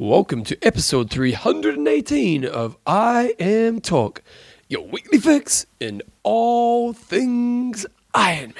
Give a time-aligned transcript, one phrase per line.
[0.00, 4.18] Welcome to episode 318 of IMTalk,
[4.68, 8.54] your weekly fix in all things Iron Man.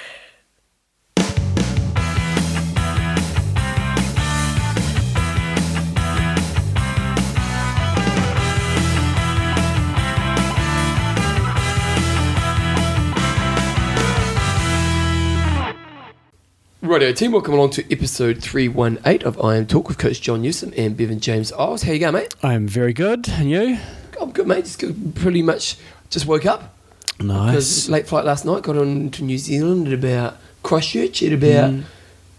[16.88, 21.20] Righto team, welcome along to episode 318 of IMTalk with Coach John Newsom and Bevan
[21.20, 21.82] James Eyles.
[21.82, 22.34] How you going, mate?
[22.42, 23.28] I'm very good.
[23.28, 23.78] And you?
[24.20, 24.64] I'm good, mate.
[24.64, 25.76] Just good, pretty much
[26.08, 26.74] just woke up.
[27.20, 27.50] Nice.
[27.50, 31.72] Because late flight last night, got on to New Zealand at about Christchurch at about,
[31.72, 31.82] Mm.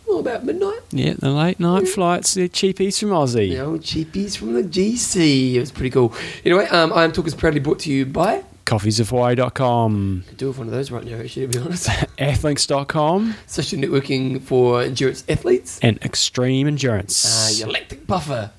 [0.07, 0.79] well, about midnight.
[0.91, 3.49] Yeah, the late night flights, the cheapies from Aussie.
[3.49, 5.55] You know, cheapies from the GC.
[5.55, 6.13] It was pretty cool.
[6.43, 10.73] Anyway, um, IMTalk is proudly brought to you by, Coffeesofhawaii.com, could do with one of
[10.73, 11.87] those right now, actually, to be honest.
[12.17, 15.79] Athlinks.com, Social networking for endurance athletes.
[15.81, 17.59] and Extreme Uh, Endurance.
[17.59, 18.51] your lactic buffer.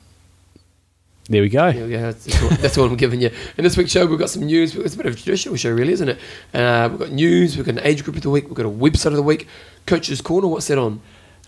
[1.28, 1.70] There we go.
[1.70, 2.00] There we go.
[2.12, 3.30] That's, all, that's all I'm giving you.
[3.56, 4.75] In this week's show, we've got some news.
[4.75, 6.19] It's a bit of a traditional show, really, isn't it?
[6.52, 7.56] Uh, we've got news.
[7.56, 8.47] We've got an age group of the week.
[8.47, 9.47] We've got a website of the week.
[9.86, 10.48] Coach's Corner.
[10.48, 11.00] What's that on?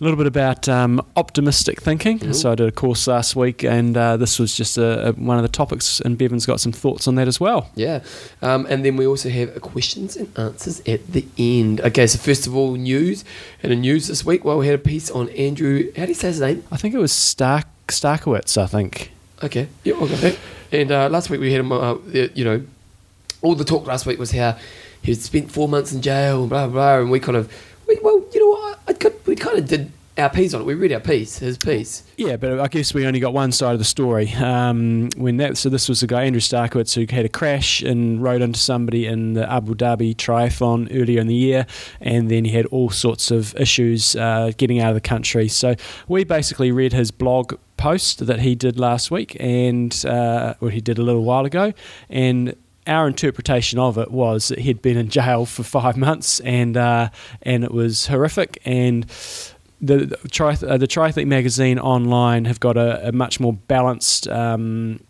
[0.03, 2.19] A little bit about um, optimistic thinking.
[2.19, 2.35] Mhm.
[2.35, 5.37] So I did a course last week, and uh, this was just a, a, one
[5.37, 7.71] of the topics, and Bevan's got some thoughts on that as well.
[7.77, 8.01] Yeah.
[8.43, 11.83] Um, and then we also have questions and answers at the end.
[11.83, 13.25] Okay, so first of all, news.
[13.63, 15.93] And in news this week, well, we had a piece on Andrew.
[15.97, 16.65] How do you say his name?
[16.73, 19.13] I think it was Stark Starkowitz, I think.
[19.41, 19.69] Okay.
[19.85, 20.11] Yeah, we'll.
[20.73, 22.61] And uh, last week we had him, uh, you know,
[23.41, 24.59] all the talk last week was how
[25.01, 26.99] he spent four months in jail and blah, blah, blah.
[27.03, 27.53] And we kind of,
[27.87, 28.62] we, well, you know what?
[28.93, 30.65] I, could, we kind of did our piece on it.
[30.65, 32.03] We read our piece, his piece.
[32.19, 34.31] Yeah, but I guess we only got one side of the story.
[34.35, 38.23] Um, when that, so this was the guy Andrew Starkowitz who had a crash and
[38.23, 41.67] rode into somebody in the Abu Dhabi triathlon earlier in the year,
[42.03, 45.49] and then he had all sorts of issues uh, getting out of the country.
[45.49, 45.75] So
[46.07, 50.83] we basically read his blog post that he did last week, and uh, or he
[50.83, 51.73] did a little while ago,
[52.11, 52.55] and
[52.87, 57.11] our interpretation of it was that he'd been in jail for five months, and uh,
[57.43, 59.07] and it was horrific, and
[59.81, 65.01] the uh, the Triathlete magazine online have got a, a much more balanced um,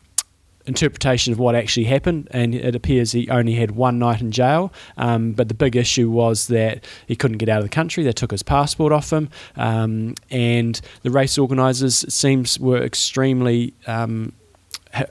[0.66, 4.72] interpretation of what actually happened, and it appears he only had one night in jail.
[4.96, 8.04] Um, but the big issue was that he couldn't get out of the country.
[8.04, 13.74] They took his passport off him, um, and the race organisers it seems were extremely.
[13.86, 14.32] Um,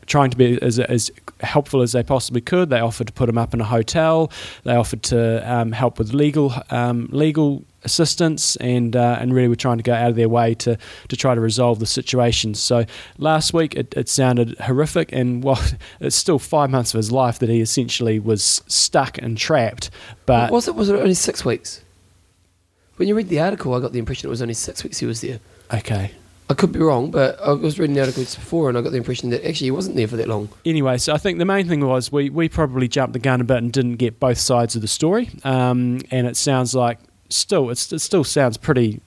[0.06, 2.70] trying to be as, as helpful as they possibly could.
[2.70, 4.32] They offered to put him up in a hotel.
[4.64, 9.56] They offered to um, help with legal um, legal assistance, and uh, and really were
[9.56, 10.78] trying to go out of their way to
[11.10, 12.54] to try to resolve the situation.
[12.54, 12.86] So
[13.18, 15.62] last week it, it sounded horrific, and while
[16.00, 19.90] it's still five months of his life that he essentially was stuck and trapped.
[20.26, 20.76] But was it?
[20.76, 21.82] Was it only six weeks?
[22.98, 25.08] When you read the article, I got the impression it was only six weeks he
[25.08, 25.40] was there.
[25.74, 26.12] okay.
[26.52, 28.98] I could be wrong, but I was reading the article before, and I got the
[28.98, 30.50] impression that actually he wasn't there for that long.
[30.66, 33.46] anyway, so I think the main thing was we, we probably jumped the gun a
[33.46, 35.30] bit and didn't get both sides of the story.
[35.46, 39.00] Um, and it sounds like still it still sounds pretty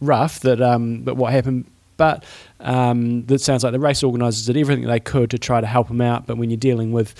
[0.00, 1.64] rough that um, that what happened.
[1.96, 2.24] But
[2.60, 5.90] um, that sounds like the race organisers did everything they could to try to help
[5.90, 6.28] him out.
[6.28, 7.14] But when you're dealing with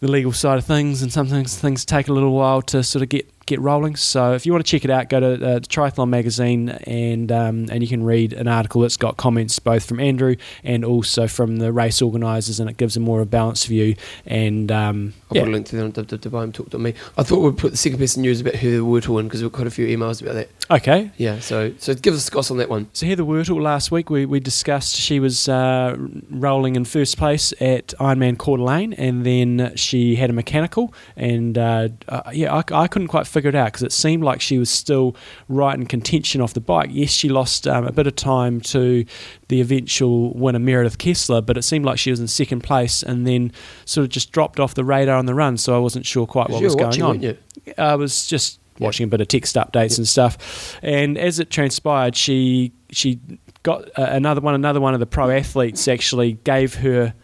[0.00, 3.10] the legal side of things, and sometimes things take a little while to sort of
[3.10, 3.96] get get rolling.
[3.96, 7.66] So if you want to check it out, go to uh, Triathlon magazine and um,
[7.70, 11.56] and you can read an article that's got comments both from Andrew and also from
[11.56, 13.96] the race organisers, and it gives a more of a balanced view.
[14.26, 16.94] And um, I'll yeah, put a link to that on www.talk.me.
[17.16, 19.50] I thought we'd put the second piece of news about Heather Wurtele in because we've
[19.50, 20.48] got quite a few emails about that.
[20.70, 21.10] okay.
[21.16, 22.88] Yeah, so so give us a goss on that one.
[22.92, 25.96] So Heather Wurtele last week we, we discussed she was uh,
[26.30, 31.56] rolling in first place at Ironman Coeur d'Alene and then she had a mechanical and
[31.58, 34.58] uh, uh, yeah I, I couldn't quite figure it out because it seemed like she
[34.58, 35.14] was still
[35.48, 36.88] right in contention off the bike.
[36.92, 39.04] Yes, she lost um, a bit of time to
[39.48, 43.26] the eventual winner Meredith Kessler, but it seemed like she was in second place and
[43.26, 43.52] then
[43.84, 45.56] sort of just dropped off the radar on the run.
[45.56, 47.20] So I wasn't sure quite what was going on.
[47.20, 47.36] you?
[47.76, 52.16] I was just watching a bit of text updates and stuff, and as it transpired,
[52.16, 53.20] she she
[53.62, 54.54] got uh, another one.
[54.54, 57.14] Another one of the pro athletes actually gave her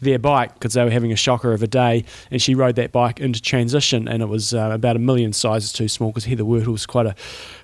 [0.00, 2.92] their bike because they were having a shocker of a day, and she rode that
[2.92, 6.44] bike into transition, and it was uh, about a million sizes too small because Heather
[6.44, 7.14] Wurtele was quite a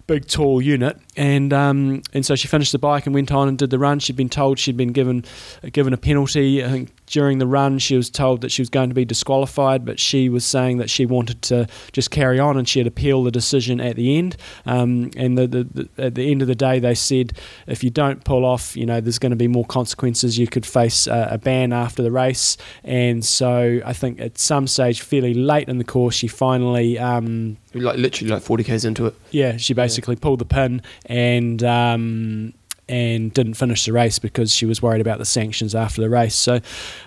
[0.06, 3.58] big, tall unit, and um, and so she finished the bike and went on and
[3.58, 3.99] did the run.
[3.99, 5.25] She'd been told she'd been given
[5.72, 6.64] given a penalty.
[6.64, 9.84] I think during the run she was told that she was going to be disqualified,
[9.84, 13.26] but she was saying that she wanted to just carry on, and she had appealed
[13.26, 14.37] the decision at the end.
[14.66, 17.32] Um, and the, the, the, at the end of the day, they said
[17.66, 20.38] if you don't pull off, you know, there's going to be more consequences.
[20.38, 24.66] You could face a, a ban after the race, and so I think at some
[24.66, 26.99] stage, fairly late in the course, she finally.
[26.99, 29.14] Um, Like literally like 40 k's into it.
[29.31, 32.54] yeah, she basically pulled the pin and um,
[32.88, 36.34] and didn't finish the race because she was worried about the sanctions after the race.
[36.34, 36.60] So,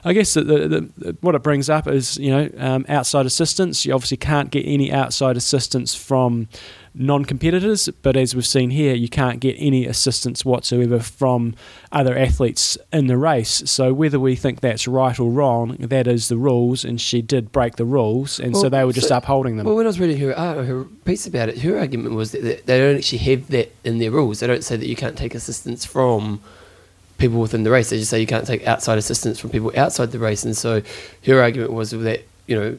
[0.03, 3.85] I guess the, the, the, what it brings up is you know um, outside assistance.
[3.85, 6.47] You obviously can't get any outside assistance from
[6.97, 11.53] non-competitors, but as we've seen here, you can't get any assistance whatsoever from
[11.91, 13.61] other athletes in the race.
[13.65, 17.51] So whether we think that's right or wrong, that is the rules, and she did
[17.51, 19.65] break the rules, and so they were just so- upholding them.
[19.65, 22.41] Well, when I was reading her, uh, her piece about it, her argument was that
[22.43, 24.39] they- they don't actually have that in their rules.
[24.39, 26.39] They don't say that you can't take assistance from
[27.17, 27.89] people within the race.
[27.89, 30.43] They just say you can't take outside assistance from people outside the race.
[30.43, 30.81] And so
[31.25, 32.77] her argument was that, you know,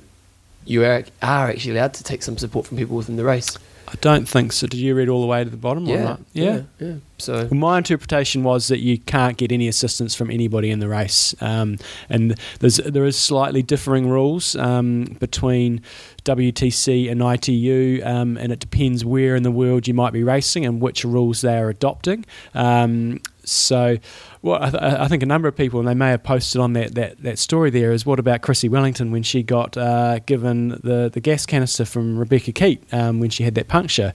[0.64, 3.56] you are, are actually allowed to take some support from people within the race.
[3.90, 4.66] I don't think so.
[4.66, 5.88] Did you read all the way to the bottom?
[5.88, 6.20] or Yeah, not?
[6.34, 6.94] yeah, yeah.
[7.16, 10.88] So Well, my interpretation was that you can't get any assistance from anybody in the
[10.88, 11.78] race, um,
[12.10, 15.80] and there's there is slightly differing rules um, between
[16.24, 20.66] WTC and ITU, um, and it depends where in the world you might be racing
[20.66, 22.24] and which rules they are adopting.
[22.54, 23.98] Um, so,
[24.42, 26.72] well, I, th- I think a number of people, and they may have posted on
[26.74, 30.68] that, that, that story there, is what about Chrissie Wellington when she got uh, given
[30.82, 34.12] the, the gas canister from Rebecca Keat um, when she had that puncture?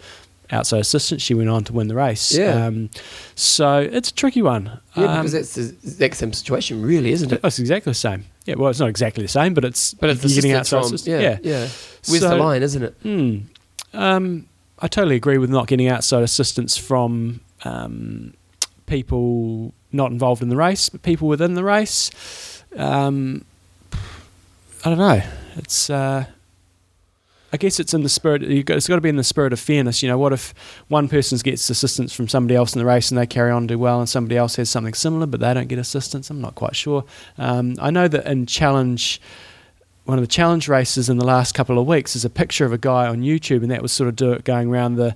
[0.52, 2.32] Outside assistance, she went on to win the race.
[2.38, 2.66] Yeah.
[2.68, 2.90] Um,
[3.34, 4.80] so it's a tricky one.
[4.96, 7.40] yeah, Um, because that's the exact same situation, really, isn't it?
[7.44, 8.26] it's exactly the same.
[8.46, 10.94] Yeah, well, it's not exactly the same, but it's But it's you're getting outside from,
[10.94, 11.24] assistance.
[11.24, 11.60] yeah, yeah.
[12.08, 12.94] Where's So- the line, isn't it?
[13.02, 13.38] Hmm.
[13.94, 14.48] Um,
[14.80, 18.34] I totally agree with not getting outside assistance from um,
[18.86, 22.64] people not involved in the race, but people within the race.
[22.76, 23.46] Um,
[24.84, 25.22] I don't know.
[25.56, 25.90] It's.
[25.90, 26.26] Uh,
[27.52, 28.42] I guess it's in the spirit.
[28.66, 30.02] Got, it's got to be in the spirit of fairness.
[30.02, 30.56] You know, what if
[30.88, 33.68] one person gets assistance from somebody else in the race and they carry on and
[33.68, 36.32] do well, and somebody else has something similar but they don't get assistance?
[36.32, 37.06] I'm not quite sure.
[37.38, 39.22] Um, I know that in challenge
[40.06, 42.74] one of the challenge races in the last couple of weeks is a picture of
[42.74, 45.16] a guy on YouTube, and that was sort of do going around the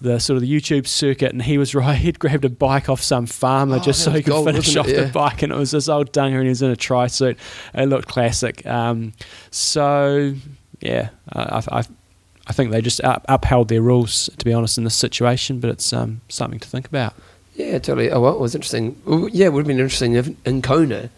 [0.00, 1.94] the sort of the YouTube circuit, and he was right.
[1.98, 4.88] He'd grabbed a bike off some farmer Oh, just so he could gold, finish off
[4.88, 4.96] it?
[4.96, 7.36] the bike, and it was this old dunger, and he was in a tri suit.
[7.74, 8.64] It looked classic.
[8.66, 9.12] Um,
[9.50, 10.34] so
[10.80, 11.84] yeah, I, I,
[12.46, 15.70] I think they just up, upheld their rules to be honest in this situation, but
[15.70, 17.14] it's um, something to think about.
[17.54, 18.10] Yeah, totally.
[18.10, 18.96] Oh, well, it was interesting.
[19.32, 21.10] Yeah, it would have been interesting if in Kona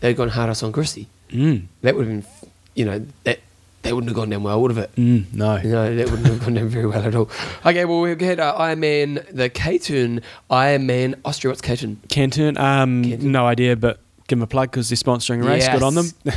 [0.00, 1.06] they'd gone hard on Chrissie.
[1.30, 1.64] Mm.
[1.80, 3.40] That would have been, you know, that
[3.82, 4.94] that wouldn't have gone down well, would have it?
[4.96, 5.56] Mm, no.
[5.62, 7.30] No, that wouldn't have gone down very well at all.
[7.66, 11.50] Okay, well, we had uh, Ironman, the K-Turn, Ironman Austria.
[11.50, 12.00] What's K-Turn?
[12.08, 13.32] Canton, um, Canton.
[13.32, 15.68] no idea, but give them a plug because they're sponsoring a race.
[15.68, 16.06] Good on them.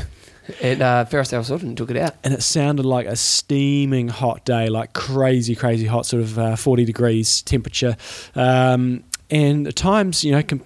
[0.62, 2.16] And uh, Faris Al Sultan took it out.
[2.22, 6.56] and it sounded like a steaming hot day, like crazy, crazy hot, sort of uh,
[6.58, 7.96] 40 degrees temperature.
[8.36, 10.64] Um, and at times, you know, com-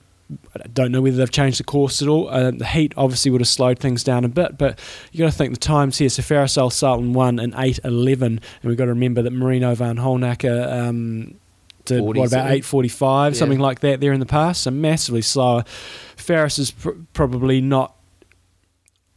[0.55, 2.27] I don't know whether they've changed the course at all.
[2.29, 4.77] Uh, the heat obviously would have slowed things down a bit, but
[5.11, 6.09] you got to think the times here.
[6.09, 10.71] So Faris Al Sultan won in 8.11, and we've got to remember that Marino Vanhoenacker
[10.87, 11.35] um,
[11.85, 13.33] did 40 what about 8.45, Yeah.
[13.39, 15.63] something like that there in the past, so massively slower.
[16.17, 17.95] Faris is pr- probably not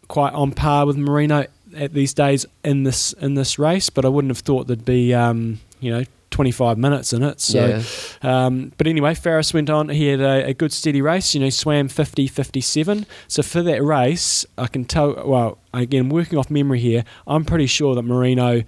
[0.06, 1.46] quite on par with Marino
[1.76, 5.14] at these days in this in this race, but I wouldn't have thought there'd be
[5.14, 6.04] um, you know
[6.40, 7.38] 25 minutes in it.
[7.38, 7.82] So,
[8.22, 8.46] yeah.
[8.46, 9.90] um, but anyway, Faris went on.
[9.90, 11.34] He had a, a good steady race.
[11.34, 13.04] You know, he swam 50, 57.
[13.28, 15.22] So for that race, I can tell.
[15.26, 18.62] Well, again, working off memory here, I'm pretty sure that Marino.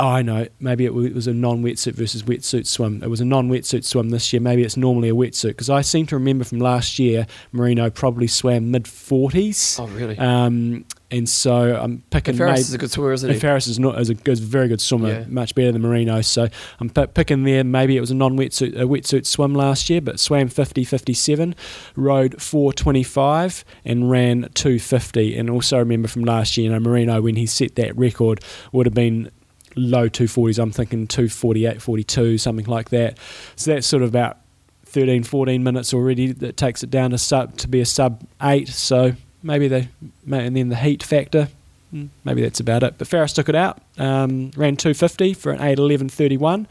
[0.00, 0.46] Oh, I know.
[0.60, 3.02] Maybe it was a non-wetsuit versus wetsuit swim.
[3.02, 4.40] It was a non-wetsuit swim this year.
[4.40, 8.28] Maybe it's normally a wetsuit because I seem to remember from last year Marino probably
[8.28, 9.78] swam mid 40s.
[9.78, 10.16] Oh, really?
[10.16, 12.32] Um, and so I'm picking.
[12.32, 13.40] and Faris maybe- is a good swimmer, isn't and he?
[13.40, 15.24] Faris is not as a, is a very good swimmer, Yeah.
[15.28, 16.20] much better than Marino.
[16.20, 16.48] So
[16.80, 17.64] I'm p- picking there.
[17.64, 21.54] Maybe it was a non-wetsuit a wetsuit swim last year, but swam 50, 57,
[21.96, 25.36] rode 425, and ran 250.
[25.36, 28.40] And also remember from last year, you know, Marino when he set that record
[28.72, 29.30] would have been
[29.76, 30.58] low 240s.
[30.58, 33.18] I'm thinking 248, 42, something like that.
[33.56, 34.38] So that's sort of about
[34.86, 36.32] 13, 14 minutes already.
[36.32, 38.68] That takes it down to sub to be a sub eight.
[38.68, 39.88] So maybe they,
[40.24, 41.48] may- and then the heat factor.
[41.94, 42.94] mm, Maybe that's about it.
[42.98, 43.80] But Faris took it out.
[43.98, 46.66] Um, ran 250 for an 8:11:31.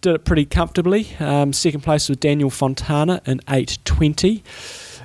[0.00, 1.08] Did it pretty comfortably.
[1.20, 4.42] Um, second place was Daniel Fontana in 8:20,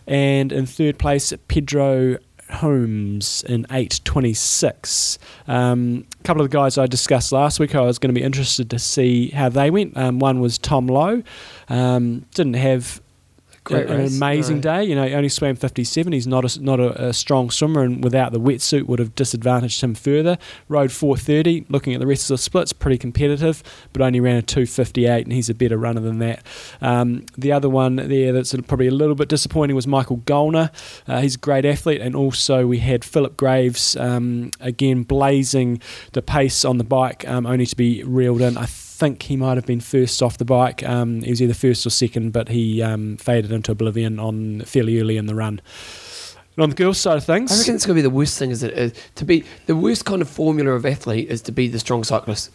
[0.08, 2.18] and in third place Pedro
[2.50, 5.18] Holmes in 8:26.
[5.48, 8.26] Um, a couple of the guys I discussed last week, I was going to be
[8.26, 9.96] interested to see how they went.
[9.98, 11.24] Um, one was Tom Lowe.
[11.70, 13.02] Um, didn't have
[13.68, 14.18] Great an race.
[14.18, 14.62] amazing No.
[14.62, 14.84] day.
[14.86, 16.14] You know, he only swam 57.
[16.14, 19.82] He's not a, not a, a strong swimmer, and without the wetsuit would have disadvantaged
[19.82, 20.38] him further.
[20.70, 21.66] Rode 430.
[21.70, 25.34] Looking at the rest of the splits, pretty competitive, but only ran a 258, and
[25.34, 26.44] he's a better runner than that.
[26.82, 30.72] Um, the other one there that's probably a little bit disappointing was Michael Golner.
[31.08, 35.82] Uh, he's a great athlete, and also we had Philip Graves um, again blazing
[36.14, 38.58] the pace on the bike, um, only to be reeled in.
[38.58, 38.66] I
[38.98, 40.82] think he might have been first off the bike.
[40.88, 45.00] Um, he was either first or second, but he um, faded into oblivion on fairly
[45.00, 45.62] early in the run.
[46.56, 48.40] And on the girls' side of things, I reckon it's going to be the worst
[48.40, 48.50] thing.
[48.52, 51.68] Is it is to be the worst kind of formula of athlete is to be
[51.68, 52.50] the strong cyclist.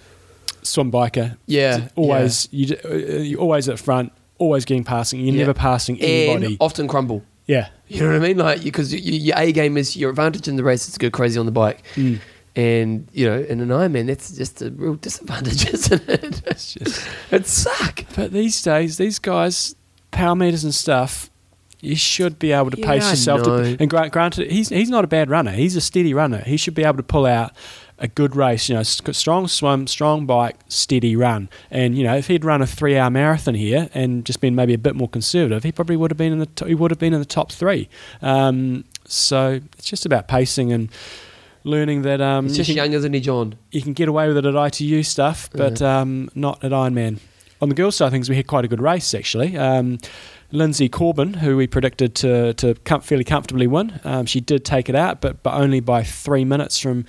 [0.62, 1.36] swim biker.
[1.46, 5.20] Yeah, always you j- uh, you're always at front, always getting passing.
[5.20, 5.40] You're Yeah.
[5.42, 6.46] never passing anybody.
[6.46, 7.22] and often crumble.
[7.46, 8.38] yeah, You know what I mean?
[8.38, 10.98] Like because you, you, your A game is your advantage in the race is to
[10.98, 12.18] go crazy on the bike, Mm.
[12.54, 16.42] And you know in an Ironman that's just a real disadvantage, isn't it?
[16.46, 17.08] it's just.
[17.30, 18.04] it suck.
[18.14, 19.74] But these days, these guys,
[20.10, 21.30] power meters and stuff,
[21.80, 23.42] you should be able to Yeah, pace yourself.
[23.44, 25.52] To, and gra- granted, he's he's not a bad runner.
[25.52, 26.38] He's a steady runner.
[26.44, 27.52] He should be able to pull out
[27.98, 28.68] a good race.
[28.68, 31.48] You know, strong swim, strong bike, steady run.
[31.70, 34.78] And you know, if he'd run a three-hour marathon here and just been maybe a
[34.78, 37.14] bit more conservative, he probably would have been in the to- he would have been
[37.14, 37.88] in the top three.
[38.20, 40.90] Um, so it's just about pacing and.
[41.64, 43.54] Learning that um, He's you just can- young, isn't he, John?
[43.70, 47.18] you can get away with it at ITU stuff, but um, not at Ironman.
[47.60, 49.56] On the girls' side of things, we had quite a good race actually.
[49.56, 49.98] Um,
[50.52, 54.88] Linsey Corbin, who we predicted to to com- fairly comfortably win, um, she did take
[54.88, 57.04] it out, but but only by three minutes from.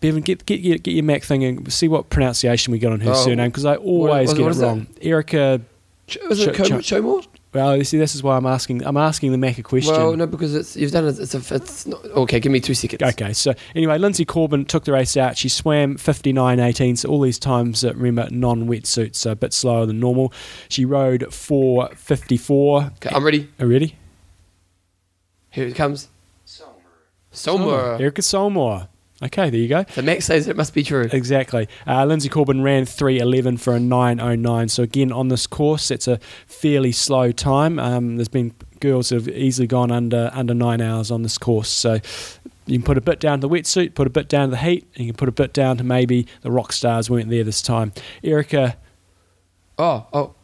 [0.00, 3.00] Bevan, get get your, get your Mac thing and see what pronunciation we got on
[3.00, 4.66] her Oh, surname because I always what- get what it is that?
[4.66, 4.86] wrong.
[5.00, 5.60] Erica.
[6.08, 7.26] Sh- Isn't it Ch- ch- Showmore?
[7.54, 8.84] Well, you see, this is why I'm asking.
[8.84, 9.94] I'm asking the Mac a question.
[9.94, 11.20] Well, no, because it's you've done it.
[11.20, 11.54] It's a.
[11.54, 12.40] It's not, okay.
[12.40, 13.00] Give me two seconds.
[13.00, 15.38] Okay, so anyway, Linsey Corbin took the race out.
[15.38, 20.00] She swam 59.18, so all these times, uh, remember, non-wetsuits, so a bit slower than
[20.00, 20.32] normal.
[20.68, 22.86] She rode 4.54.
[22.96, 23.48] Okay, I'm ready.
[23.60, 23.96] Are you ready?
[25.50, 26.08] Here it comes.
[27.30, 28.00] Somewhere.
[28.00, 28.88] Erica Solmore.
[29.22, 29.84] Okay, there you go.
[29.84, 31.08] The Max says it must be true.
[31.12, 31.68] Exactly.
[31.86, 34.70] Uh, Linsey Corbin ran 3.11 for a 9.09.
[34.70, 37.78] So, again, on this course, it's a fairly slow time.
[37.78, 41.68] Um, there's been girls that have easily gone under under nine hours on this course.
[41.68, 42.00] So,
[42.66, 44.56] you can put a bit down to the wetsuit, put a bit down to the
[44.62, 47.44] heat, and you can put a bit down to maybe the rock stars weren't there
[47.44, 47.92] this time.
[48.22, 48.76] Erica
[49.78, 50.34] Oh, oh.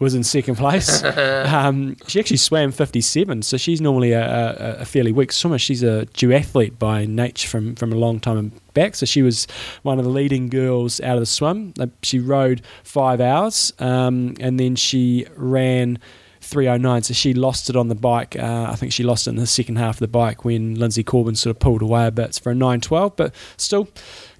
[0.00, 1.02] Was in second place.
[1.04, 5.58] um, she actually swam 57, so she's normally a, a, a fairly weak swimmer.
[5.58, 9.48] She's a duathlete by nature from, from a long time back, so she was
[9.82, 11.74] one of the leading girls out of the swim.
[11.80, 15.98] Uh, She rode five hours, um, and then she ran
[16.42, 18.36] 309, so she lost it on the bike.
[18.38, 21.04] Uh, I think she lost it in the second half of the bike when Linsey
[21.04, 23.88] Corbin sort of pulled away a bit for a 912, but still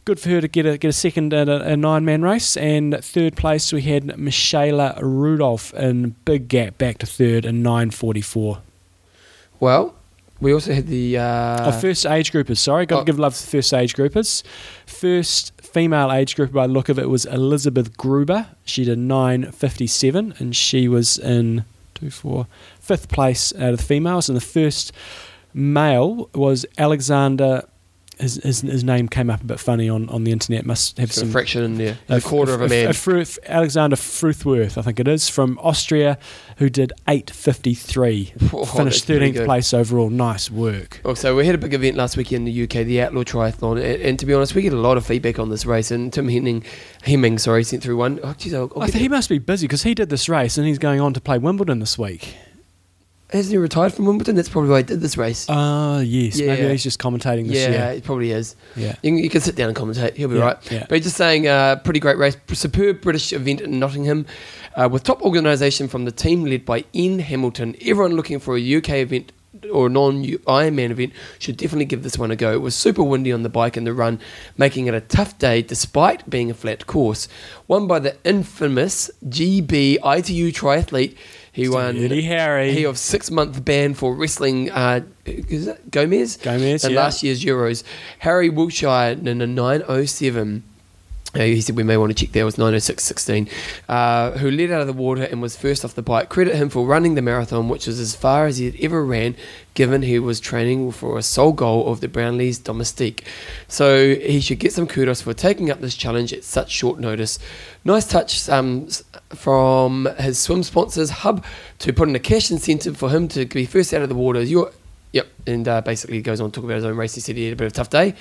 [0.08, 2.56] good for her to get a get a second at a, a nine man race.
[2.56, 7.90] And third place we had Michaela Rudolph in big gap back to third in nine
[7.90, 8.62] forty four.
[9.60, 9.94] Well,
[10.40, 11.18] we also had the.
[11.18, 12.56] Uh, oh, first age groupers.
[12.56, 13.00] Sorry, got oh.
[13.00, 14.42] to give love to the first age groupers.
[14.86, 18.46] First female age grouper by the look of it was Elizabeth Gruber.
[18.64, 22.46] She did nine fifty seven, and she was in two four
[22.80, 24.30] fifth place out of the females.
[24.30, 24.90] And the first
[25.52, 27.68] male was Alexander.
[28.18, 30.66] His, his, his name came up a bit funny on, on the internet.
[30.66, 31.98] Must have some some fraction in there.
[32.08, 32.92] a A quarter of a man.
[32.92, 36.18] Fruth- Alexander Fruthworth, I think it is, from Austria,
[36.56, 38.52] who did 8.53.
[38.52, 40.10] Oh, Finished 13th place overall.
[40.10, 41.00] Nice work.
[41.04, 43.76] Oh, so we had a big event last week in the UK, the Outlaw Triathlon,
[43.76, 45.90] and, and to be honest, we get a lot of feedback on this race.
[45.90, 46.64] And Tim Hemming,
[47.02, 48.20] Hemming, sorry, sent through one.
[48.22, 50.58] Oh, geez, I'll, I'll I think he must be busy because he did this race
[50.58, 52.34] and he's going on to play Wimbledon this week.
[53.30, 54.36] Hasn't he retired from Wimbledon?
[54.36, 55.46] That's probably why he did this race.
[55.48, 56.38] Ah, yes.
[56.38, 56.68] Maybe Yeah.
[56.70, 57.96] he's just commentating this yeah, year.
[57.96, 58.56] it probably is.
[58.76, 58.94] Yeah.
[59.02, 60.14] You can, you can sit down and commentate.
[60.16, 60.72] He'll be Yeah, right.
[60.72, 60.86] yeah.
[60.88, 62.36] But he's just saying, uh, pretty great race.
[62.52, 64.24] Superb British event in Nottingham
[64.76, 67.76] uh, with top organisation from the team led by Ian Hamilton.
[67.82, 69.32] Everyone looking for a UK event
[69.72, 72.52] or a non Ironman event should definitely give this one a go.
[72.52, 74.20] It was super windy on the bike and the run,
[74.56, 77.26] making it a tough day despite being a flat course.
[77.66, 81.16] Won by the infamous GB ITU triathlete.
[81.58, 81.96] He won.
[81.96, 82.72] Eddie Harry.
[82.72, 84.70] He of six month ban for wrestling.
[84.70, 86.36] Uh, is it Gomez?
[86.36, 87.00] Gomez, in yeah.
[87.00, 87.82] last year's Euros.
[88.20, 90.62] Harry Wiltshire in a 907.
[91.38, 92.44] Uh, he said we may want to check there.
[92.44, 93.48] Was 906.16.
[93.88, 96.28] Uh, who led out of the water and was first off the bike.
[96.28, 99.36] Credit him for running the marathon, which was as far as he had ever ran,
[99.74, 103.24] given he was training for a sole goal of the Brownlees domestique.
[103.68, 107.38] So he should get some kudos for taking up this challenge at such short notice.
[107.84, 108.88] Nice touch um,
[109.30, 111.44] from his swim sponsors, Hub,
[111.78, 114.42] to put in a cash incentive for him to be first out of the water.
[115.12, 117.14] Yep, and uh, basically goes on to talk about his own race.
[117.14, 118.14] He said he had a bit of a tough day,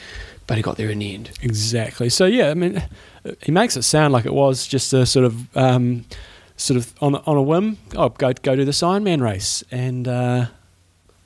[0.47, 1.31] but he got there in the end.
[1.41, 2.09] Exactly.
[2.09, 2.83] So yeah, I mean,
[3.43, 6.05] he makes it sound like it was just a sort of, um,
[6.55, 7.77] sort of on on a whim.
[7.95, 10.45] Oh, go go do this Ironman race, and uh,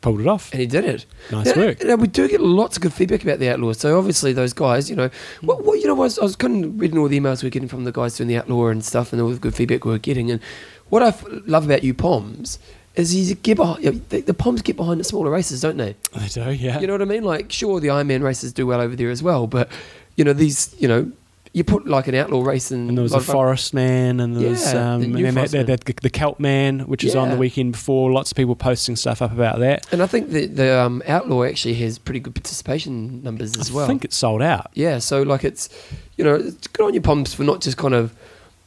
[0.01, 0.51] pulled it off.
[0.51, 1.05] And he did it.
[1.31, 1.83] Nice Now- work.
[1.83, 3.73] Now, we do get lots of good feedback about the Outlaw.
[3.73, 6.65] So obviously those guys, you know, what, what you know, I was, I was kind
[6.65, 8.83] of reading all the emails we are getting from the guys doing the Outlaw and
[8.83, 10.31] stuff, and all the good feedback we are getting.
[10.31, 10.41] And
[10.89, 12.57] what I f- love about you Poms
[12.95, 15.77] is you get behind, you know, the, the Poms get behind the smaller races, don't
[15.77, 15.95] they?
[16.17, 16.79] They do, yeah.
[16.79, 17.23] You know what I mean?
[17.23, 19.69] Like, sure, the Ironman races do well over there as well, but
[20.17, 21.11] you know these, you know,
[21.53, 22.89] you put like an outlaw race in.
[22.89, 25.33] And there was a Forest Man, and there was Yeah, the um, new and then
[25.35, 25.65] that, Man.
[25.65, 28.11] that, that, the Celt Man, which is on the weekend before.
[28.11, 29.85] Lots of people posting stuff up about that.
[29.91, 33.73] And I think the the um, outlaw actually has pretty good participation numbers as I
[33.73, 33.85] well.
[33.85, 34.69] I think it's sold out.
[34.75, 35.67] yeah, so like it's,
[36.17, 38.13] you know, it's good on your pumps for not just kind of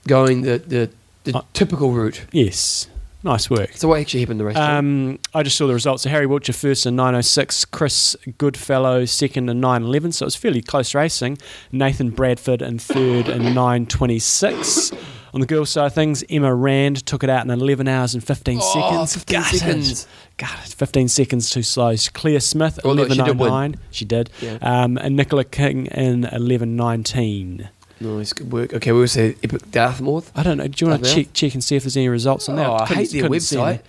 [0.07, 0.91] going the the,
[1.25, 2.27] the Uh, typical route.
[2.33, 2.87] Yes,
[3.25, 3.71] nice work.
[3.75, 4.55] So what actually happened the race?
[4.57, 4.77] John?
[4.77, 6.03] Um, I just saw the results.
[6.05, 10.63] So Harry Wiltshire first in 9.06, Chris Goodfellow second in 9.11, so it was fairly
[10.63, 11.39] close racing.
[11.73, 14.97] Nathan Bradford in third in 9.26.
[15.33, 18.23] On the girls' side of things, Emma Rand took it out in 11 hours and
[18.23, 19.15] 15 Oh, seconds.
[19.15, 19.59] 15 Gutted.
[19.59, 20.07] seconds.
[20.37, 21.95] God, 15 seconds too slow.
[22.13, 23.75] Claire Smith, Oh, look, she did 11.09.
[23.91, 24.31] She did.
[24.41, 24.59] Yeah.
[24.63, 27.69] Um, and Nicola King in 11.19.
[28.01, 28.73] nice, good work.
[28.75, 29.33] Okay, we also
[29.71, 30.31] Dartmouth.
[30.35, 30.67] I don't know.
[30.69, 32.67] Do you want to check, check and see if there's any results on that?
[32.69, 33.79] Oh, I Couldn't- hate their couldn't see any.
[33.79, 33.81] website.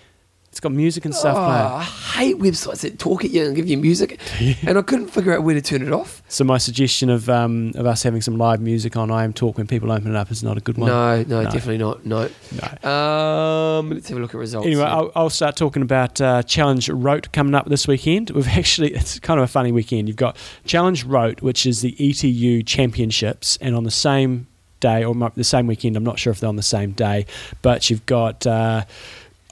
[0.55, 1.65] It's got music and stuff oh, playing.
[1.65, 4.21] I hate websites that talk at you and give you music,
[4.65, 6.23] and I couldn't figure out where to turn it off.
[6.29, 9.91] So my suggestion of um, of us having some live music on IMTalk when people
[9.91, 10.89] open it up is not a good one.
[10.89, 11.51] No, no, No.
[11.51, 12.05] definitely not.
[12.05, 12.29] No.
[12.53, 12.89] No.
[12.89, 14.65] Um, let's have a look at results.
[14.65, 14.83] Anyway.
[14.83, 18.29] I'll, I'll start talking about uh, Challenge Roth coming up this weekend.
[18.29, 20.07] We've actually, it's kind of a funny weekend.
[20.07, 24.47] You've got Challenge Roth, which is the ETU Championships, and on the same
[24.79, 27.25] day, or the same weekend, I'm not sure if they're on the same day,
[27.61, 28.85] but you've got uh,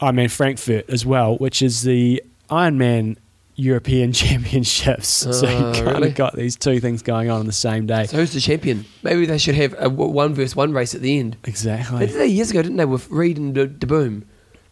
[0.02, 3.18] Ironman Frankfurt as well, which is the Ironman
[3.56, 5.08] European Championships.
[5.40, 6.08] so Ah, you've kind really?
[6.10, 8.06] of got these two things going on on the same day.
[8.08, 8.86] so who's the champion?
[9.04, 11.38] Maybe they should have a one versus one race at the end.
[11.44, 12.08] They Exactly.
[12.08, 14.26] did that years ago, didn't they, with Reid and De, De Boom?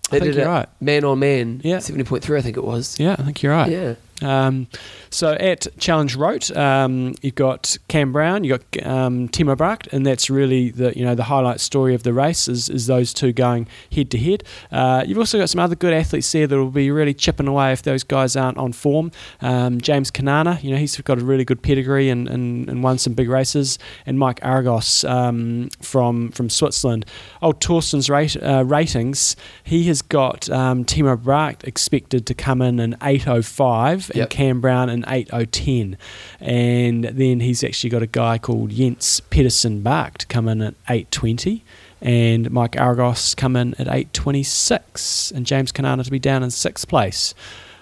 [0.09, 0.69] They I think did you're it right.
[0.81, 1.77] man on man, Yeah.
[1.77, 2.99] 70.3, I think it was.
[2.99, 3.71] Yeah, I think you're right.
[3.71, 3.95] Yeah.
[4.23, 4.67] Um,
[5.11, 10.05] so at Challenge Roth, um, you've got Cam Brown, you've got um, Timo Bracht, and
[10.05, 13.33] that's really the you know the highlight story of the race is, is those two
[13.33, 14.43] going head to head.
[14.71, 17.73] Uh, You've also got some other good athletes there that will be really chipping away
[17.73, 19.11] if those guys aren't on form.
[19.41, 22.97] Um, James Cunnama, you know he's got a really good pedigree and, and, and won
[22.97, 27.05] some big races, and Mike Aigroz um, from from Switzerland.
[27.41, 32.79] Old Thorsten's rate, uh, ratings, he has got um, Timo Bracht expected to come in
[32.79, 35.97] in 805 and Cam Brown in 8010.
[36.39, 40.75] And then he's actually got a guy called Jens Pedersen Bach to come in at
[40.89, 41.63] 820
[42.01, 46.87] and Mike Aigroz come in at 826 and James Cunnama to be down in sixth
[46.87, 47.33] place.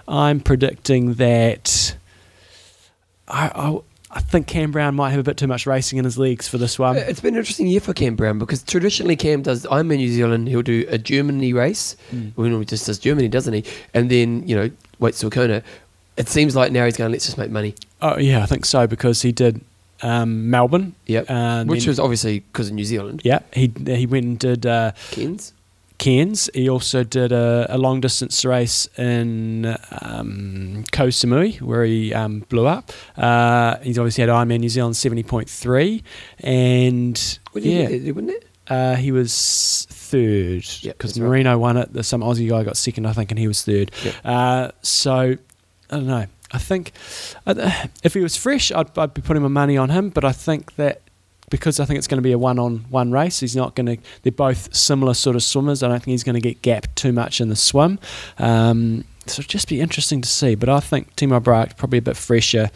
[0.07, 1.95] I'm predicting that
[3.27, 3.79] I, I,
[4.11, 6.57] I think Cam Brown might have a bit too much racing in his legs for
[6.57, 6.97] this one.
[6.97, 10.09] It's been an interesting year for Cam Brown because traditionally Cam does I'm in New
[10.09, 11.95] Zealand, he'll do a Germany race.
[12.11, 12.35] Mm.
[12.35, 13.63] Well, he normally just does Germany, doesn't he?
[13.93, 15.63] And then, you know, waits till Kona.
[16.19, 17.73] It seems like now he's going, let's just make money.
[18.01, 19.61] Oh yeah, I think so because he did
[20.01, 20.93] um, Melbourne.
[21.07, 21.29] Yep.
[21.31, 23.21] and Which was obviously because of New Zealand.
[23.23, 23.39] yeah.
[23.53, 25.53] He he went and did uh, Cairns.
[25.97, 26.49] Cairns.
[26.53, 29.65] He also did a, a long distance race in
[30.01, 32.91] um, Koh Samui where he um, blew up.
[33.17, 36.03] Uh, he's obviously had Ironman New Zealand seventy point three,
[36.39, 38.45] and yeah, it, wouldn't it?
[38.69, 41.27] uh, he was third Yep, because right.
[41.27, 42.03] Marino won it.
[42.05, 43.91] Some Aussie guy got second, I think, and he was third.
[44.03, 44.15] Yep.
[44.23, 45.35] Uh, so
[45.89, 46.25] I don't know.
[46.51, 46.93] I think
[47.45, 50.09] if he was fresh, I'd, I'd be putting my money on him.
[50.09, 51.01] But I think that
[51.49, 53.97] because I think it's going to be a one-on-one race, he's not going to.
[54.23, 55.83] They're both similar sort of swimmers.
[55.83, 57.99] I don't think he's going to get gapped too much in the swim.
[58.37, 60.55] Um, so it'd just be interesting to see.
[60.55, 62.69] But I think Timo Bracht probably a bit fresher.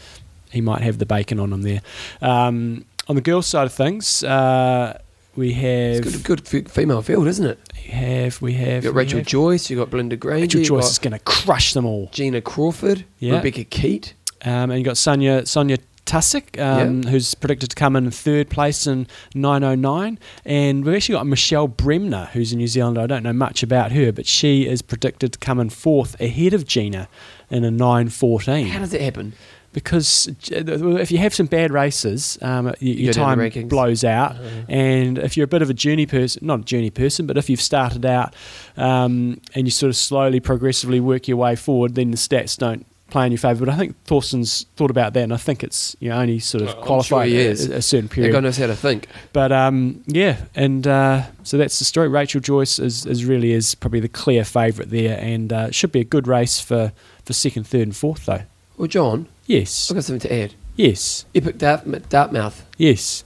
[0.50, 1.80] He might have the bacon on him there.
[2.22, 4.98] Um, on the girls' side of things, uh,
[5.36, 7.58] we have It's good, good female field, isn't it?
[7.86, 10.90] we have we have You've got Rachel have- Joyce, you've got Belinda Granger, Rachel Joyce
[10.92, 12.08] is going to crush them all.
[12.12, 13.36] Gina Crawford, Yeah.
[13.36, 14.14] Rebecca Keat.
[14.44, 18.86] Um, and you got Sonia Sonia Tusick, um, who's predicted to come in third place
[18.86, 20.18] in 909.
[20.44, 23.00] And we've actually got Michelle Bremner, who's a New Zealander.
[23.00, 26.52] I don't know much about her, but she is predicted to come in fourth ahead
[26.52, 27.08] of Gina
[27.50, 28.66] in a 914.
[28.66, 29.32] How does that happen?
[29.74, 34.36] Because if you have some bad races, um, your time blows out.
[34.36, 37.36] Uh, And if you're a bit of a journey person, not a journey person, but
[37.36, 38.34] if you've started out
[38.78, 42.86] um, and you sort of slowly, progressively work your way forward, then the stats don't
[43.10, 43.66] play in your favour.
[43.66, 46.62] But I think Thorsten's thought about that, and I think it's you know only sort
[46.62, 48.32] of sure qualified he a, a certain period.
[48.32, 49.08] guy knows how to think.
[49.32, 52.08] But um, yeah, and uh, so that's the story.
[52.08, 55.92] Rachel Joyce is, is really is probably the clear favourite there, and uh, it should
[55.92, 56.92] be a good race for,
[57.24, 58.42] for second, third, and fourth though.
[58.76, 60.54] Well, John, Yes, I've got something to add.
[60.76, 63.24] yes, Epic Dart- Dartmouth, yes.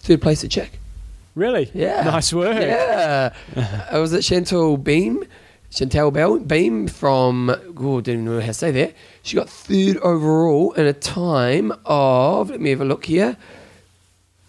[0.00, 0.78] third place at check.
[1.34, 1.70] Really?
[1.74, 2.02] Yeah.
[2.04, 2.54] Nice work.
[2.58, 3.34] Yeah.
[3.90, 5.24] I was at Chantal Beam?
[5.70, 8.94] Chantal Bell Beam from, oh, didn't even know how to say that.
[9.22, 13.36] She got third overall in a time of, let me have a look here,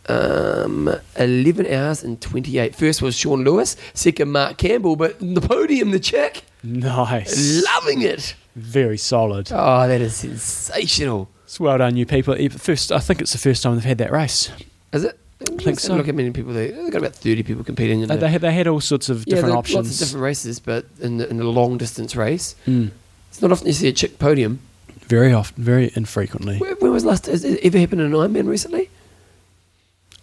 [0.08, 2.74] um, 11 hours and 28.
[2.76, 7.62] First was Sean Lewis, second Mark Campbell, but the podium, the check, Nice.
[7.66, 8.36] loving it.
[8.58, 9.50] Very solid.
[9.52, 11.30] Oh, that is sensational.
[11.46, 12.36] It's well done, you people.
[12.50, 14.52] First, I think it's the first time they've had that race.
[14.92, 15.18] Is it?
[15.40, 15.96] don't think so.
[15.96, 18.42] Look at many people they they've got about thirty people competing in They, they, had,
[18.42, 19.76] they had all sorts of different are options.
[19.76, 22.90] lots of different races, but in the, in the long distance race, Mm.
[23.30, 24.60] it's not often you see a chick podium.
[25.06, 26.58] Very often, very infrequently.
[26.58, 27.28] When, when was last?
[27.28, 28.90] Has it ever happened in an Ironman recently?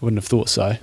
[0.02, 0.76] I wouldn't have thought so.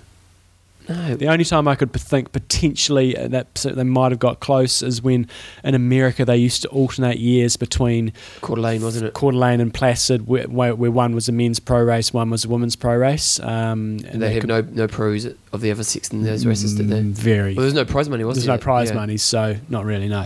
[0.90, 1.16] No.
[1.16, 5.02] The only time I could think potentially uh, that they might have got close is
[5.02, 5.28] when
[5.64, 9.14] in America they used to alternate years between Coeur d'Alene, wasn't it?
[9.14, 12.50] Coeur d'Alene and Placid, where, where, one was a men's pro race, one was a
[12.50, 13.40] women's pro race.
[13.40, 16.90] Um, And they have no no pros of the other six in those races, did
[16.90, 17.00] they?
[17.02, 17.54] Mm, Very.
[17.56, 18.58] Well, there's no prize money, was There's there?
[18.58, 18.96] There's no prize Yeah.
[18.96, 20.08] money, so not really.
[20.10, 20.26] No.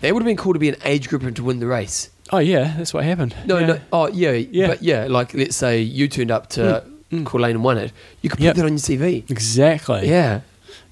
[0.00, 2.10] They would have been cool to be an age grouper to win the race.
[2.32, 3.34] Oh yeah, that's what happened.
[3.46, 3.66] No, yeah.
[3.66, 3.80] no.
[3.92, 4.66] Oh, yeah, Yeah.
[4.68, 6.93] But yeah, like let's say you turned up to Mm.
[7.10, 7.92] Coeur d'Alene and won it.
[8.22, 8.56] You could put Yep.
[8.56, 9.30] that on your CV.
[9.30, 10.08] Exactly.
[10.08, 10.40] Yeah.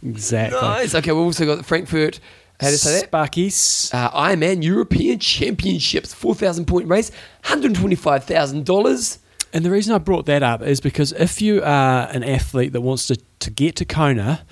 [0.05, 0.61] Exactly.
[0.61, 0.95] Nice.
[0.95, 2.21] Okay, we've also got the Frankfurt.
[2.61, 3.11] How to say that?
[3.11, 3.93] Sparkies.
[3.93, 7.11] Uh, Ironman European Championships, 4,000 point race,
[7.45, 9.19] $125,000.
[9.55, 12.81] And the reason I brought that up is because if you are an athlete that
[12.81, 14.47] wants to, to get to Kona,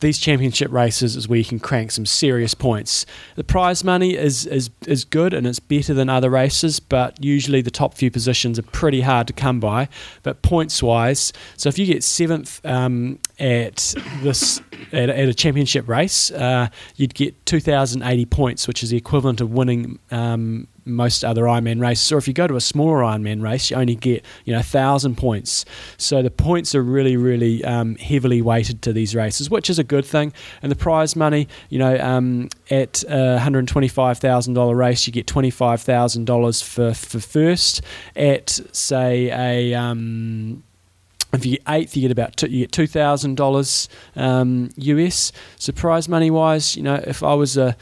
[0.00, 3.06] these championship races is where you can crank some serious points.
[3.36, 7.62] The prize money is, is, is good and it's better than other races, but usually
[7.62, 9.88] the top few positions are pretty hard to come by.
[10.22, 14.60] But points wise, so if you get seventh um, at this
[14.92, 19.52] at, at a championship race, uh, you'd get 2,080 points, which is the equivalent of
[19.52, 22.10] winning um, most other Ironman races.
[22.12, 25.16] Or if you go to a smaller Ironman race, you only get you know thousand
[25.16, 25.64] points.
[25.96, 29.84] So the points are really, really um, heavily weighted to these races, which is a
[29.84, 30.32] good thing.
[30.62, 35.12] And the prize money, you know, um, at a hundred twenty-five thousand dollar race, you
[35.12, 37.82] get twenty-five thousand dollars for for first.
[38.16, 40.62] At say a um,
[41.32, 45.32] if you get eighth, you get about two, you get two thousand dollars um, US.
[45.56, 47.76] So prize money wise, you know, if I was a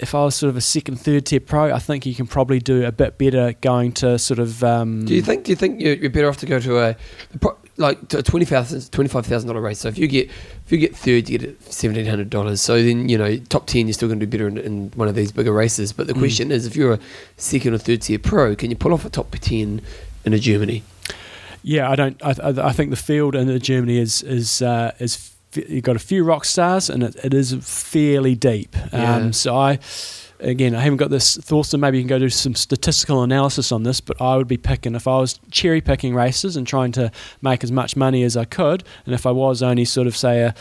[0.00, 2.58] if I was sort of a second, third tier pro, I think you can probably
[2.58, 4.64] do a bit better going to sort of.
[4.64, 5.44] Um, Do you think?
[5.44, 6.96] Do you think you're, better off to go to a
[7.76, 9.78] like to a twenty thousand twenty five thousand dollar race?
[9.78, 12.60] So if you get if you get third, you get seventeen hundred dollars.
[12.60, 15.08] So then you know top ten, you're still going to do better in, in one
[15.08, 15.92] of these bigger races.
[15.92, 16.18] But the Mm.
[16.18, 17.00] question is, if you're a
[17.36, 19.80] second or third tier pro, can you pull off a top ten
[20.24, 20.82] in a Germany?
[21.62, 22.20] Yeah, I don't.
[22.24, 26.00] I, I, I think the field in Germany is is uh, is you've got a
[26.00, 28.76] few rock stars and it, it is fairly deep.
[28.92, 29.16] Yeah.
[29.16, 29.78] Um, so I.
[30.42, 31.36] Again, I haven't got this.
[31.36, 34.56] Thorsten, maybe you can go do some statistical analysis on this, but I would be
[34.56, 38.38] picking if I was cherry picking races and trying to make as much money as
[38.38, 40.54] I could, and if I was only sort of say a,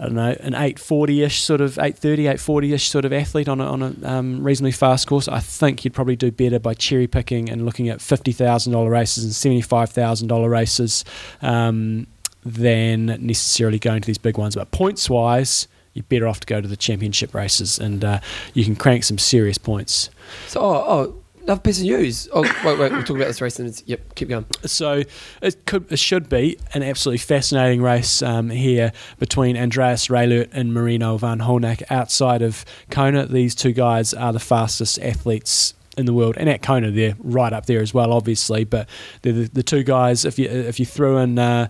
[0.00, 3.82] I don't know, an 840-ish sort of 830, 840-ish sort of athlete on a, on
[3.82, 7.64] a um, reasonably fast course, I think you'd probably do better by cherry picking and
[7.64, 11.04] looking at $50,000 races and $75,000 races
[11.42, 12.08] um,
[12.44, 14.54] than necessarily going to these big ones.
[14.54, 18.20] But points-wise, you're better off to go to the championship races and uh,
[18.54, 20.10] you can crank some serious points.
[20.48, 22.28] So oh, oh another piece of news.
[22.32, 24.46] Oh wait wait, we'll talk about this race and it's, yep, keep going.
[24.64, 25.02] So
[25.42, 30.72] it could, it should be an absolutely fascinating race um, here between Andreas Raelert and
[30.72, 33.26] Marino van Holnack outside of Kona.
[33.26, 37.52] These two guys are the fastest athletes in the world, and at Kona they're right
[37.52, 38.64] up there as well, obviously.
[38.64, 38.88] But
[39.20, 40.24] they're the, the two guys.
[40.24, 41.68] If you if you threw in uh,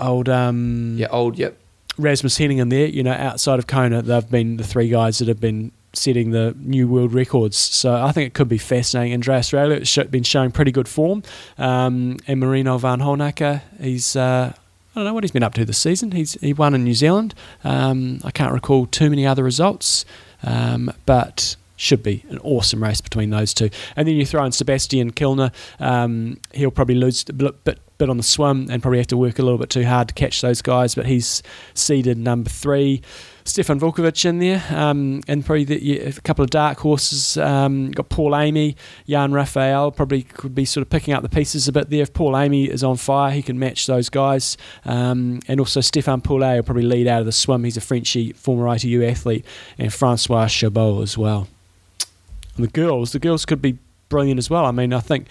[0.00, 1.38] old um, Yeah, old.
[1.38, 1.56] Yep.
[1.98, 5.28] Rasmus Henning in there, you know, outside of Kona, they've been the three guys that
[5.28, 7.56] have been setting the new world records.
[7.56, 9.12] So I think it could be fascinating.
[9.12, 11.22] Andreas Raelert has been showing pretty good form.
[11.58, 14.16] Um, and Marino Vanhoenacker, he's.
[14.16, 16.10] Uh, I don't know what he's been up to this season.
[16.10, 17.34] He's he won in New Zealand.
[17.62, 20.04] Um, I can't recall too many other results,
[20.42, 23.70] um, but should be an awesome race between those two.
[23.94, 25.52] And then you throw in Sebastian Kienle.
[25.78, 29.38] Um, he'll probably lose a bit, bit on the swim and probably have to work
[29.38, 30.94] a little bit too hard to catch those guys.
[30.94, 31.42] But he's
[31.74, 33.02] seeded number three.
[33.44, 37.36] Stefan Vukovic in there, um, and probably the, yeah, a couple of dark horses.
[37.36, 38.76] Um, got Paul Amey,
[39.08, 42.02] Jan Raphael, probably could be sort of picking up the pieces a bit there.
[42.02, 44.56] If Paul Amey is on fire, he can match those guys.
[44.84, 47.64] Um, and also Stefan Poulet will probably lead out of the swim.
[47.64, 49.44] He's a Frenchy former ITU athlete,
[49.78, 51.48] and Francois Chabot as well.
[52.56, 54.66] And the girls, the girls could be brilliant as well.
[54.66, 55.26] I mean, I think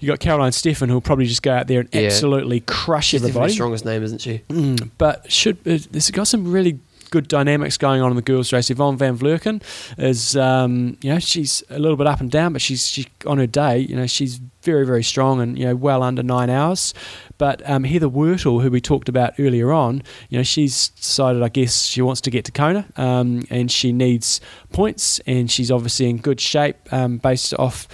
[0.00, 2.02] you got Caroline Steffen who'll probably just go out there and Yeah.
[2.02, 3.52] absolutely crush She's the everybody.
[3.52, 4.42] strongest name, isn't she?
[4.48, 6.78] Mm, but should uh, there's got some really
[7.10, 8.68] good dynamics going on in the girls' race.
[8.68, 9.62] Yvonne van Vlerken
[9.96, 13.38] is, um, you know, she's a little bit up and down, but she's she, on
[13.38, 16.92] her day, you know, she's very very strong and you know well under nine hours.
[17.38, 21.48] But um, Heather Wurtele, who we talked about earlier on, you know, she's decided, I
[21.48, 24.40] guess, she wants to get to Kona, um, and she needs
[24.72, 27.86] points, and she's obviously in good shape um, based off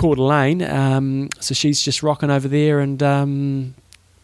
[0.00, 0.62] Coeur d'Alene.
[0.62, 3.02] Um, so she's just rocking over there and.
[3.02, 3.74] Um,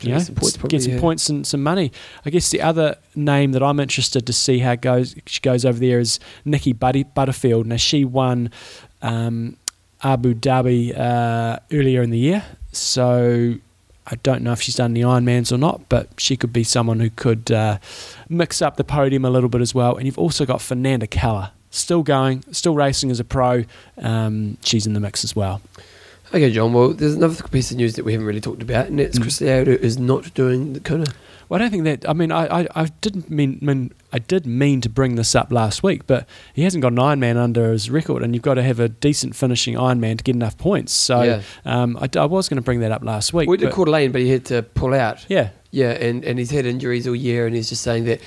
[0.02, 1.00] you know, Get some points, probably, get some yeah.
[1.00, 1.90] points and some money.
[2.26, 5.78] I guess the other name that I'm interested to see how goes she goes over
[5.78, 7.66] there is Nikki Buddy, Butterfield.
[7.66, 8.50] Now she won
[9.00, 9.56] um,
[10.02, 13.54] Abu Dhabi uh, earlier in the year, so
[14.06, 17.00] I don't know if she's done the Ironmans or not, but she could be someone
[17.00, 17.78] who could uh,
[18.28, 19.96] mix up the podium a little bit as well.
[19.96, 23.64] And you've also got Fernanda Keller, still going, still racing as a pro.
[23.98, 25.60] Um, she's in the mix as well.
[26.34, 26.72] Okay, John.
[26.72, 29.22] Well, there's another piece of news that we haven't really talked about, and it's Mm.
[29.22, 31.04] Chris Lieto is not doing the Kona.
[31.48, 32.08] Well, I don't think that.
[32.08, 35.52] I mean, I, I, I didn't mean, mean I did mean to bring this up
[35.52, 38.64] last week, but he hasn't got an Ironman under his record, and you've got to
[38.64, 40.92] have a decent finishing Ironman to get enough points.
[40.92, 41.42] So Yeah.
[41.64, 43.48] um, I, I was going to bring that up last week.
[43.48, 45.24] We did Coeur d'Alene, but he had to pull out.
[45.28, 48.20] yeah, Yeah, and, and he's had injuries all year, and he's just saying that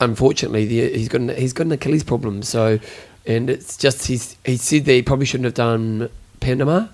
[0.00, 2.42] unfortunately the, he's got an, he's got an Achilles problem.
[2.42, 2.78] So,
[3.26, 6.08] and it's just he's he said that he probably shouldn't have done
[6.40, 6.88] Panama.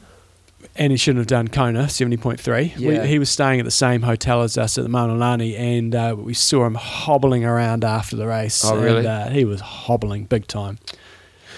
[0.76, 2.74] and he shouldn't have done Kona seventy point three.
[2.76, 3.04] Yeah.
[3.04, 6.34] He was staying at the same hotel as us at the Maunalani, and uh, we
[6.34, 8.64] saw him hobbling around after the race.
[8.64, 8.98] Oh, really?
[8.98, 10.78] And, uh, he was hobbling big time.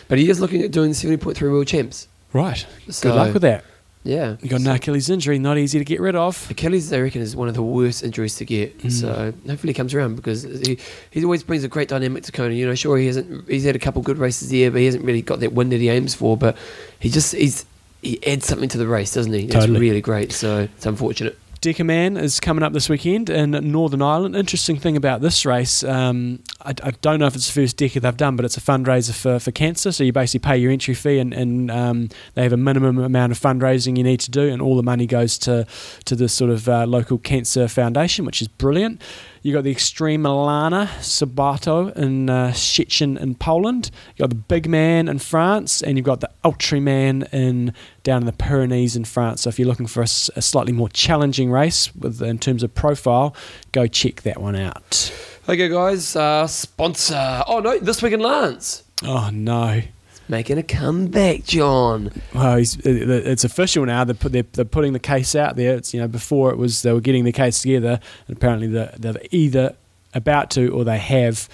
[0.08, 2.08] But he is looking at doing the seventy point three world champs.
[2.32, 2.64] Right.
[2.88, 3.64] So, Good luck with that.
[4.02, 6.50] Yeah, You got an Achilles injury, not easy to get rid of.
[6.50, 8.78] Achilles, I reckon, is one of the worst injuries to get.
[8.78, 8.90] Mm.
[8.90, 10.78] So hopefully he comes around because he
[11.10, 12.54] he always brings a great dynamic to Kona.
[12.54, 15.04] You know, sure he hasn't he's had a couple good races there, but he hasn't
[15.04, 16.34] really got that win that he aims for.
[16.36, 16.56] But
[16.98, 17.66] he just he's
[18.00, 19.46] he adds something to the race, doesn't he?
[19.46, 19.72] Totally.
[19.72, 20.32] It's really great.
[20.32, 21.38] So it's unfortunate.
[21.60, 24.34] Decker Man is coming up this weekend in Northern Ireland.
[24.34, 28.00] Interesting thing about this race, um, I, I don't know if it's the first Decker
[28.00, 29.92] they've done, but it's a fundraiser for, for cancer.
[29.92, 33.32] So you basically pay your entry fee, and, and um, they have a minimum amount
[33.32, 35.66] of fundraising you need to do, and all the money goes to
[36.06, 39.02] to this sort of uh, local cancer foundation, which is brilliant.
[39.42, 43.90] You got the Extreme Milana Sabato in uh, Szczecin in Poland.
[44.16, 47.72] You got the Big Man in France, and you've got the Ultraman in
[48.02, 49.42] down in the Pyrenees in France.
[49.42, 53.34] So if you're looking for a slightly more challenging race with in terms of profile,
[53.72, 55.10] go check that one out.
[55.48, 57.42] Okay, guys, uh, sponsor.
[57.46, 59.80] Oh no, this week in Lance Oh no!
[60.30, 62.10] Making a comeback, John.
[62.34, 64.04] Well, he's, it- it- it's official now.
[64.04, 65.74] They're, put, they're, they're putting the case out there.
[65.76, 68.94] It's you know before it was they were getting the case together, and apparently they're,
[68.98, 69.74] they're either
[70.14, 71.48] about to or they have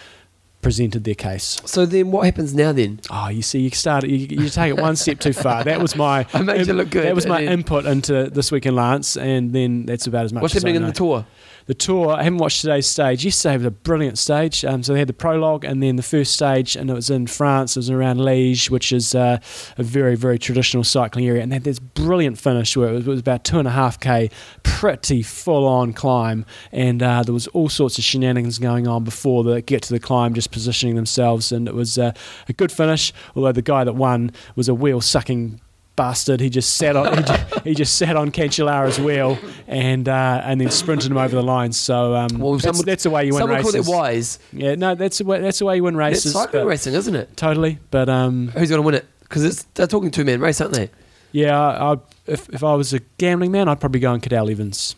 [0.63, 1.61] presented their case.
[1.65, 2.73] So then, what happens now?
[2.73, 5.63] Then Oh, you see, you start, You, you take it one step too far.
[5.63, 6.27] That was my.
[6.33, 9.17] I made you look good, That was my then- input into this week in Lance,
[9.17, 10.43] and then that's about as much.
[10.43, 11.25] what's as I happening in the tour?
[11.67, 12.13] The tour.
[12.13, 13.25] I haven't watched today's stage.
[13.25, 14.65] Yesterday was a brilliant stage.
[14.65, 17.27] Um, so they had the prologue and then the first stage, and it was in
[17.27, 17.77] France.
[17.77, 19.39] It was around Liège, which is uh,
[19.77, 21.43] a very, very traditional cycling area.
[21.43, 23.73] And they had this brilliant finish where it was, it was about two and a
[23.73, 24.31] half k,
[24.63, 29.43] pretty full on climb, and uh, there was all sorts of shenanigans going on before
[29.43, 32.13] they get to the climb, just positioning themselves, and it was uh,
[32.49, 33.13] a good finish.
[33.35, 35.61] Although the guy that won was a wheel sucking
[35.97, 36.41] bastard.
[36.41, 40.61] He just sat on he just, he just sat on Cancellara's wheel and uh, and
[40.61, 41.73] then sprinted him over the line.
[41.73, 43.89] So um, Well, that's, that's the way you win Someone called races.
[43.89, 44.39] it wise.
[44.53, 46.27] Yeah, no, that's the way, that's the way you win races.
[46.27, 47.37] It's cycling racing, isn't it?
[47.37, 49.07] Totally, but um, Who's going to win it?
[49.21, 50.91] Because they're talking two man race, aren't they?
[51.33, 54.51] yeah, I, I, if if I was a gambling man, I'd probably go on Cadel
[54.51, 54.95] Evans.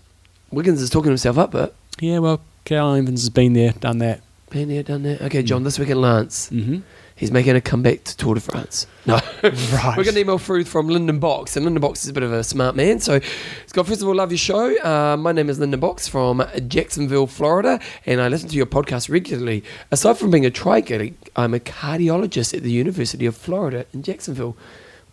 [0.50, 4.20] Wiggins is talking himself up, but Yeah, well, Cadel Evans has been there, done that.
[4.50, 5.22] been here, done that.
[5.22, 6.78] Okay, John, this week in Lance, Mm-hmm.
[7.18, 8.87] He's making a comeback to Tour de France.
[9.04, 9.18] No.
[9.42, 9.96] Right.
[9.96, 12.33] We're going to email through from Lyndon Box, and Lyndon Box is a bit of
[12.33, 13.00] a smart man.
[13.00, 14.76] So he's got, first of all, love your show.
[14.83, 19.11] Uh, my name is Lyndon Box from Jacksonville, Florida, and I listen to your podcast
[19.11, 19.64] regularly.
[19.90, 24.57] Aside from being a triathlete, I'm a cardiologist at the University of Florida in Jacksonville,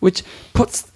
[0.00, 0.22] which
[0.54, 0.90] puts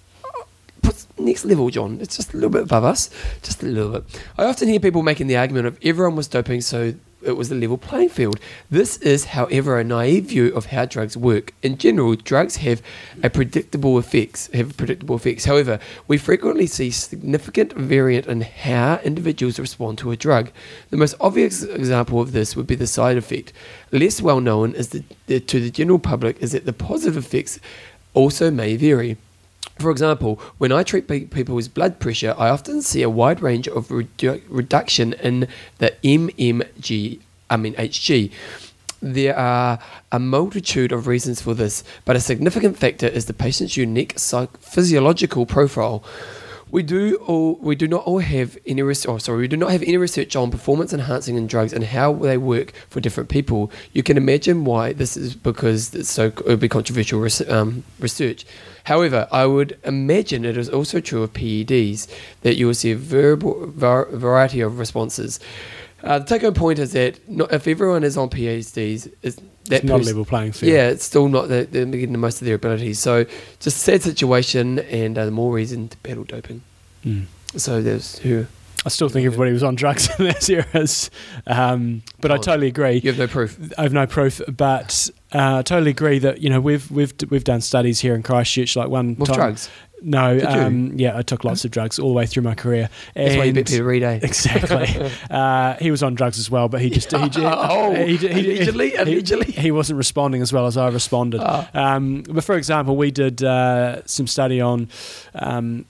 [0.81, 1.99] puts next level, John.
[2.01, 3.09] It's just a little bit above us,
[3.43, 4.21] just a little bit.
[4.37, 7.55] I often hear people making the argument of everyone was doping, so it was a
[7.55, 8.39] level playing field.
[8.69, 11.53] This is, however, a naive view of how drugs work.
[11.61, 12.81] In general, drugs have
[13.23, 14.49] a predictable effects.
[14.53, 15.45] Have predictable effects.
[15.45, 20.51] However, we frequently see significant variant in how individuals respond to a drug.
[20.89, 23.53] The most obvious example of this would be the side effect.
[23.91, 27.59] Less well known is the, the, to the general public is that the positive effects
[28.13, 29.17] also may vary.
[29.79, 33.67] For example, when I treat people with blood pressure, I often see a wide range
[33.67, 35.47] of redu- reduction in
[35.79, 37.19] the MMG,
[37.49, 38.31] I mean HG.
[39.01, 39.79] There are
[40.11, 44.59] a multitude of reasons for this, but a significant factor is the patient's unique psych-
[44.59, 46.03] physiological profile.
[46.69, 49.71] We do all we do not all have any res- oh, sorry we do not
[49.71, 53.71] have any research on performance enhancing in drugs and how they work for different people.
[53.91, 57.83] You can imagine why this is because it's so it would be controversial res- um,
[57.99, 58.45] research.
[58.85, 62.07] However, I would imagine it is also true of PEDs
[62.41, 65.39] that you will see a var- variety of responses.
[66.03, 69.83] Uh, the take-home point is that not, if everyone is on PEDs, is that It's
[69.83, 70.71] not a pers- level playing field.
[70.73, 72.97] yeah, it's still not that they're getting the most of their abilities.
[72.99, 73.25] So
[73.59, 76.63] just sad situation and uh, more reason to battle doping.
[77.05, 77.25] Mm.
[77.55, 78.47] So there's who
[78.85, 81.11] I still think everybody was on drugs in those eras,
[81.45, 82.95] um, but I Oh, totally agree.
[83.03, 83.57] you have no proof.
[83.77, 87.43] I have no proof, but uh, I totally agree that you know we've we've we've
[87.43, 89.69] done studies here in Christchurch, like one With time drugs.
[90.03, 92.89] No, um, yeah, I took lots of drugs all the way through my career.
[93.13, 94.19] That's why you And- bet Peter Reid, eh?
[94.23, 95.11] Exactly.
[95.29, 98.89] uh, he was on drugs as well, but he just he, Oh, he, he, allegedly,
[98.89, 99.51] he, allegedly.
[99.51, 101.41] he wasn't responding as well as I responded.
[101.43, 101.69] Ah.
[101.75, 104.89] Um, but for example, we did uh, some study on
[105.35, 105.85] um,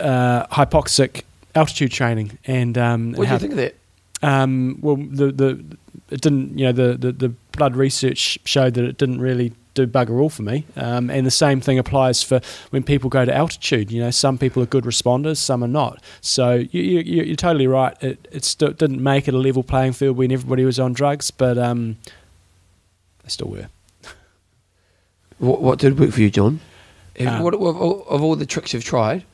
[0.00, 1.20] uh, hypoxic
[1.54, 3.74] altitude training, and um, What do you think of that?
[4.22, 5.64] um, well, the the
[6.10, 9.86] it didn't you know the, the the blood research showed that it didn't really do
[9.86, 10.64] bugger all for me.
[10.76, 13.92] Um, and the same thing applies for when people go to altitude.
[13.92, 16.02] You know, some people are good responders, some are not.
[16.20, 17.96] So you, you, you- you're totally right.
[18.02, 21.30] It it still didn't make it a level playing field when everybody was on drugs,
[21.30, 21.96] but um,
[23.22, 23.68] they still were.
[25.38, 26.60] What, what did work for you, John?
[27.20, 29.24] Um, what, of, of all the tricks you've tried,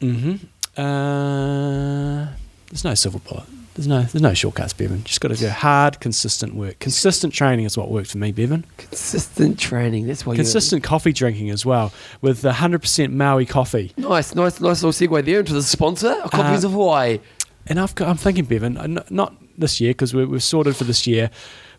[0.00, 0.36] hmm
[0.76, 2.28] Uh,
[2.68, 3.44] there's no silver bullet.
[3.74, 5.02] There's no there's no shortcuts, Bevan.
[5.04, 6.78] Just got to do hard, consistent work.
[6.78, 8.66] Consistent training is what worked for me, Bevan.
[8.76, 10.06] consistent training.
[10.06, 13.92] That's why Consistent coffee drinking as well, with the 100% Maui coffee.
[13.96, 17.20] nice, nice, nice little segue there into the sponsor, Coffees Uh, of Hawaii.
[17.66, 20.84] And I've got, I'm thinking, Bevan, uh, not this year because we're, we're sorted for
[20.84, 21.30] this year,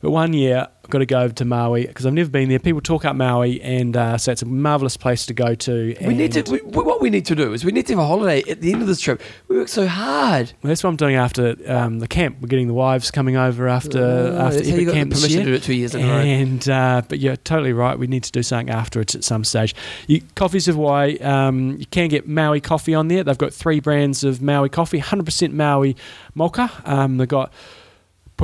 [0.04, 2.60] but one year I've got to go over to Maui because I've never been there.
[2.60, 5.96] People talk up Maui, and uh, so it's a marvelous place to go to.
[6.02, 6.44] We need to.
[6.52, 8.74] We, what we need to do is we need to have a holiday at the
[8.74, 9.22] end of this trip.
[9.48, 10.52] We work so hard.
[10.62, 12.40] Well, that's what I'm doing after um, the camp.
[12.42, 15.54] We're getting the wives coming over after Oh, after that's Epic camp permission to do
[15.54, 16.18] it two years in a row.
[16.18, 17.98] And uh, but you're totally right.
[17.98, 19.74] We need to do something afterwards at some stage.
[20.08, 21.18] You, Coffees of Hawaii.
[21.20, 23.24] Um, you can get Maui coffee on there.
[23.24, 25.00] They've got three brands of Maui coffee.
[25.00, 25.96] 100% Maui
[26.36, 26.70] mocha.
[26.84, 27.54] Um, they've got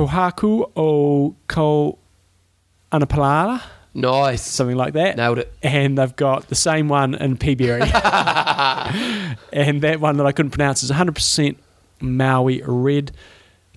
[0.00, 1.98] Pohaku o Ko
[2.90, 5.16] Anapalala, Nice, something like that.
[5.16, 5.52] nailed it.
[5.62, 7.82] And they've got the same one in Peaberry.
[9.52, 11.56] and that one that I couldn't pronounce is 100%
[12.00, 13.12] Maui red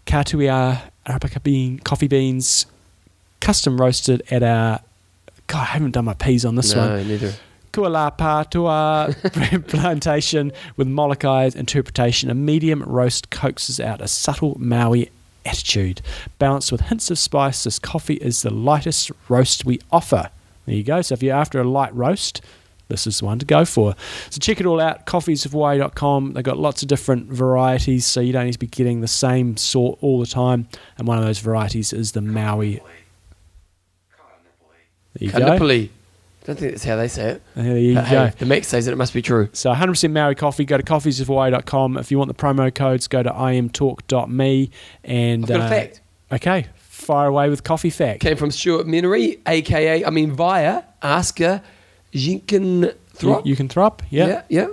[0.06, 2.68] Catuai Arabica bean, coffee beans,
[3.42, 4.80] custom roasted at our.
[5.48, 6.90] God, I haven't done my peas on this no, one.
[6.90, 7.34] No, neither.
[7.74, 12.30] Kualapatua plantation with Molokai's interpretation.
[12.30, 15.10] A medium roast coaxes out a subtle Maui
[15.45, 16.01] attitude.
[16.39, 20.29] Balanced with hints of spice, this coffee is the lightest roast we offer.
[20.65, 21.01] There you go.
[21.01, 22.41] So if you're after a light roast,
[22.89, 23.95] this is the one to go for.
[24.29, 26.34] So check it all out, coffeesofhawaii.com.
[26.34, 29.58] They've got lots of different varieties, so you don't need to be getting the same
[29.58, 30.67] sort all the time.
[30.97, 32.82] And one of those varieties is the Maui.
[35.15, 35.58] There you go.
[36.43, 37.41] I don't think that's how they say it.
[37.56, 38.25] There you But go.
[38.25, 38.91] hey, the Mac says it.
[38.91, 39.47] It must be true.
[39.53, 40.65] So 100% Maui coffee.
[40.65, 41.97] Go to coffeesofhawaii.com.
[41.97, 44.69] If you want the promo codes, go to imtalk.me.
[45.06, 46.01] And I've got a uh, fact.
[46.34, 48.19] Okay, fire away with coffee fact.
[48.19, 51.62] Came from Stuart Menery, aka I mean via Asker
[52.13, 54.01] Jinken You, you can throp.
[54.10, 54.27] Yeah.
[54.27, 54.67] yeah, yeah.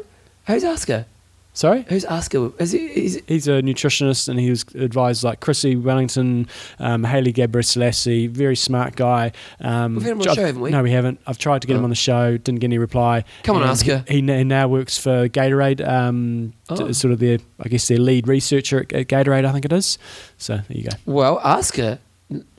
[0.46, 1.06] Who's Asker?
[1.52, 1.84] Sorry.
[1.88, 2.52] Who's Asker?
[2.58, 2.78] Is he?
[2.86, 6.46] Is He's a nutritionist and he was advised like Chrissie Wellington,
[6.78, 9.32] um, Haile Gebrselassie, very smart guy.
[9.60, 10.70] Um, We've had him on the show, haven't we?
[10.70, 11.20] No, we haven't.
[11.26, 11.84] I've tried to get him Oh.
[11.84, 13.24] on the show, didn't get any reply.
[13.42, 14.04] Come on, Asker.
[14.06, 16.92] He, he now works for Gatorade, um, Oh.
[16.92, 19.98] sort of their, I guess, their lead researcher at, at Gatorade, I think it is.
[20.38, 20.96] So there you go.
[21.04, 21.98] well, Asker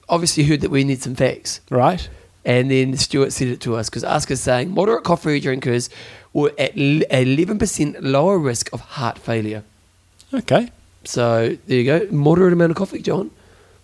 [0.10, 1.62] obviously heard that we need some facts.
[1.70, 2.10] Right.
[2.44, 5.90] And then Stuart said it to us because Asker's saying moderate coffee drinkers
[6.34, 9.64] were at 11% lower risk of heart failure.
[10.34, 10.72] Okay.
[11.04, 12.08] So there you go.
[12.12, 13.32] Moderate amount of coffee, John.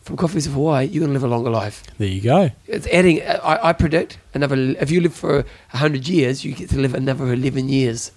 [0.02, 1.84] From Coffees of Hawaii, you're going to live a longer life.
[1.98, 2.50] There you go.
[2.66, 6.80] It's adding, I, I predict, another, if you live for 100 years, you get to
[6.80, 8.14] live another 11 years.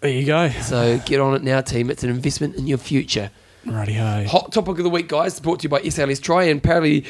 [0.00, 0.50] There you go.
[0.50, 1.90] So get on it now, team.
[1.90, 3.32] It's an investment in your future.
[3.66, 4.24] Righty ho.
[4.28, 6.44] Hot topic of the week, guys, brought to you by SLS Tri.
[6.44, 7.04] And apparently,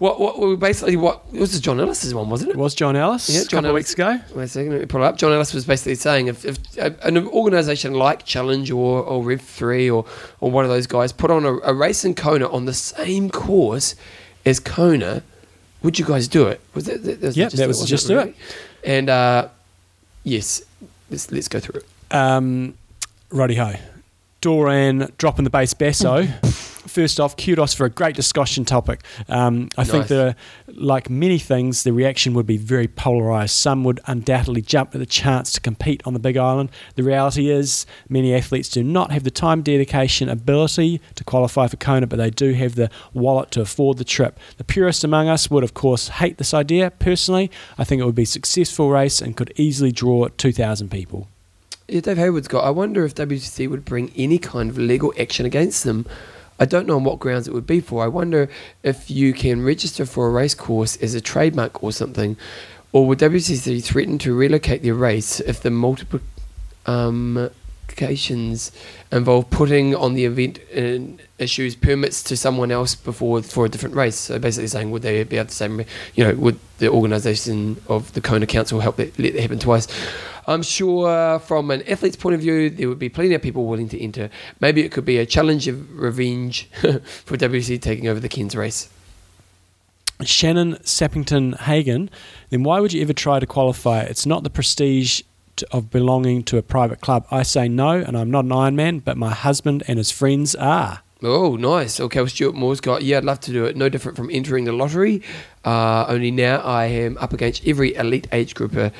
[0.00, 2.54] what, what, what basically, what, it was John Ellis's one, wasn't it?
[2.54, 3.80] It was John Ellis Yeah, a John couple of Ellis.
[3.80, 4.18] weeks ago.
[4.34, 5.16] Wait a second, let me pull it up.
[5.18, 9.94] John Ellis was basically saying if, if uh, an organisation like Challenge or, or Rev3
[9.94, 10.06] or,
[10.40, 13.28] or one of those guys put on a, a race in Kona on the same
[13.30, 13.94] course
[14.46, 15.22] as Kona,
[15.82, 16.60] would you guys do it?
[16.74, 18.14] Was that, that, that was the wasn't gist of it.
[18.20, 18.34] really?
[18.84, 19.48] And uh,
[20.24, 20.62] yes,
[21.10, 21.86] let's, let's go through it.
[22.14, 22.74] Um,
[23.30, 23.74] righty ho.
[24.40, 26.26] Doran dropping the bass basso.
[26.90, 29.04] First off, kudos for a great discussion topic.
[29.28, 33.54] Um, I think that, like many things, the reaction would be very polarized.
[33.54, 36.70] Some would undoubtedly jump at the chance to compete on the Big Island.
[36.96, 41.76] The reality is, many athletes do not have the time, dedication, ability to qualify for
[41.76, 44.40] Kona, but they do have the wallet to afford the trip.
[44.56, 46.90] The purist among us would, of course, hate this idea.
[46.90, 51.28] Personally, I think it would be a successful race and could easily draw 2,000 people.
[51.86, 52.64] Yeah, Dave Hayward's got.
[52.64, 56.06] I wonder if WTC would bring any kind of legal action against them.
[56.60, 58.04] I don't know on what grounds it would be for.
[58.04, 58.50] I wonder
[58.82, 62.36] if you can register for a race course as a trademark or something,
[62.92, 66.20] or would WCC threaten to relocate their race if the multiple
[66.84, 67.50] um,
[69.12, 73.94] involve putting on the event and issues permits to someone else before for a different
[73.94, 74.16] race?
[74.16, 75.68] So basically saying, would they be able to say,
[76.14, 79.88] you know, would the organisation of the Kona Council help that, let that happen twice?
[80.50, 83.88] I'm sure from an athlete's point of view, there would be plenty of people willing
[83.90, 84.30] to enter.
[84.58, 88.88] Maybe it could be a challenge of revenge for WC taking over the Cairns race.
[90.24, 92.10] Shannon Sappington Hagen,
[92.50, 94.00] then why would you ever try to qualify?
[94.00, 95.22] It's not the prestige
[95.70, 97.26] of belonging to a private club.
[97.30, 101.02] I say no, and I'm not an Ironman, but my husband and his friends are.
[101.22, 102.00] Oh, nice.
[102.00, 103.76] Okay, well, Stuart Moore's got, yeah, I'd love to do it.
[103.76, 105.22] No different from entering the lottery.
[105.64, 108.90] Uh, only now I am up against every elite age grouper.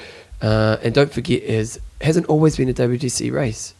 [0.40, 3.74] Uh, and don't forget, it hasn't always been a WTC race.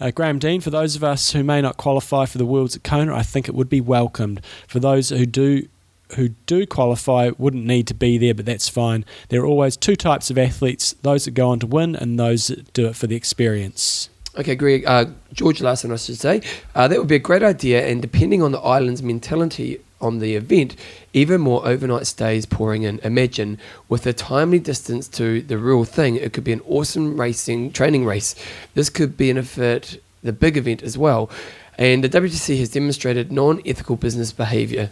[0.00, 2.82] Uh, Graham Dean, for those of us who may not qualify for the Worlds at
[2.82, 4.40] Kona, I think it would be welcomed.
[4.66, 5.68] For those who do
[6.16, 9.04] who do qualify wouldn't need to be there, but that's fine.
[9.30, 12.48] There are always two types of athletes those that go on to win and those
[12.48, 14.10] that do it for the experience.
[14.36, 16.42] Okay, Greg, uh, George Larson, I should say.
[16.74, 20.34] Uh, that would be a great idea, and depending on the island's mentality on the
[20.36, 20.76] event,
[21.12, 22.98] even more overnight stays pouring in.
[23.00, 27.72] Imagine, with a timely distance to the real thing, it could be an awesome racing
[27.72, 28.34] training race.
[28.74, 31.30] This could benefit the big event as well.
[31.78, 34.90] And the WTC has demonstrated non ethical business behaviour.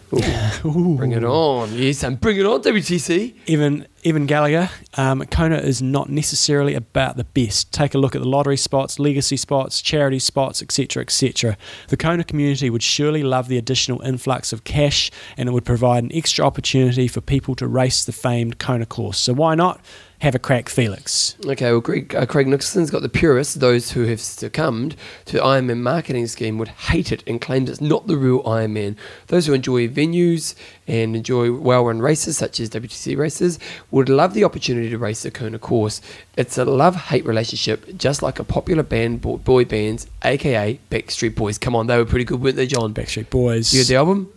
[0.62, 1.72] Bring it on.
[1.74, 3.34] Yes, and bring it on, WTC.
[3.46, 7.72] Even even Gallagher, um, Kona is not necessarily about the best.
[7.72, 11.56] Take a look at the lottery spots, legacy spots, charity spots, etc., etc.
[11.86, 16.02] The Kona community would surely love the additional influx of cash, and it would provide
[16.02, 19.18] an extra opportunity for people to race the famed Kona course.
[19.18, 19.80] So why not?
[20.22, 21.36] Have a crack, Felix.
[21.44, 24.94] Okay, well, Greg, uh, Craig Nixon's got the purists, those who have succumbed
[25.24, 28.94] to the Ironman marketing scheme would hate it and claim it's not the real Ironman.
[29.26, 30.54] Those who enjoy venues
[30.86, 33.58] and enjoy well run races, such as WTC races,
[33.90, 36.00] would love the opportunity to race the Kona course.
[36.36, 41.58] It's a love hate relationship, just like a popular band, boy bands, aka Backstreet Boys.
[41.58, 42.94] Come on, they were pretty good, weren't they, John?
[42.94, 43.74] Backstreet Boys.
[43.74, 44.32] You heard the album?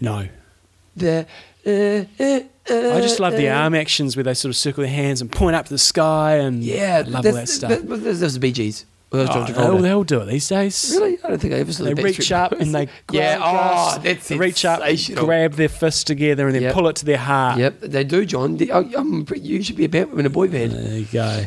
[0.00, 0.28] No.
[0.94, 1.26] The.
[1.66, 5.20] Uh, uh, I just love the arm actions where they sort of circle their hands
[5.20, 7.70] and point up to the sky, and yeah, I love all that stuff.
[7.70, 8.86] That, that, was the Bee Gees.
[9.12, 10.90] Oh, they, all, they all do it these days.
[10.92, 11.16] Really?
[11.22, 13.38] I don't think I ever saw They reach up and they yeah.
[13.40, 14.82] Oh, that's they reach up,
[15.14, 16.74] grab their fists together, and then yep.
[16.74, 17.58] pull it to their heart.
[17.58, 18.58] Yep, they do, John.
[18.58, 20.72] You should be a band in a boy band.
[20.72, 21.44] There you go.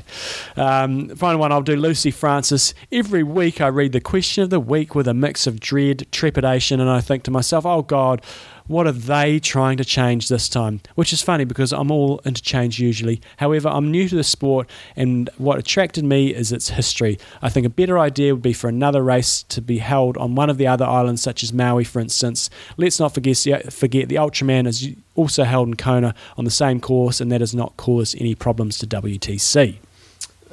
[0.56, 1.52] Um, final one.
[1.52, 2.74] I'll do Lucy Francis.
[2.94, 6.80] Every week I read the question of the week with a mix of dread, trepidation,
[6.80, 8.22] and I think to myself, "Oh God."
[8.70, 10.82] What are they trying to change this time?
[10.94, 13.20] Which is funny because I'm all into change usually.
[13.38, 17.18] However, I'm new to the sport, and what attracted me is its history.
[17.42, 20.52] I think a better idea would be for another race to be held on one
[20.52, 22.52] of the other islands, such as Maui, for instance.
[22.78, 27.20] Let's not forget, forget the Ultraman is also held in Kona on the same course,
[27.20, 29.78] and that has not caused any problems to WTC.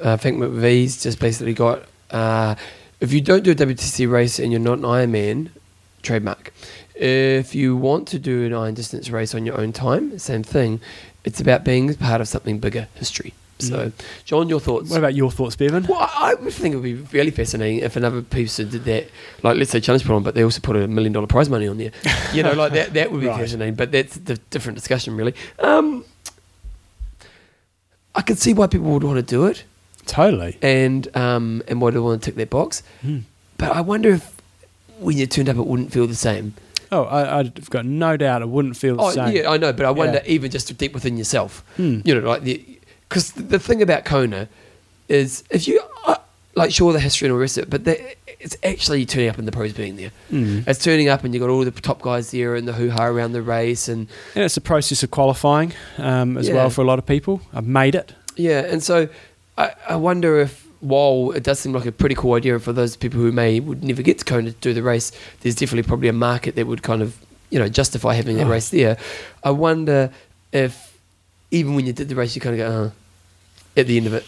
[0.03, 1.83] I think McVee's just basically got.
[2.09, 2.55] Uh,
[2.99, 5.51] if you don't do a WTC race and you're not an Ironman,
[6.01, 6.51] trademark.
[6.99, 10.79] If you want to do an iron distance race on your own time, same thing.
[11.23, 13.33] It's about being part of something bigger, history.
[13.59, 13.93] So, mm.
[14.23, 14.89] John, your thoughts?
[14.89, 15.85] What about your thoughts, Bevan?
[15.87, 19.09] Well, I would think it would be really fascinating if another person did that.
[19.41, 21.67] Like, let's say Challenge Put on, but they also put a million dollar prize money
[21.67, 21.91] on there.
[22.33, 22.93] You know, like that.
[22.93, 23.39] That would be right.
[23.39, 23.75] fascinating.
[23.75, 25.33] But that's the different discussion, really.
[25.59, 26.05] Um,
[28.13, 29.63] I could see why people would want to do it.
[30.05, 30.57] Totally.
[30.61, 32.83] And um, and why they want to tick that box.
[33.03, 33.23] Mm.
[33.57, 34.37] But I wonder if
[34.99, 36.53] when you turned up, it wouldn't feel the same.
[36.91, 39.35] Oh, I, have got no doubt it wouldn't feel the oh, same.
[39.35, 40.31] Yeah, I know, but I wonder yeah.
[40.31, 41.63] even just deep within yourself.
[41.75, 42.01] Hmm.
[42.05, 42.63] You know, like the
[43.09, 44.47] because the thing about Kona
[45.07, 46.15] is if you uh,
[46.55, 49.29] like sure the history and all the rest of it, but the, it's actually turning
[49.29, 50.11] up and the pros being there.
[50.31, 50.67] Mm.
[50.67, 53.05] It's turning up and you've got all the top guys there and the hoo ha
[53.05, 56.55] around the race and and it's a process of qualifying um, as yeah.
[56.55, 57.41] well for a lot of people.
[57.53, 58.13] I've made it.
[58.35, 59.09] Yeah, and so
[59.57, 62.95] I, I wonder if while it does seem like a pretty cool idea for those
[62.95, 65.11] people who may would never get to Kona to do the race,
[65.41, 67.17] there's definitely probably a market that would kind of
[67.49, 68.51] you know justify having that oh.
[68.51, 68.97] race there.
[69.43, 70.11] I wonder
[70.51, 70.97] if
[71.51, 74.13] even when you did the race, you kind of go uh, at the end of
[74.13, 74.25] it.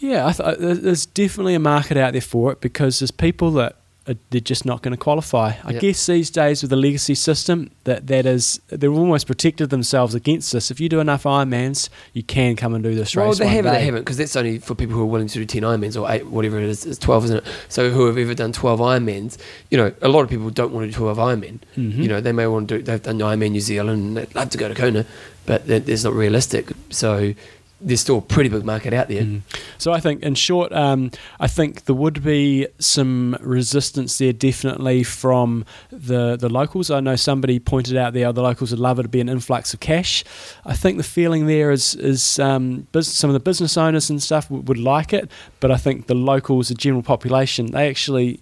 [0.00, 4.40] Yeah, th- there's definitely a market out there for it because there's people that they're
[4.40, 5.52] just not going to qualify.
[5.62, 5.82] I yep.
[5.82, 10.52] guess these days with the legacy system, that that is they've almost protected themselves against
[10.52, 10.70] this.
[10.70, 13.38] If you do enough Ironmans, you can come and do this well, race.
[13.38, 13.72] Well, they haven't.
[13.72, 13.78] Day.
[13.78, 16.10] They haven't because that's only for people who are willing to do ten Ironmans or
[16.10, 16.86] eight, whatever it is.
[16.86, 17.44] It's twelve, isn't it?
[17.68, 19.38] So who have ever done twelve Ironmans?
[19.70, 21.60] You know, a lot of people don't want to do twelve Ironman.
[21.76, 22.02] Mm-hmm.
[22.02, 22.82] You know, they may want to do.
[22.82, 23.90] They've done Ironman New Zealand.
[23.90, 25.04] and They'd love to go to Kona,
[25.46, 26.72] but that's not realistic.
[26.88, 27.34] So
[27.80, 29.22] there's still a pretty big market out there.
[29.22, 29.42] Mm.
[29.78, 35.02] So I think, in short, um, I think there would be some resistance there, definitely
[35.02, 36.90] from the the locals.
[36.90, 39.74] I know somebody pointed out there the locals would love it to be an influx
[39.74, 40.24] of cash.
[40.64, 44.22] I think the feeling there is is um, business, some of the business owners and
[44.22, 48.40] stuff would, would like it, but I think the locals, the general population, they actually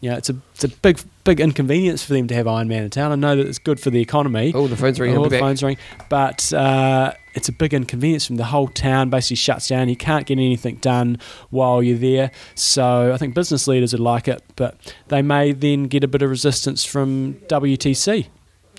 [0.00, 2.84] You know, it's a it's a big big inconvenience for them to have Iron Man
[2.84, 3.12] in town.
[3.12, 4.52] I know that it's good for the economy.
[4.54, 5.18] Oh, the phone's ringing.
[5.18, 5.76] All the phones ring,
[6.08, 9.10] but uh, it's a big inconvenience from the whole town.
[9.10, 9.88] Basically, shuts down.
[9.88, 11.18] You can't get anything done
[11.50, 12.30] while you're there.
[12.54, 16.22] So I think business leaders would like it, but they may then get a bit
[16.22, 18.28] of resistance from WTC.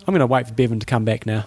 [0.08, 1.46] I'm going to wait for Bevan to come back now.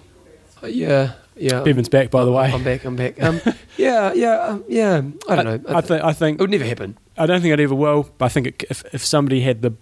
[0.62, 1.62] Uh, yeah, yeah.
[1.62, 2.52] Bevan's back, by the way.
[2.52, 2.84] I'm back.
[2.84, 3.20] I'm back.
[3.22, 3.40] Um,
[3.78, 5.00] yeah, yeah, um, yeah.
[5.26, 5.74] I don't know.
[5.74, 6.98] I, I, th- I think it would never happen.
[7.16, 8.10] I don't think it ever will.
[8.18, 9.72] But I think it, if if somebody had the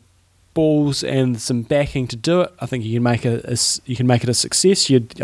[0.59, 3.81] balls and some backing to do it, I think you can make it a, s-
[3.87, 4.91] you can make it a success.
[4.91, 5.21] You'd,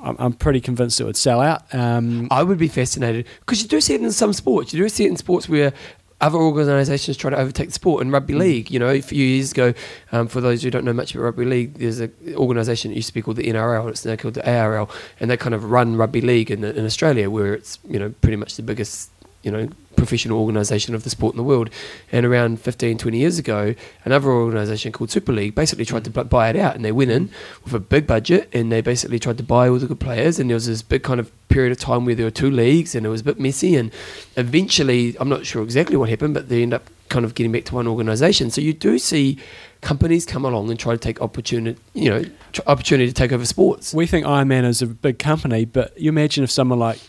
[0.00, 1.62] I'm pretty convinced it would sell out.
[1.74, 4.72] Um, I would be fascinated because you do see it in some sports.
[4.72, 5.72] You do see it in sports where
[6.20, 8.02] other organisations try to overtake the sport.
[8.02, 9.72] In rugby league, you know, a few years ago,
[10.12, 13.08] um, for those who don't know much about rugby league, there's an organisation that used
[13.08, 13.88] to be called the NRL.
[13.88, 14.88] It's now called the ARL,
[15.20, 18.36] and they kind of run rugby league in, in Australia, where it's you know pretty
[18.36, 19.10] much the biggest
[19.44, 19.68] you know
[19.98, 21.70] professional organisation of the sport in the world.
[22.10, 23.74] And around 15, 20 years ago,
[24.04, 27.30] another organisation called Super League basically tried to buy it out, and they went in
[27.64, 30.38] with a big budget, and they basically tried to buy all the good players.
[30.38, 32.94] And there was this big kind of period of time where there were two leagues,
[32.94, 33.76] and it was a bit messy.
[33.76, 33.92] And
[34.36, 37.64] eventually, I'm not sure exactly what happened, but they end up kind of getting back
[37.64, 38.50] to one organisation.
[38.50, 39.38] So you do see
[39.80, 42.24] companies come along and try to take opportunity, you know,
[42.66, 43.94] opportunity to take over sports.
[43.94, 47.00] we think Ironman is a big company, but you imagine if someone like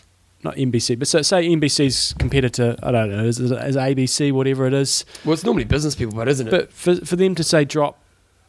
[0.42, 5.04] not NBC, but so, say NBC's competitor, I don't know, is, ABC, whatever it is,
[5.24, 6.50] Well, it's normally business people, but isn't it?
[6.50, 7.98] but for for them to say drop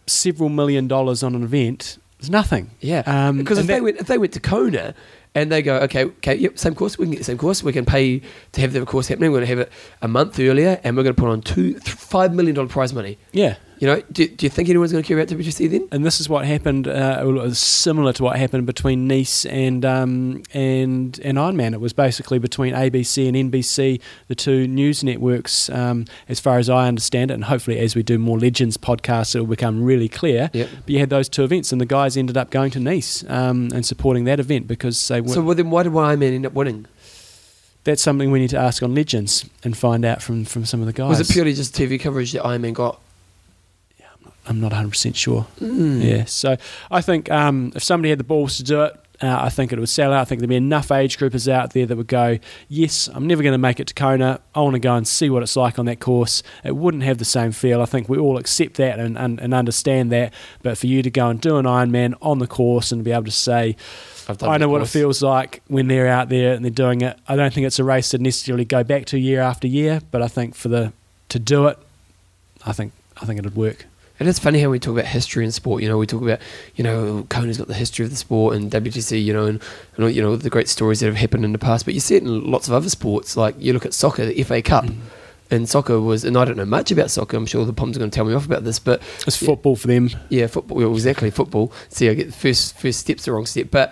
[0.07, 2.71] several million dollars on an event is nothing.
[2.79, 4.93] Yeah, Um, because if and they went if they went to Kona
[5.35, 7.71] and they go, okay, okay, yep, same course, we can get the same course, we
[7.73, 8.21] can pay
[8.51, 9.31] to have the course happening.
[9.31, 9.71] We're going to have it
[10.01, 12.93] a month earlier, and we're going to put on two, th- five million dollar prize
[12.93, 13.17] money.
[13.31, 15.87] Yeah, You know, do, do you think anyone's going to care about WGC then?
[15.91, 16.87] and this is what happened.
[16.87, 21.73] Uh, it was similar to what happened between Nice and um, and and Ironman.
[21.73, 26.69] It was basically between ABC and NBC, the two news networks, um, as far as
[26.69, 27.33] I understand it.
[27.33, 30.51] And hopefully, as we do more Legends podcasts, it will become really clear.
[30.53, 30.69] Yep.
[30.85, 33.71] But you had those two events, and the guys ended up going to Nice um,
[33.73, 35.25] and supporting that event because they.
[35.25, 36.85] So well, then why did Ironman end up winning?
[37.83, 40.85] that's something we need to ask on Legends and find out from, from some of
[40.85, 41.17] the guys.
[41.17, 43.01] Was it purely just TV coverage that Ironman got?
[44.47, 45.45] I'm not 100 percent sure.
[45.59, 46.03] Mm.
[46.03, 46.57] Yeah, so
[46.89, 49.77] I think um, if somebody had the balls to do it, uh, I think it
[49.77, 50.21] would sell out.
[50.21, 53.43] I think there'd be enough age groupers out there that would go, yes, I'm never
[53.43, 54.39] going to make it to Kona.
[54.55, 56.41] I want to go and see what it's like on that course.
[56.63, 57.81] It wouldn't have the same feel.
[57.81, 60.33] I think we all accept that and, and, and understand that.
[60.63, 63.25] But for you to go and do an Ironman on the course and be able
[63.25, 63.75] to say,
[64.41, 67.17] I know what it feels like when they're out there and they're doing it.
[67.27, 70.21] I don't think it's a race to necessarily go back to year after year, but
[70.21, 70.93] I think for the
[71.29, 71.77] to do it,
[72.65, 73.85] I think I think it'd work.
[74.21, 75.81] And it's funny how we talk about history in sport.
[75.81, 76.41] You know, we talk about,
[76.75, 79.59] you know, Kona's got the history of the sport and WTC, you know, and,
[79.97, 81.85] and you know the great stories that have happened in the past.
[81.85, 83.35] But you see it in lots of other sports.
[83.35, 85.01] Like you look at soccer, the FA Cup, mm-hmm.
[85.49, 86.23] and soccer was.
[86.23, 87.35] And I don't know much about soccer.
[87.35, 88.77] I'm sure the Poms are going to tell me off about this.
[88.77, 90.11] But It's football for them.
[90.29, 90.77] yeah, football.
[90.77, 91.73] Well, exactly, football.
[91.89, 93.91] See, I get the first first step's the wrong step, but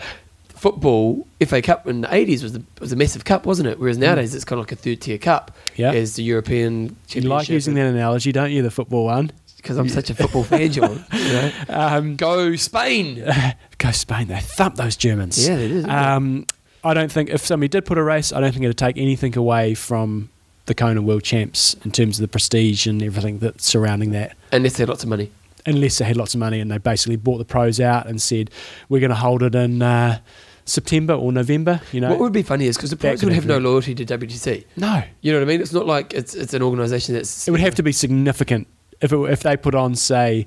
[0.50, 3.80] football FA Cup in the 80s was the, was a massive cup, wasn't it?
[3.80, 4.02] Whereas mm.
[4.02, 5.56] nowadays it's kind of like a third tier cup.
[5.76, 5.92] Yeah.
[5.92, 6.98] as the European.
[7.08, 8.62] You like using that analogy, don't you?
[8.62, 9.32] The football one.
[9.62, 11.04] Because I'm such a football fan, John.
[11.14, 11.52] You know?
[11.70, 13.24] Um, Go Spain.
[13.78, 14.28] go Spain.
[14.28, 15.48] They thump those Germans.
[15.48, 15.90] Yeah, they did.
[15.90, 16.46] Um,
[16.84, 19.38] I don't think if somebody did put a race, I don't think it'd take anything
[19.38, 20.30] away from
[20.66, 24.38] the Kona World Champs in terms of the prestige and everything that's surrounding that.
[24.52, 25.32] Unless they had lots of money.
[25.66, 28.50] Unless they had lots of money and they basically bought the pros out and said,
[28.88, 30.20] "We're going to hold it in uh,
[30.66, 33.26] September or November." You know, what would be funny is because the That pros could
[33.28, 34.64] would have no loyalty to WTC.
[34.78, 35.62] no, You know what I mean?
[35.62, 37.48] It's not like it's it's an organisation that's.
[37.48, 38.68] it would have to be significant.
[39.02, 40.46] If, it, if they put on, say,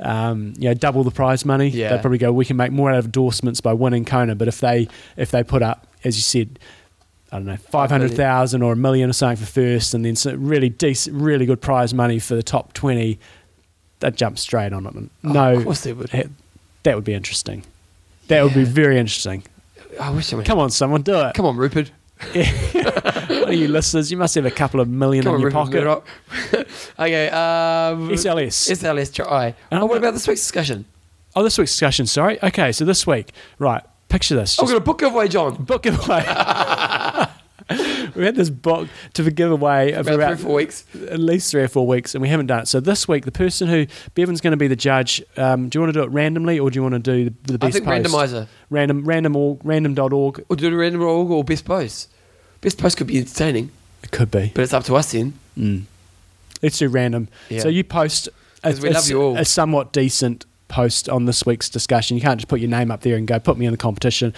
[0.00, 1.90] um, you know, double the prize money, Yeah.
[1.90, 2.32] they'd probably go.
[2.32, 4.34] We can make more out of endorsements by winning Kona.
[4.34, 6.58] But if they if they put up, as you said,
[7.30, 10.16] I don't know, five hundred thousand or a million or something for first, and then
[10.16, 13.18] some really decent, really good prize money for the top twenty,
[14.00, 14.94] they'd jump straight on it.
[14.96, 16.10] Oh, no, of course they would.
[16.82, 17.62] that would be interesting.
[18.28, 19.44] That would be very interesting.
[20.00, 21.34] I wish I Come on, someone, do it.
[21.34, 21.92] Come on, Rupert.
[23.28, 24.10] What are you listeners?
[24.10, 25.84] You must have a couple of million Come in your pocket.
[26.98, 27.28] Okay.
[27.28, 28.70] Um, SLS.
[28.70, 29.46] SLS Tri.
[29.70, 30.84] And Oh, I'm what about this week's discussion?
[31.36, 32.06] Oh, this week's discussion.
[32.06, 32.38] Sorry.
[32.42, 33.82] Okay, so this week, right?
[34.08, 34.58] Picture this.
[34.60, 35.56] We've got a book giveaway, John.
[35.64, 36.24] book giveaway.
[38.14, 40.84] we had this book to give away for About three about or four weeks.
[41.10, 42.68] at least three or four weeks, and we haven't done it.
[42.68, 45.22] So this week, the person who Bevan's going to be the judge.
[45.36, 47.54] Um, do you want to do it randomly, or do you want to do the,
[47.58, 48.06] the I best think post?
[48.14, 48.46] randomizer.
[48.70, 50.44] Random, random, org, random.org.
[50.48, 52.10] Or do the random org or best post.
[52.64, 53.70] Best post could be entertaining,
[54.02, 54.50] It could be.
[54.54, 55.34] but it's up to us then.
[55.56, 55.82] Mm.
[56.62, 57.28] Let's do random.
[57.50, 57.60] Yeah.
[57.60, 58.28] So you post
[58.64, 59.36] a, 'Cause we love a- you all.
[59.36, 62.16] a somewhat decent post on this week's discussion.
[62.16, 64.32] You can't just put your name up there and go put me in the competition.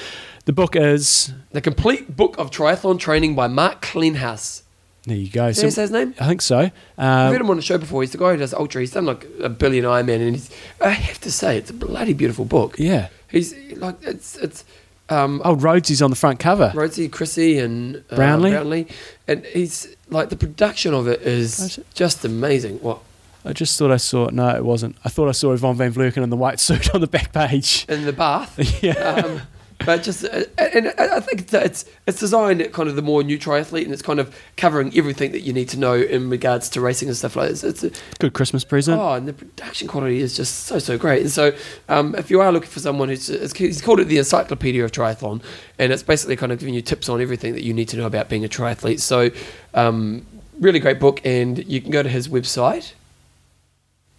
[0.45, 4.63] The book is The complete book of triathlon training by Mark Kleanthous.
[5.07, 5.53] There you go.
[5.53, 6.15] Did I say his name?
[6.19, 6.73] I think so.
[6.99, 8.03] I've heard him on the show before.
[8.03, 8.81] He's the guy who does Ultra.
[8.81, 10.51] He's done like a billion Ironman, and he's,
[10.81, 12.75] I have to say, it's a bloody beautiful book.
[12.77, 13.07] yeah.
[13.31, 14.65] He's like, it's it's
[15.09, 16.73] um, Oh, Rhodesy's on the front cover.
[16.75, 18.51] Rhodesy, Chrissy, and uh, Brownlee?
[18.51, 18.87] Brownlee,
[19.29, 22.79] and he's like the production of it Is is just amazing.
[22.79, 22.99] What
[23.45, 24.29] I just thought I saw.
[24.33, 24.97] No, it wasn't.
[25.05, 27.87] I thought I saw Yvonne Van Vlerken in the white suit on the back page.
[27.89, 28.59] in the bath?
[28.83, 28.93] yeah.
[28.93, 29.43] um,
[29.85, 33.03] but just uh, and I I think it's it's it's designed at kind of the
[33.03, 36.31] more new triathlete, and it's kind of covering everything that you need to know in
[36.31, 37.65] regards to racing and stuff like this.
[37.65, 39.01] It's, it's Good Christmas present.
[39.01, 41.23] Oh, and the production quality is just so so great.
[41.23, 41.55] And so,
[41.89, 44.93] um, if you are looking for someone who's it's, he's called it the Encyclopedia of
[44.93, 45.43] Triathlon,
[45.79, 48.07] and it's basically kind of giving you tips on everything that you need to know
[48.07, 49.01] about being a triathlete.
[49.01, 49.31] So,
[49.75, 50.27] um,
[50.59, 52.93] really great book, and you can go to his website.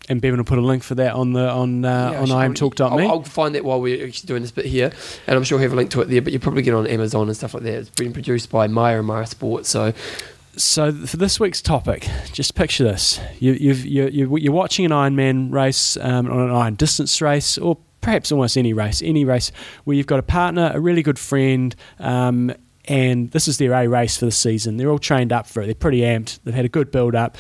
[0.09, 3.03] And Bevan will put a link for that on the on uh, Yeah, on imtalk.me.
[3.03, 4.91] I'll, I'll find that while we're actually doing this bit here,
[5.27, 6.21] and I'm sure we'll have a link to it there.
[6.21, 7.73] But you probably get it on Amazon and stuff like that.
[7.73, 9.67] It's been produced by Meyer and Meyer Sports.
[9.69, 9.91] So,
[10.55, 15.51] So for this week's topic, just picture this: you, you've, you, you're watching an Ironman
[15.51, 19.51] race, um, or an Iron distance race, or perhaps almost any race, any race
[19.83, 22.53] where you've got a partner, a really good friend, um,
[22.85, 24.77] and this is their A race for the season.
[24.77, 25.65] They're all trained up for it.
[25.65, 26.39] They're pretty amped.
[26.45, 27.37] They've had a good build up.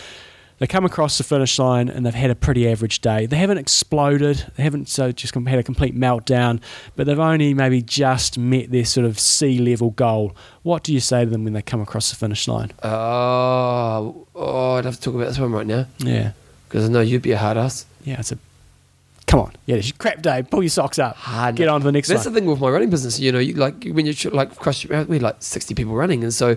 [0.59, 3.27] They come across the finish line and they've had a pretty average day.
[3.27, 4.51] They haven't exploded.
[4.55, 6.59] They haven't so just had a complete meltdown,
[6.95, 10.35] but they've only maybe just met their sort of sea level goal.
[10.63, 12.71] What do you say to them when they come across the finish line?
[12.83, 16.31] oh, oh, I'd have to talk about this one right now Yeah.
[16.67, 17.85] because I know you'd be a hard ass.
[18.03, 18.37] Yeah, it's a.
[19.27, 20.41] Come on, yeah, it's a crap day.
[20.41, 21.17] Pull your socks up.
[21.17, 21.57] Hard.
[21.57, 22.33] Get on to the next That's one.
[22.33, 23.19] the thing with my running business.
[23.19, 26.33] You know, you like when you like cross, we had like sixty people running, and
[26.33, 26.55] so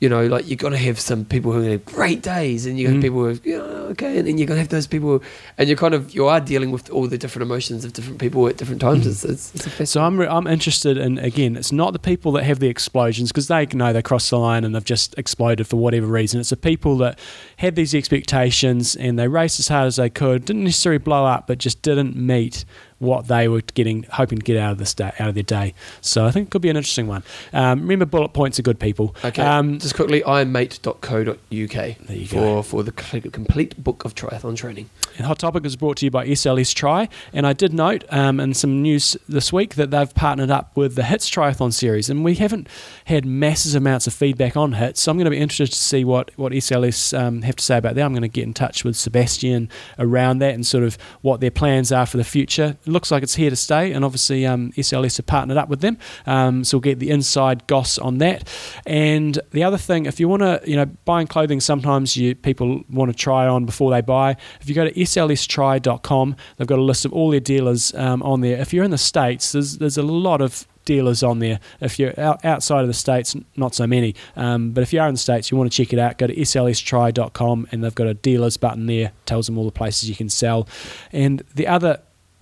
[0.00, 2.78] you know, like you're gonna have some people who are to have great days, and
[2.78, 3.02] you got Mm.
[3.02, 5.22] people who, are, you know, okay, and then you're going to have those people,
[5.56, 8.46] and you're kind of you are dealing with all the different emotions of different people
[8.46, 9.06] at different times.
[9.06, 9.86] It's, it's, it's Mm.
[9.88, 11.56] So I'm re- I'm interested in again.
[11.56, 14.64] It's not the people that have the explosions because they know they crossed the line
[14.64, 16.38] and they've just exploded for whatever reason.
[16.40, 17.18] It's the people that
[17.56, 21.46] had these expectations and they raced as hard as they could, didn't necessarily blow up,
[21.46, 22.64] but just didn't meet
[22.98, 25.74] what they were getting, hoping to get out of this day, out of their day.
[26.00, 27.22] So I think it could be an interesting one.
[27.52, 29.14] Um, remember, bullet points are good people.
[29.24, 32.62] Okay, Um, just quickly, ironmate.co.uk There you for, go.
[32.62, 34.90] for the complete book of triathlon training.
[35.16, 37.08] And Hot Topic is brought to you by SLS Tri.
[37.32, 40.94] And I did note um, in some news this week that they've partnered up with
[40.94, 42.08] the HITS Triathlon Series.
[42.10, 42.68] And we haven't
[43.06, 45.00] had massive amounts of feedback on HITS.
[45.02, 47.78] So I'm going to be interested to see what, what SLS um, have to say
[47.78, 48.02] about that.
[48.02, 49.68] I'm going to get in touch with Sebastian
[49.98, 52.76] around that and sort of what their plans are for the future.
[52.88, 53.92] Looks like it's here to stay.
[53.92, 55.98] And obviously, um, SLS have partnered up with them.
[56.26, 58.48] Um, so we'll get the inside goss on that.
[58.86, 62.82] And the other thing, if you want to, you know, buying clothing, sometimes you people
[62.90, 64.36] want to try on before they buy.
[64.60, 68.40] If you go to slstri.com, they've got a list of all their dealers um, on
[68.40, 68.58] there.
[68.58, 71.60] If you're in the States, there's, there's a lot of dealers on there.
[71.80, 74.14] If you're out, outside of the States, not so many.
[74.36, 76.26] Um, but if you are in the States, you want to check it out, go
[76.26, 80.16] to slstri.com and they've got a dealers button there, tells them all the places you
[80.16, 80.66] can sell.
[81.12, 82.00] And the other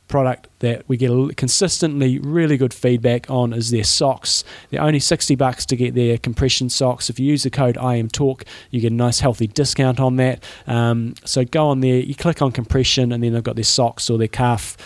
[0.08, 4.44] product that we get consistently really good feedback on is their socks.
[4.70, 7.10] They're only 60 bucks to get their compression socks.
[7.10, 10.44] If you use the code IMTalk, you get a nice healthy discount on that.
[10.66, 14.08] Um, so go on there, you click on compression, and then they've got their socks
[14.10, 14.76] or their calf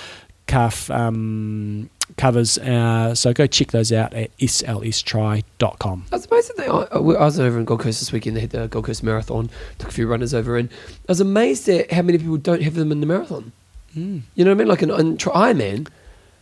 [0.46, 2.58] calf um, covers.
[2.58, 6.06] Uh, so go check those out at slstri.com.
[6.10, 6.56] That's amazing.
[6.56, 6.70] Thing.
[6.70, 8.36] I, I was over in Gold Coast this weekend.
[8.36, 9.50] They had the Gold Coast Marathon.
[9.78, 10.68] Took a few runners over, and
[11.08, 13.52] I was amazed at how many people don't have them in the marathon.
[13.97, 14.22] Mm.
[14.34, 14.68] You know what I mean?
[14.68, 15.88] Like an tri- Ironman,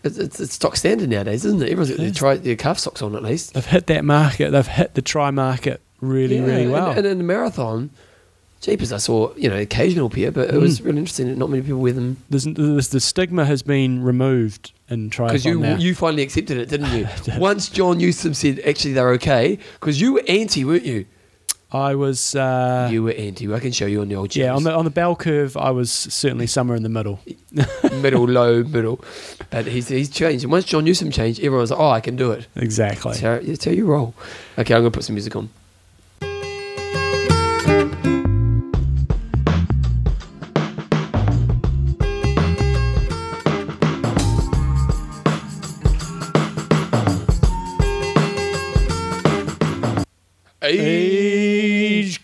[0.04, 1.70] it's, it's, it's stock standard nowadays, isn't it?
[1.70, 3.54] Everyone's got their, tri- their calf socks on at least.
[3.54, 4.50] They've hit that market.
[4.50, 6.90] They've hit the try market really, Yeah, really well.
[6.90, 7.90] And, in the marathon,
[8.60, 10.84] jeepers, I saw you know occasional pair, but it was Mm.
[10.84, 14.72] really interesting that not many people wear them There's, there's, the stigma has been removed
[14.90, 15.76] in triathlon because you now.
[15.76, 17.08] you finally accepted it, didn't you?
[17.24, 17.38] did.
[17.38, 21.06] Once John Newsom said actually they're okay, because you were anti, weren't you?
[21.70, 23.52] I was uh, you were anti.
[23.52, 25.56] I can show you on the old yeah on the on the bell curve.
[25.56, 27.20] I was certainly somewhere in the middle.
[27.92, 29.04] middle, low, middle.
[29.50, 30.44] But he's he's changed.
[30.44, 32.46] And once John Newsom changed, everyone's like, oh, I can do it.
[32.56, 33.18] Exactly.
[33.18, 34.14] That's how you roll.
[34.56, 35.50] Okay, I'm gonna put some music on.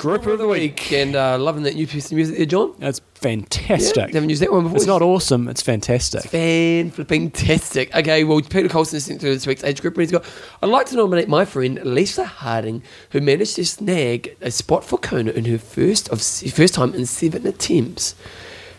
[0.05, 0.93] Age group of the week.
[0.93, 2.75] And uh, loving that new piece of music there, John.
[2.79, 4.13] That's Yeah, fantastic.
[4.13, 4.77] haven't used that one before.
[4.77, 5.49] it's not awesome.
[5.49, 6.23] It's fantastic.
[6.31, 7.95] Fan flipping tastic.
[7.95, 10.25] Okay, well, Peter Colson is sent through this week's age group, and he's got.
[10.63, 14.99] I'd like to nominate my friend Lisa Harding, who managed to snag a spot for
[14.99, 18.15] Kona in her first of first time in seven attempts.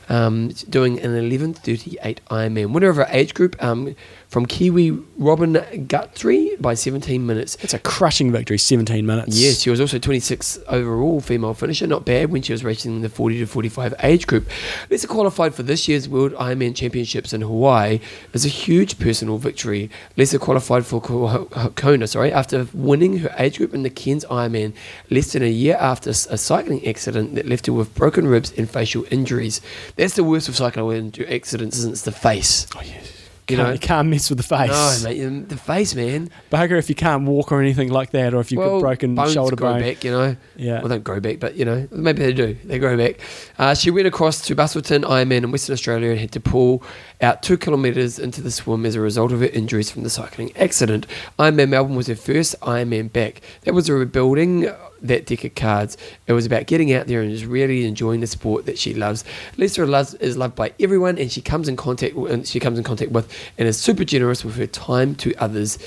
[0.08, 2.72] Um, doing an 11:38 Ironman.
[2.72, 3.96] Winner of our age group um,
[4.36, 7.56] from Kiwi Robin Guthrie by 17 minutes.
[7.62, 9.40] It's a crushing victory, 17 minutes.
[9.40, 11.88] Yes, she was also 26 overall female finisher.
[11.88, 14.50] Not bad when she was racing in the 40 to 45 age group.
[14.90, 18.02] Lisa qualified for this year's World Ironman Championships in Hawaii
[18.34, 19.90] as a huge personal victory.
[20.18, 24.74] Lisa qualified for Kona, sorry, after winning her age group in the Cairns Ironman
[25.10, 28.70] less than a year after a cycling accident that left her with broken ribs and
[28.70, 29.62] facial injuries.
[29.96, 31.94] That's the worst of cycling accidents, isn't it?
[31.94, 32.68] It's the face.
[32.76, 33.15] Oh, yes.
[33.48, 34.72] You Can't- know- you can't mess with the face.
[35.04, 36.32] No, mate, um, the face, man.
[36.52, 39.16] Bugger if you can't walk or anything like that, or if you've well, got broken
[39.30, 39.82] shoulder grow bone.
[39.82, 40.36] back, you know.
[40.56, 40.80] Yeah.
[40.80, 42.58] Well, don't grow back, but you know, maybe they do.
[42.66, 43.20] They grow back.
[43.60, 46.82] Uh, she went across to Busselton Ironman in Western Australia and had to pull
[47.22, 50.52] out two kilometres into the swim as a result of her injuries from the cycling
[50.58, 51.06] accident.
[51.38, 53.42] Ironman Melbourne was her first Ironman back.
[53.66, 54.72] That was a rebuilding
[55.08, 55.98] that deck of cards.
[56.28, 59.24] It was about getting out there and just really enjoying the sport that she loves.
[59.58, 62.78] Lisa loves, is loved by everyone, and she comes in contact with, and she comes
[62.78, 65.78] in contact with, and is super generous with her time to others.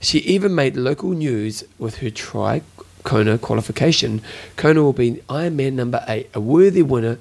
[0.00, 2.62] She even made local news with her try
[3.02, 4.20] Kona qualification.
[4.56, 7.18] Kona will be Ironman number eight, a worthy winner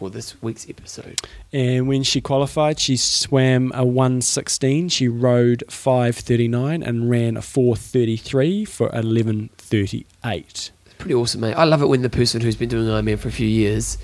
[0.00, 1.20] for this week's episode.
[1.52, 8.64] And when she qualified, she swam a 116, she rode 539 and ran a 433
[8.64, 10.46] for 1138.
[10.86, 11.52] It's pretty awesome, mate.
[11.52, 13.98] I love it when the person who's been doing Ironman for a few years,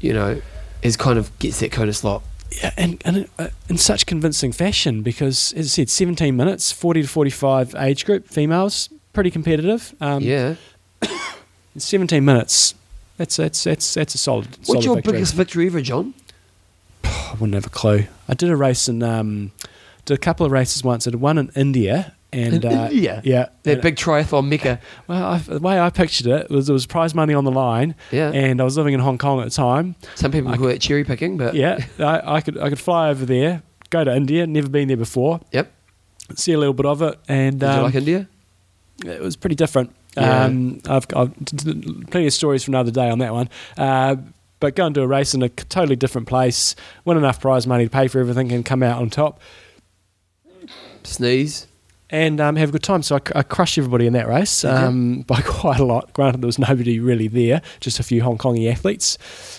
[0.00, 0.40] you know,
[0.80, 2.22] is kind of gets that Kona slot.
[2.50, 7.02] Yeah, and, and uh, in such convincing fashion because, as I said, 17 minutes, 40
[7.02, 9.94] to 45 age group, females, pretty competitive.
[10.00, 10.54] Um, yeah.
[11.76, 12.74] 17 minutes.
[13.20, 14.46] That's that's that's that's a solid.
[14.64, 15.12] What's solid your victory.
[15.12, 16.14] biggest victory ever, John?
[17.04, 18.04] I wouldn't have a clue.
[18.26, 19.52] I did a race in um,
[20.06, 21.06] did a couple of races once.
[21.06, 23.20] I did one in India and In uh, India?
[23.22, 24.80] yeah, That and- big triathlon mecca.
[25.06, 27.94] Well, I, the way I pictured it was there was prize money on the line,
[28.10, 28.30] Yeah.
[28.32, 29.96] and I was living in Hong Kong at the time.
[30.14, 33.10] Some people I call it cherry picking, but Yeah, I, I could I could fly
[33.10, 35.70] over there, go to India, never been there before, Yep.
[36.36, 38.28] see a little bit of it, and Did you um, like India?
[39.04, 39.94] it was pretty different.
[40.16, 40.44] Yeah.
[40.44, 41.32] Um, I've got
[42.10, 43.48] plenty of stories from another day on that one.
[43.78, 44.16] Uh,
[44.58, 47.84] but go and do a race in a totally different place, win enough prize money
[47.84, 49.40] to pay for everything, and come out on top,
[51.02, 51.66] Sneeze.
[52.10, 53.02] And um, have a good time.
[53.02, 56.12] So I, I crushed everybody in that race um, by quite a lot.
[56.12, 59.16] Granted, there was nobody really there, just a few Hong Kongi athletes.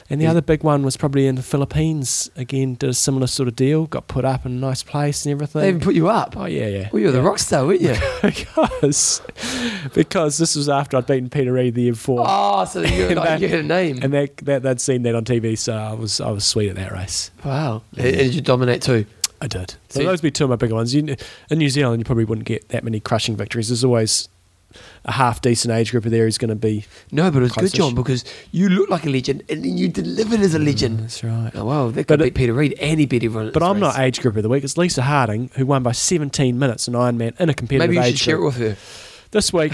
[0.10, 0.32] And the Yeah.
[0.32, 2.30] other big one was probably in the Philippines.
[2.36, 3.86] Again, did a similar sort of deal.
[3.88, 5.62] Got put up in a nice place and everything.
[5.62, 6.36] They even put you up.
[6.38, 6.90] oh yeah, yeah.
[6.92, 7.96] Well, you were the rock star, weren't you?
[8.22, 9.22] because
[9.94, 12.26] because this was after I'd beaten Peter Reid the year before.
[12.28, 14.00] oh, so you, And like, you had a name.
[14.02, 16.76] And that, that they'd seen that on TV, so I was I was sweet at
[16.76, 17.32] that race.
[17.46, 17.82] wow.
[17.98, 19.06] And, and did you dominate too?
[19.42, 19.72] I did.
[19.90, 20.94] So So those would be two of my bigger ones.
[20.94, 21.16] You,
[21.50, 23.70] in New Zealand, you probably wouldn't get that many crushing victories.
[23.70, 24.30] There's always
[25.04, 26.86] a half decent age group there who's going to be.
[27.12, 27.78] No, but it was good, Close-ish.
[27.78, 31.00] John, because you look like a legend and then you delivered as a mm, legend.
[31.00, 31.52] That's right.
[31.56, 33.52] Oh, wow, that But could it- beat Peter Reid and he beat everyone.
[33.52, 34.64] But I'm not age group of the week.
[34.64, 38.04] It's Lisa Harding who won by 17 minutes in Ironman in a competitive Maybe you
[38.04, 38.58] should age share it group.
[38.60, 38.78] with her.
[39.32, 39.74] This week,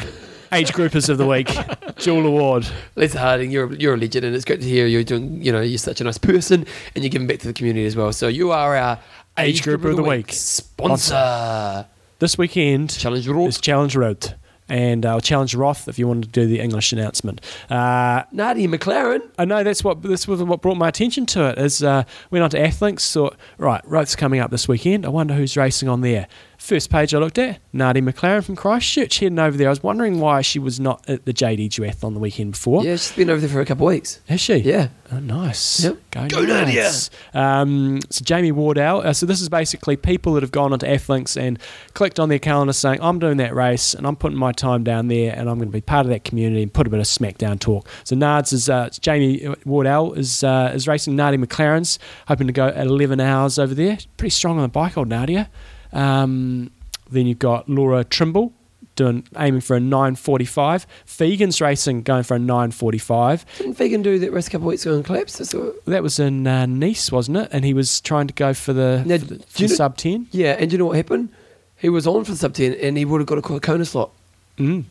[0.52, 1.52] age groupers of the week,
[1.98, 2.66] Jewel Award.
[2.96, 5.42] Lisa Harding, you're you're a legend, and it's great to hear you're doing.
[5.44, 6.66] You know, you're such a nice person,
[6.96, 8.14] and you're giving back to the community as well.
[8.14, 9.00] So you are our
[9.38, 10.32] Age group of the week.
[10.34, 11.88] sponsor.
[12.20, 13.50] This weekend Challenge Roth.
[13.50, 14.34] is Challenge Roth.
[14.70, 17.40] And uh, Challenge Roth if you want to do the English announcement.
[17.70, 19.22] Uh, Nadia McLaren.
[19.38, 21.58] I know that's what this was what brought my attention to it.
[21.58, 25.06] Is uh, went on to Athlinks, thought right, Roth's coming up this weekend.
[25.06, 26.28] I wonder who's racing on there.
[26.58, 29.68] First page I looked at, Nadia McLaren from Christchurch heading over there.
[29.68, 32.84] I was wondering why she was not at the JD Duathlon the weekend before.
[32.84, 34.20] Yeah, she's been over there for a couple of weeks.
[34.28, 34.56] Has she?
[34.56, 34.90] Yeah.
[35.12, 35.84] Oh, nice.
[35.84, 35.98] Yep.
[36.10, 36.92] Go, Go Nadia.
[37.36, 39.02] Um, so Jamie Wardell.
[39.06, 41.60] Uh, so this is basically people that have gone onto Athlinks and
[41.94, 45.10] clicked on their calendar saying, "I'm doing that race and I'm putting my time down
[45.10, 47.06] there and I'm going to be part of that community and put a bit of
[47.06, 52.48] SmackDown talk." So Nards is uh, Jamie Wardell is uh, is racing Nadia McLaren's, hoping
[52.48, 54.00] to go at 11 hours over there.
[54.18, 55.50] Pretty strong on the bike, old Nadia.
[55.98, 56.72] Um,
[57.10, 58.54] then you've got Laura Trimble.
[58.96, 60.88] Doing aiming for a 9:45.
[61.06, 63.46] Fegan's racing going for a 9:45.
[63.60, 65.38] Didn't Fagan do that race a couple of weeks ago and collapse?
[65.86, 67.50] That was in uh, Nice, wasn't it?
[67.52, 69.98] And he was trying to go for the, Now, for the, for the know- sub
[69.98, 70.28] 10.
[70.32, 71.30] Yeah, and do you know what happened?
[71.78, 74.10] He was on for the sub 10 and he would have got a Kona slot.
[74.58, 74.86] Mm.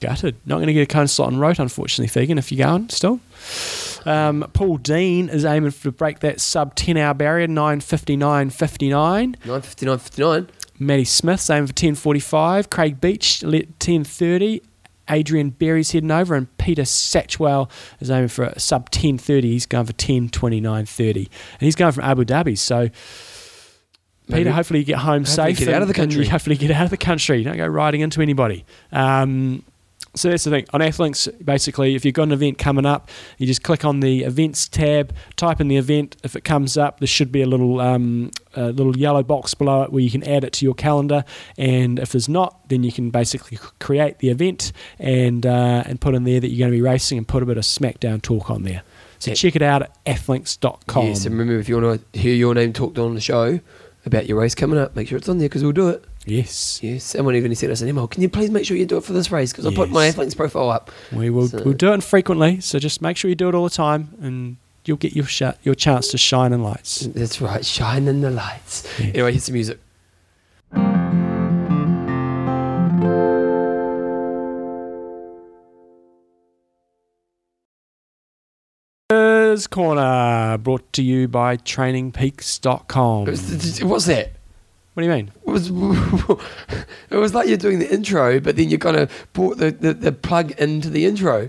[0.00, 0.36] Gutted.
[0.44, 3.20] Not going to get a cone slot on road, unfortunately, Fegan, if you're going still.
[4.06, 9.36] Um, Paul Dean is aiming to break that sub 10 hour barrier, 9.59.59.
[9.44, 10.48] 9.59.59.
[10.78, 12.70] Matty Smith's aiming for 10.45.
[12.70, 14.62] Craig Beach, let 10.30.
[15.08, 19.42] Adrian Berry's heading over, and Peter Satchwell is aiming for a sub 10.30.
[19.42, 21.16] He's going for 10.29.30.
[21.16, 21.28] And
[21.60, 22.88] he's going from Abu Dhabi, so
[24.28, 25.66] Maybe- Peter, hopefully you get home Hopefully safe.
[25.66, 26.24] get out of the country.
[26.24, 27.42] you hopefully get out of the country.
[27.42, 28.64] Don't go riding into anybody.
[28.92, 29.64] Um,
[30.14, 31.28] so that's the thing on Athlinks.
[31.44, 33.08] Basically, if you've got an event coming up,
[33.38, 36.16] you just click on the events tab, type in the event.
[36.24, 39.82] If it comes up, there should be a little um, a little yellow box below
[39.82, 41.24] it where you can add it to your calendar.
[41.56, 46.14] And if there's not, then you can basically create the event and uh, and put
[46.14, 48.50] in there that you're going to be racing and put a bit of SmackDown talk
[48.50, 48.82] on there.
[49.20, 49.34] So Yeah.
[49.34, 51.06] check it out at athlinks.com.
[51.06, 53.60] Yes, and remember if you want to hear your name talked on the show
[54.06, 56.04] about your race coming up, make sure it's on there because we'll do it.
[56.30, 58.06] Yes, Yes, someone even sent us an email.
[58.06, 60.04] Can you please make sure you do it for this race because I put my
[60.04, 60.14] Yes.
[60.14, 60.90] athlete's profile up.
[61.12, 62.60] we will So- we'll do it frequently.
[62.60, 65.42] So just make sure you do it all the time, and you'll get your sh-
[65.64, 67.00] your chance to shine in lights.
[67.14, 68.84] That's right, shine in the lights.
[69.00, 69.78] Anyway, here's some music.
[79.70, 83.26] Corner, brought to you by TrainingPeaks.com.
[83.26, 84.30] What's that?
[85.00, 85.32] What do you mean?
[85.46, 85.70] It was,
[87.10, 89.94] it was like you're doing the intro, but then you kind of brought the, the,
[89.94, 91.48] the plug into the intro.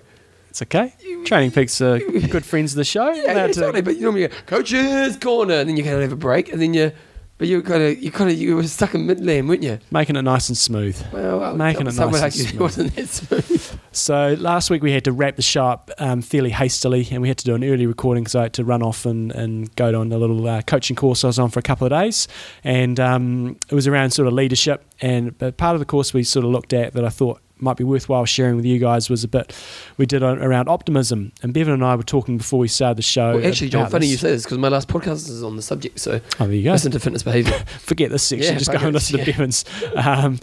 [0.49, 0.93] It's okay.
[1.25, 3.11] Training Peaks uh, are good friends of the show.
[3.13, 3.81] Yeah, yeah to- totally.
[3.81, 6.61] But you normally go, coach's corner, and then you kind of have a break, and
[6.61, 6.93] then you,
[7.41, 9.79] but you kind of, you kind of, you were stuck in mid lane, weren't you?
[9.89, 10.95] making it nice and smooth.
[11.11, 13.79] Well, I'll- Making it nice and you wasn't that smooth.
[13.91, 17.29] So last week we had to wrap the show up um, fairly hastily, and we
[17.29, 19.99] had to do an early recording because I had to run off and, and go
[19.99, 22.27] on a little uh, coaching course I was on for a couple of days,
[22.63, 24.85] and um, it was around sort of leadership.
[25.01, 27.77] And but part of the course we sort of looked at that I thought might
[27.77, 29.55] be worthwhile sharing with you guys was a bit
[29.97, 31.31] we did on, around optimism.
[31.43, 33.37] And Bevan and I were talking before we started the show.
[33.37, 34.11] Well, actually, John, funny this.
[34.11, 35.99] you say this because my last podcast is on the subject.
[35.99, 36.71] So Oh, there you go.
[36.71, 37.53] listen to fitness behavior.
[37.79, 38.53] forget this section.
[38.53, 39.25] Yeah, just go and listen to yeah.
[39.25, 39.65] Bevan's.
[39.95, 40.39] Um,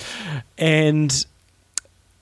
[0.56, 1.26] and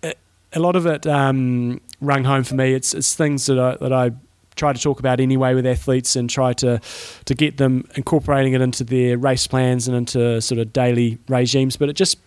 [0.02, 0.14] a,
[0.52, 2.72] a lot of it um, rung home for me.
[2.74, 4.12] It's it's things that I, that I
[4.54, 6.80] try to talk about anyway with athletes and try to
[7.26, 11.76] to get them incorporating it into their race plans and into sort of daily regimes.
[11.76, 12.18] But it just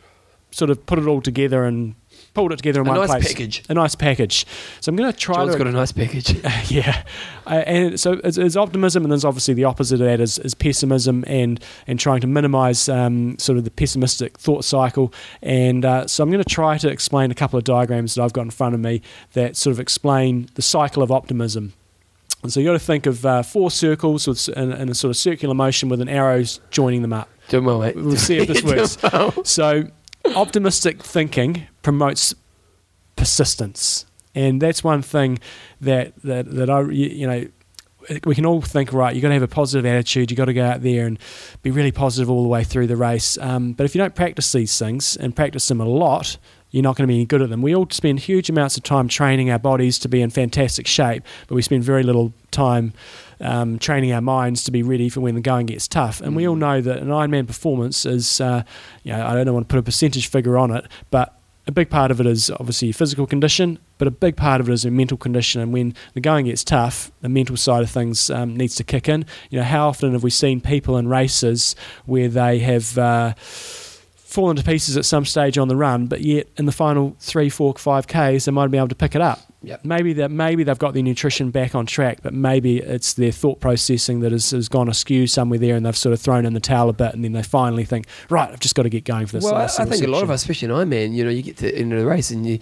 [0.52, 1.96] sort of put it all together and
[2.34, 3.10] pulled it together in one place.
[3.10, 3.34] A one nice place.
[3.34, 3.64] package.
[3.70, 4.46] A nice package.
[4.82, 6.32] So I'm going to try John's to got a nice package.
[6.72, 7.04] yeah,
[7.46, 10.54] uh, and so it's, it's optimism, and there's obviously the opposite of that is, is
[10.54, 15.14] pessimism, and and trying to minimise um, sort of the pessimistic thought cycle.
[15.42, 18.34] And uh, so I'm going to try to explain a couple of diagrams that I've
[18.34, 19.02] got in front of me
[19.34, 21.74] that sort of explain the cycle of optimism.
[22.42, 25.10] And so you got to think of uh, four circles with, in, in a sort
[25.10, 27.30] of circular motion with an arrows joining them up.
[27.50, 27.96] Doing well, mate.
[27.96, 29.02] We'll see if this works.
[29.04, 29.44] well.
[29.44, 29.90] So,
[30.36, 32.34] optimistic thinking promotes
[33.16, 34.06] persistence,
[34.36, 35.40] and that's one thing
[35.82, 37.48] that that that I you know
[38.26, 39.14] we can all think right.
[39.14, 40.32] you've got to have a positive attitude.
[40.32, 41.20] You've got to go out there and
[41.62, 43.38] be really positive all the way through the race.
[43.38, 46.38] Um, but if you don't practice these things and practice them a lot,
[46.72, 47.62] you're not going to be any good at them.
[47.62, 51.24] We all spend huge amounts of time training our bodies to be in fantastic shape,
[51.48, 52.94] but we spend very little time
[53.42, 56.22] um, training our minds to be ready for when the going gets tough.
[56.22, 58.64] And we all know that an Ironman performance is, uh,
[59.04, 61.39] you know, I don't want to put a percentage figure on it, but
[61.70, 64.74] a big part of it is obviously physical condition, but a big part of it
[64.74, 65.62] is your mental condition.
[65.62, 69.08] And when the going gets tough, the mental side of things um, needs to kick
[69.08, 69.26] in.
[69.52, 73.36] You know, how often have we seen people in races where they have uh,
[74.30, 77.50] fallen to pieces at some stage on the run, but yet in the final three,
[77.50, 79.40] four, five Ks, they might be able to pick it up.
[79.64, 79.84] Yep.
[79.84, 83.60] Maybe that maybe they've got their nutrition back on track, but maybe it's their thought
[83.60, 86.60] processing that has, has gone askew somewhere there, and they've sort of thrown in the
[86.60, 89.26] towel a bit, and then they finally think, right, I've just got to get going
[89.26, 91.24] for this Well, I, I think single a lot of us, especially in Ironman, you
[91.24, 92.60] know, you get to the end of the race and you,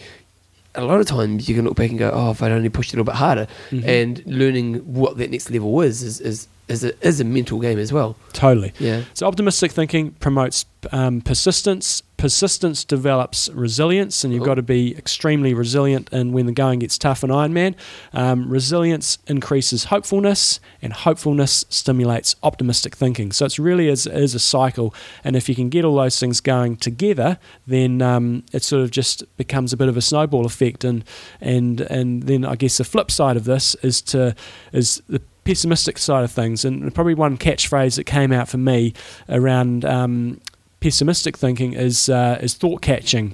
[0.74, 2.93] a lot of times you can look back and go, oh, if I'd only pushed
[2.93, 3.47] a little bit harder.
[3.72, 3.86] Mhm.
[3.86, 7.80] And learning what that next level is is, is, is, a, is a mental game
[7.80, 8.15] as well.
[8.34, 8.74] totally.
[8.80, 9.03] Yeah.
[9.13, 12.01] So optimistic thinking promotes um, persistence.
[12.18, 14.47] Persistence develops resilience, and you've Cool.
[14.47, 16.09] got to be extremely resilient.
[16.11, 17.76] And when the going gets tough in Ironman,
[18.13, 23.32] um, resilience increases hopefulness, and hopefulness stimulates optimistic thinking.
[23.32, 24.93] So it's really is, is a cycle.
[25.24, 27.38] And if you can get all those things going together,
[27.68, 30.84] then um, it sort of just becomes a bit of a snowball effect.
[30.84, 31.03] And
[31.39, 34.36] and and then I guess the flip side of this is to
[34.74, 38.93] is the pessimistic side of things, and probably one catchphrase that came out for me
[39.29, 40.41] around um,
[40.81, 43.33] pessimistic thinking is uh, is thought catching,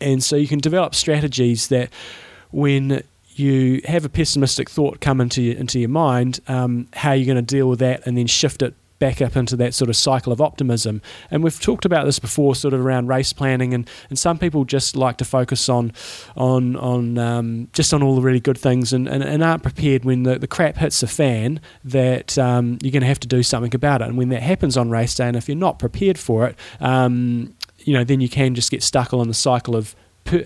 [0.00, 1.90] and so you can develop strategies that
[2.50, 3.04] when
[3.36, 7.36] you have a pessimistic thought come into your, into your mind, um, how you're going
[7.36, 10.32] to deal with that, and then shift it back up into that sort of cycle
[10.32, 11.02] of optimism.
[11.28, 14.64] And we've talked about this before, sort of around race planning, and, and some people
[14.64, 15.92] just like to focus on
[16.36, 20.04] on on um, just on all the really good things, and, and, and aren't prepared
[20.04, 23.42] when the, the crap hits the fan that um, you're going to have to do
[23.42, 24.06] something about it.
[24.08, 27.54] And when that happens on race day, and if you're not prepared for it, um,
[27.78, 29.96] you know, then you can just get stuck on the cycle of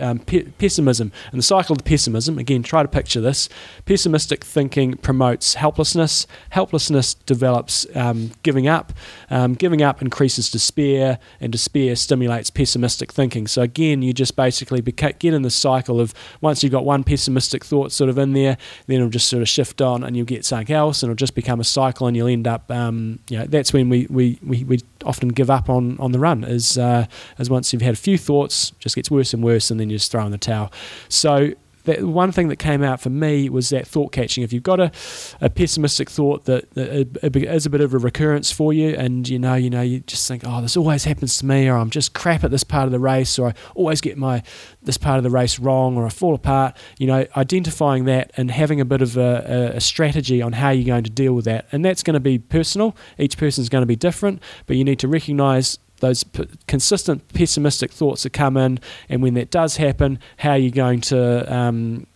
[0.01, 1.13] um, pe- pessimism.
[1.31, 3.49] And the cycle of pessimism, again, try to picture this.
[3.85, 6.27] Pessimistic thinking promotes helplessness.
[6.51, 8.93] Helplessness develops um, giving up.
[9.31, 13.47] Um, giving up increases despair, and despair stimulates pessimistic thinking.
[13.47, 17.65] So, again, you just basically get in the cycle of once you've got one pessimistic
[17.65, 18.57] thought sort of in there,
[18.87, 21.35] then it'll just sort of shift on and you'll get something else, and it'll just
[21.35, 24.65] become a cycle, and you'll end up, um, you know, that's when we, we, we,
[24.65, 27.07] we often give up on, on the run, is, uh,
[27.49, 30.11] once you've had a few thoughts, just gets worse and worse and then you just
[30.11, 30.73] throw in the towel.
[31.09, 31.53] So
[31.87, 34.45] that one thing that came out for me was that thought catching.
[34.45, 34.93] If you've got a,
[35.41, 39.39] a pessimistic thought that, that is a bit of a recurrence for you, and you
[39.39, 42.13] know, you know, you just think, oh, this always happens to me, or I'm just
[42.13, 44.43] crap at this part of the race, or I always get my
[44.83, 46.77] this part of the race wrong, or I fall apart.
[46.99, 50.87] You know, identifying that and having a bit of a, a strategy on how you're
[50.87, 52.97] going to deal with that, and that's going to be personal.
[53.19, 57.91] Each person's going to be different, but you need to recognise those p- consistent pessimistic
[57.93, 58.79] thoughts that come in,
[59.09, 62.07] and when that does happen, how are you're going to um,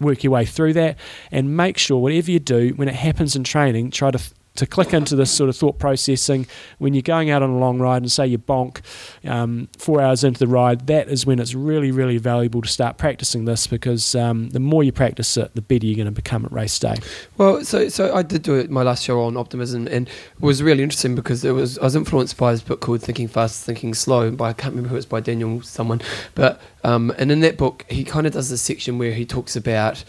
[0.00, 0.96] work your way through that,
[1.30, 4.20] and make sure whatever you do, when it happens in training, try to
[4.56, 6.46] to click into this sort of thought processing
[6.78, 8.80] when you're going out on a long ride and say you bonk
[9.24, 12.96] um, four hours into the ride, that is when it's really, really valuable to start
[12.96, 16.44] practicing this because um, the more you practice it, the better you're going to become
[16.44, 16.94] at race day.
[17.36, 20.62] Well, so so I did do it, my last show on optimism and it was
[20.62, 23.92] really interesting because it was I was influenced by this book called Thinking Fast, Thinking
[23.92, 26.00] Slow, by I can't remember who it's by Daniel someone,
[26.36, 29.56] but um, and in that book he kind of does this section where he talks
[29.56, 30.04] about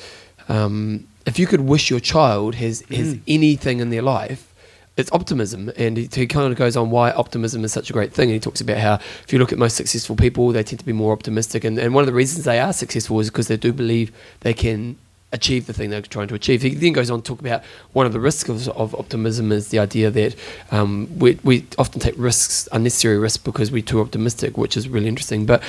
[0.49, 3.21] um, if you could wish your child has, has mm.
[3.27, 4.53] anything in their life,
[4.97, 5.71] it's optimism.
[5.75, 8.29] And he, he, kind of goes on why optimism is such a great thing.
[8.29, 10.85] And he talks about how if you look at most successful people, they tend to
[10.85, 11.63] be more optimistic.
[11.63, 14.11] And, and one of the reasons they are successful is because they do believe
[14.41, 14.97] they can
[15.31, 16.61] achieve the thing they're trying to achieve.
[16.61, 17.63] He then goes on to talk about
[17.93, 20.35] one of the risks of, of optimism is the idea that
[20.71, 25.07] um, we, we often take risks, unnecessary risks, because we're too optimistic, which is really
[25.07, 25.45] interesting.
[25.45, 25.61] But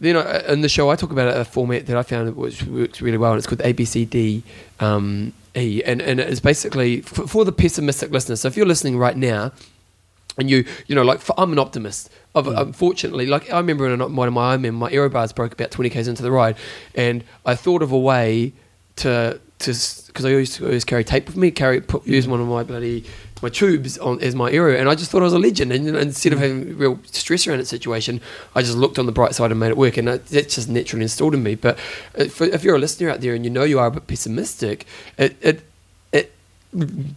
[0.00, 3.00] you know, in the show, I talk about a format that I found which works
[3.00, 4.42] really well, and it's called ABCD
[4.80, 8.36] um, E, and and it's basically for, for, the pessimistic listener.
[8.36, 9.52] So if you're listening right now,
[10.36, 12.10] and you you know, like for, I'm an optimist.
[12.34, 12.60] Of, mm.
[12.60, 15.90] Unfortunately, like I remember in one of my Ironman, my aero bars broke about 20
[15.90, 16.56] k's into the ride,
[16.94, 18.52] and I thought of a way
[18.96, 19.74] to to
[20.06, 22.62] because I used to always carry tape with me, carry put, use one of my
[22.62, 23.04] bloody
[23.42, 25.72] my tubes on as my aero, and I just thought I was a legend.
[25.72, 26.42] And know, instead of mm.
[26.42, 28.20] having real stress around that situation,
[28.54, 30.68] I just looked on the bright side and made it work, and that, that's just
[30.68, 31.54] naturally installed in me.
[31.54, 31.76] But
[32.18, 34.06] uh, if, if, you're a listener out there and you know you are a bit
[34.06, 34.86] pessimistic,
[35.16, 35.62] it, it
[36.12, 36.32] it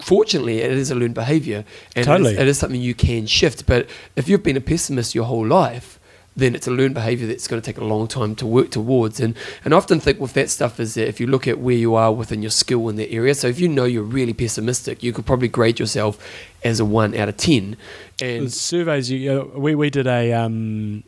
[0.01, 1.65] fortunately it is a learned behaviour,
[1.95, 2.31] and totally.
[2.31, 3.65] it, is, it is something you can shift.
[3.65, 5.99] But if you've been a pessimist your whole life,
[6.35, 9.19] then it's a learned behavior that's going to take a long time to work towards.
[9.19, 11.75] And, and I often think with that stuff is that if you look at where
[11.75, 15.03] you are within your skill in that area, so if you know you're really pessimistic,
[15.03, 16.23] you could probably grade yourself
[16.63, 17.75] as a one out of 10.
[18.21, 21.03] And the surveys, you, uh, we, we did a, um,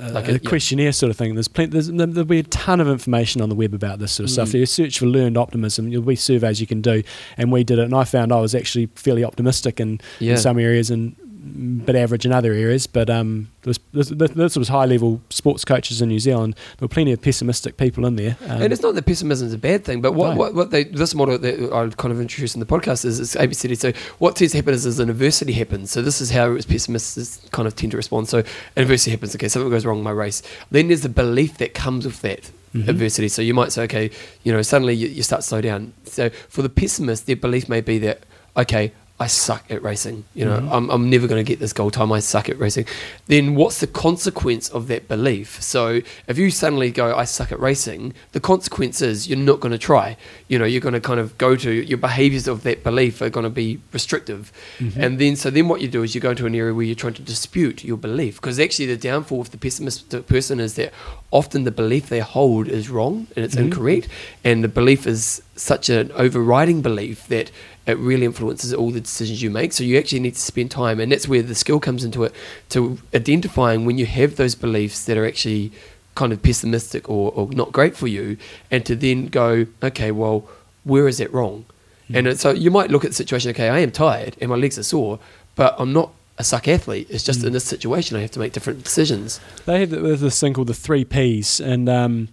[0.00, 0.90] like a, a questionnaire yeah.
[0.92, 1.34] sort of thing.
[1.34, 1.72] There's plenty.
[1.72, 4.34] There's, there'll be a ton of information on the web about this sort of mm.
[4.34, 4.48] stuff.
[4.48, 7.02] If you search for learned optimism, there'll be surveys you can do,
[7.36, 7.84] and we did it.
[7.84, 10.32] And I found I was actually fairly optimistic in, yeah.
[10.32, 14.68] in some areas, and bit average in other areas, but um, this, this, this, was
[14.68, 16.54] high level sports coaches in New Zealand.
[16.78, 18.36] There were plenty of pessimistic people in there.
[18.46, 20.36] Um, and it's not that pessimism is a bad thing, but what, no.
[20.36, 23.34] what, what they, this model that I kind of introduced in the podcast is, is
[23.34, 23.76] ABCD.
[23.76, 25.90] So what tends to happen is, is an adversity happens.
[25.90, 28.28] So this is how pessimists kind of tend to respond.
[28.28, 28.44] So
[28.76, 30.42] adversity happens, okay, something goes wrong in my race.
[30.70, 32.50] Then there's the belief that comes with that.
[32.74, 32.88] Mm-hmm.
[32.88, 33.28] adversity.
[33.28, 34.10] So you might say, okay,
[34.44, 35.92] you know, suddenly you, you, start to slow down.
[36.04, 38.22] So for the pessimist, their belief may be that,
[38.56, 40.24] okay, I suck at racing.
[40.34, 40.72] You know, mm-hmm.
[40.72, 42.10] I'm, I'm never going to get this goal time.
[42.10, 42.86] I suck at racing.
[43.26, 45.62] Then what's the consequence of that belief?
[45.62, 49.70] So if you suddenly go, I suck at racing, the consequence is you're not going
[49.70, 50.16] to try.
[50.48, 53.30] You know, you're going to kind of go to your behaviors of that belief are
[53.30, 54.52] going to be restrictive.
[54.80, 55.00] Mm-hmm.
[55.00, 56.96] And then, so then what you do is you go into an area where you're
[56.96, 58.40] trying to dispute your belief.
[58.40, 60.92] Because actually, the downfall of the pessimistic person is that
[61.30, 63.66] often the belief they hold is wrong and it's mm-hmm.
[63.66, 64.08] incorrect.
[64.42, 67.52] And the belief is such an overriding belief that
[67.86, 69.72] it really influences all the decisions you make.
[69.72, 72.32] So you actually need to spend time, and that's where the skill comes into it
[72.70, 75.72] to identifying when you have those beliefs that are actually
[76.14, 78.36] kind of pessimistic or, or not great for you,
[78.70, 80.46] and to then go, okay, well,
[80.84, 81.64] where is it wrong?
[82.10, 82.28] Mm.
[82.28, 84.78] And so you might look at the situation, okay, I am tired and my legs
[84.78, 85.18] are sore,
[85.54, 87.06] but I'm not a suck athlete.
[87.10, 87.46] It's just mm.
[87.46, 89.40] in this situation I have to make different decisions.
[89.64, 92.28] They have this thing called the three Ps, and um,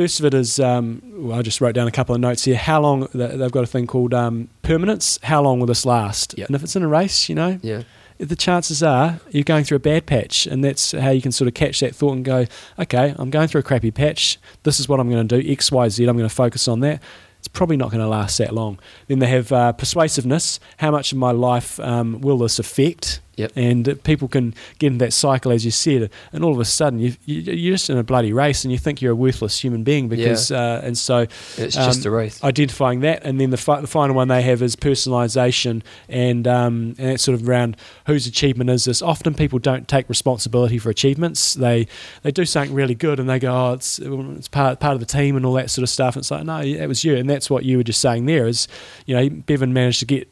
[0.00, 2.56] First of it is, um, well, I just wrote down a couple of notes here.
[2.56, 5.18] How long, they've got a thing called um, permanence.
[5.24, 6.34] How long will this last?
[6.38, 6.46] Yep.
[6.46, 7.82] And if it's in a race, you know, yeah.
[8.16, 10.46] the chances are you're going through a bad patch.
[10.46, 12.46] And that's how you can sort of catch that thought and go,
[12.78, 14.38] okay, I'm going through a crappy patch.
[14.62, 16.06] This is what I'm going to do, X, Y, Z.
[16.06, 17.02] I'm going to focus on that
[17.40, 18.78] it's probably not going to last that long.
[19.08, 20.60] Then they have uh, persuasiveness.
[20.76, 23.20] How much of my life um, will this affect?
[23.40, 23.52] Yep.
[23.56, 26.64] And uh, people can get in that cycle, as you said, and all of a
[26.64, 29.58] sudden you, you, you're just in a bloody race and you think you're a worthless
[29.62, 31.26] human being because, uh, and so
[31.56, 32.42] It's just um, a race.
[32.44, 36.94] identifying that, and then the, fi- the final one they have is personalisation, and um,
[36.98, 37.76] and that's sort of around
[38.06, 39.02] whose achievement is this.
[39.02, 41.54] Often people don't take responsibility for achievements.
[41.54, 41.86] They
[42.22, 45.06] they do something really good, and they go, oh, it's it's part part of the
[45.06, 46.16] team and all that sort of stuff.
[46.16, 48.46] And it's like, no, it was you, and that's what you were just saying there.
[48.46, 48.68] Is
[49.06, 50.28] you know, Bevan managed to get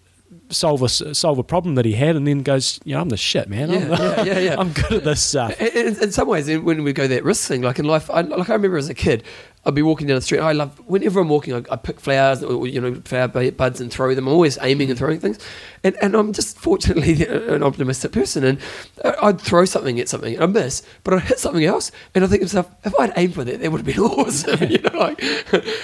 [0.50, 3.16] solve a solve a problem that he had, and then goes, you know, I'm the
[3.16, 3.70] shit, man.
[3.70, 4.56] I'm, Yeah, yeah, yeah, yeah.
[4.58, 5.60] I'm good at this stuff.
[5.60, 8.22] In, in, in some ways, when we go that risk thing, like in life, I,
[8.22, 9.24] like I remember as a kid,
[9.68, 10.40] I'd be walking down the street.
[10.40, 13.92] I love whenever I'm walking, I, I pick flowers or you know flower buds and
[13.92, 14.26] throw them.
[14.26, 15.38] I'm always aiming and throwing things,
[15.84, 18.58] and and I'm just fortunately an optimistic person, and
[19.04, 22.24] I- I'd throw something at something and I miss, but I'd hit something else, and
[22.24, 24.78] I think to myself, if I'd aimed for that, that would have been awesome, you
[24.78, 25.22] know, like,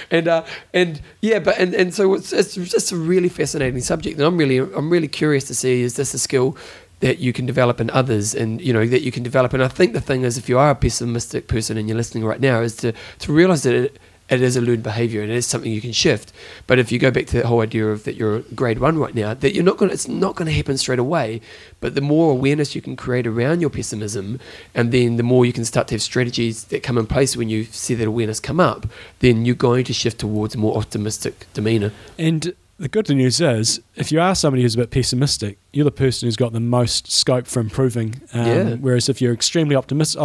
[0.11, 4.17] and uh, and yeah, but and, and so it's, it's just a really fascinating subject,
[4.17, 6.57] and I'm really I'm really curious to see is this a skill
[7.01, 9.53] that you can develop in others and you know that you can develop.
[9.53, 12.25] And I think the thing is if you are a pessimistic person and you're listening
[12.25, 13.99] right now is to to realize that it,
[14.31, 16.33] it is a learned behavior and it is something you can shift.
[16.67, 19.15] But if you go back to that whole idea of that you're grade 1 right
[19.15, 21.41] now that you're not going it's not going to happen straight away.
[21.81, 24.41] But the more awareness you can create around your pessimism
[24.75, 27.51] and then the more you can start to have strategies that come in place when
[27.51, 28.87] you see that awareness come up
[29.19, 31.93] then you're going to shift towards a more optimistic demeanor.
[32.19, 35.91] And the good news is, if you are somebody who's a bit pessimistic, you're the
[35.93, 38.21] person who's got the most scope for improving.
[38.33, 38.75] Um, Yeah.
[38.75, 40.17] Whereas if you're extremely optimis-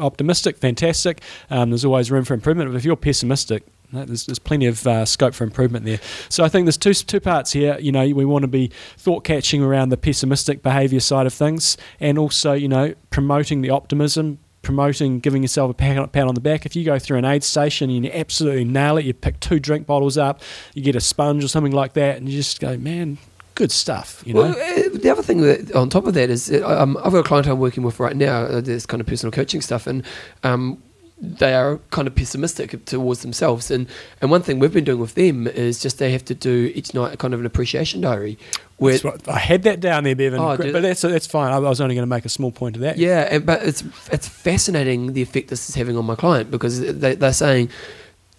[0.00, 2.70] optimistic, fantastic, um, there's always room for improvement.
[2.70, 6.00] But if you're pessimistic, there's, there's plenty of uh, scope for improvement there.
[6.28, 7.78] So I think there's two two parts here.
[7.80, 11.76] You know, we want to be thought catching around the pessimistic behaviour side of things,
[12.00, 14.38] and also you know promoting the optimism.
[14.62, 16.66] Promoting, giving yourself a pat, pat on the back.
[16.66, 19.58] If you go through an aid station and you absolutely nail it, you pick two
[19.58, 20.42] drink bottles up,
[20.74, 23.18] you get a sponge or something like that, and you just go, man,
[23.54, 24.22] good stuff.
[24.26, 26.96] You know, Well, uh, the other thing that on top of that is uh, um,
[26.98, 28.42] I've got a client I'm working with right now.
[28.42, 30.04] Uh, this kind of personal coaching stuff, and
[30.42, 30.82] um,
[31.20, 33.70] they are kind of pessimistic towards themselves.
[33.70, 33.86] And
[34.20, 36.94] and one thing we've been doing with them is just they have to do each
[36.94, 38.38] night a kind of an appreciation diary.
[38.76, 39.28] Where That's right.
[39.28, 40.38] I had that down there, Bevan.
[40.38, 41.52] Oh, but that's that's fine.
[41.52, 42.96] I was only going to make a small point of that.
[42.96, 46.80] Yeah, and, but it's it's fascinating the effect this is having on my client because
[46.80, 47.70] they, they're saying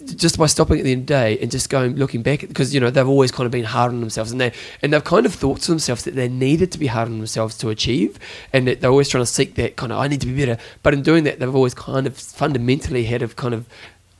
[0.06, 2.74] just by stopping at the end of the day and just going looking back because
[2.74, 5.26] you know they've always kind of been hard on themselves and they and they've kind
[5.26, 8.18] of thought to themselves that they needed to be hard on themselves to achieve
[8.54, 10.58] and that they're always trying to seek that kind of I need to be better.
[10.84, 13.66] But in doing that they've always kind of fundamentally had a kind of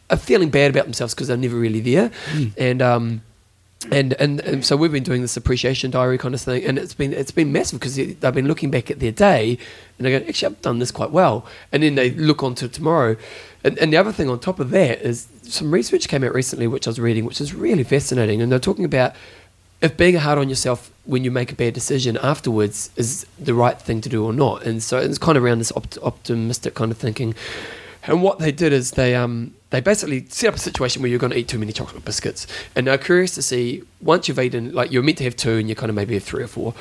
[0.10, 2.12] a feeling bad about themselves because they're never really there.
[2.58, 3.22] And um
[3.92, 6.94] and, and and so we've been doing this appreciation diary kind of thing, and it's
[6.94, 9.58] been it's been massive because they've been looking back at their day,
[9.98, 12.68] and they go, actually, I've done this quite well, and then they look on to
[12.68, 13.16] tomorrow,
[13.64, 16.68] and, and the other thing on top of that is some research came out recently,
[16.68, 19.16] which I was reading, which is really fascinating, and they're talking about
[19.82, 23.80] if being hard on yourself when you make a bad decision afterwards is the right
[23.80, 26.92] thing to do or not, and so it's kind of around this opt- optimistic kind
[26.92, 27.34] of thinking.
[28.04, 31.20] And what they did is they um they basically set up a situation where you're
[31.20, 34.74] going to eat too many chocolate biscuits, and they're curious to see once you've eaten
[34.74, 36.74] like you're meant to have two, and you kind of maybe have three or four,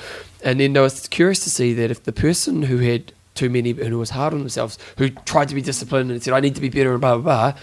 [0.44, 3.70] and then they was curious to see that if the person who had too many
[3.72, 6.60] who was hard on themselves, who tried to be disciplined and said I need to
[6.60, 7.22] be better and blah blah
[7.52, 7.60] blah,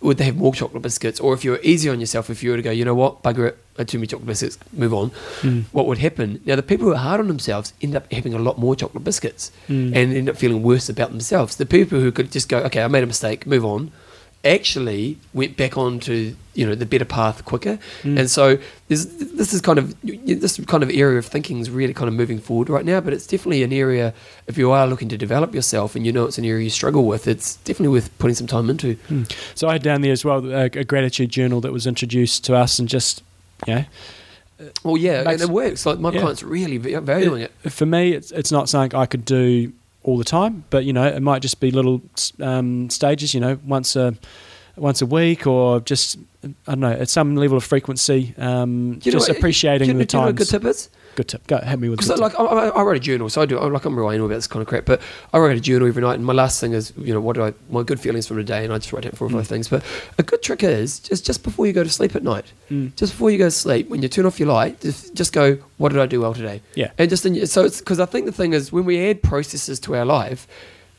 [0.00, 1.18] would they have more chocolate biscuits?
[1.20, 3.22] Or if you were easy on yourself, if you were to go, you know what,
[3.22, 5.10] bugger it, I had too many chocolate biscuits, move on,
[5.40, 5.64] Mm.
[5.72, 6.40] what would happen?
[6.44, 9.02] Now, the people who are hard on themselves end up having a lot more chocolate
[9.04, 9.96] biscuits Mm.
[9.96, 11.56] and end up feeling worse about themselves.
[11.56, 13.92] The people who could just go, okay, I made a mistake, move on,
[14.44, 17.78] actually went back onto you know the better path quicker.
[18.02, 18.18] Mm.
[18.20, 21.94] And so this this is kind of this kind of area of thinking is really
[21.94, 23.00] kind of moving forward right now.
[23.00, 24.14] But it's definitely an area
[24.46, 27.04] if you are looking to develop yourself and you know it's an area you struggle
[27.06, 28.96] with, it's definitely worth putting some time into.
[29.08, 29.32] Mm.
[29.54, 32.54] So I had down there as well a, a gratitude journal that was introduced to
[32.54, 33.22] us, and just
[33.66, 33.84] you know,
[34.84, 35.86] Well, yeah, Makes- and it works.
[35.86, 36.20] Like my yeah.
[36.20, 37.52] clients really va- valuing it.
[37.72, 39.72] for me, it's it's not something I could do
[40.04, 42.00] all the time, but you know, it might just be little
[42.40, 43.34] um, stages.
[43.34, 44.14] You know, once a
[44.76, 48.34] once a week, or just I don't know, at some level of frequency.
[48.38, 50.90] Um, just what- appreciating you, the do you know what a good tip is?
[51.16, 51.46] Good tip.
[51.46, 52.00] Go hit me with.
[52.00, 53.56] Because like I, I write a journal, so I do.
[53.56, 55.00] I'm like I'm real anal about this kind of crap, but
[55.32, 57.44] I write a journal every night, and my last thing is, you know, what do
[57.44, 59.44] I my good feelings from the day, and I just write down four or five
[59.44, 59.46] Mm.
[59.46, 59.68] things.
[59.68, 59.84] But
[60.18, 62.96] a good trick is just just before you go to sleep at night, Mm.
[62.96, 65.56] just before you go to sleep, when you turn off your light, just, just go,
[65.78, 66.62] what did I do well today?
[66.74, 66.90] Yeah.
[66.98, 69.78] And just in, so it's because I think the thing is when we add processes
[69.80, 70.48] to our life,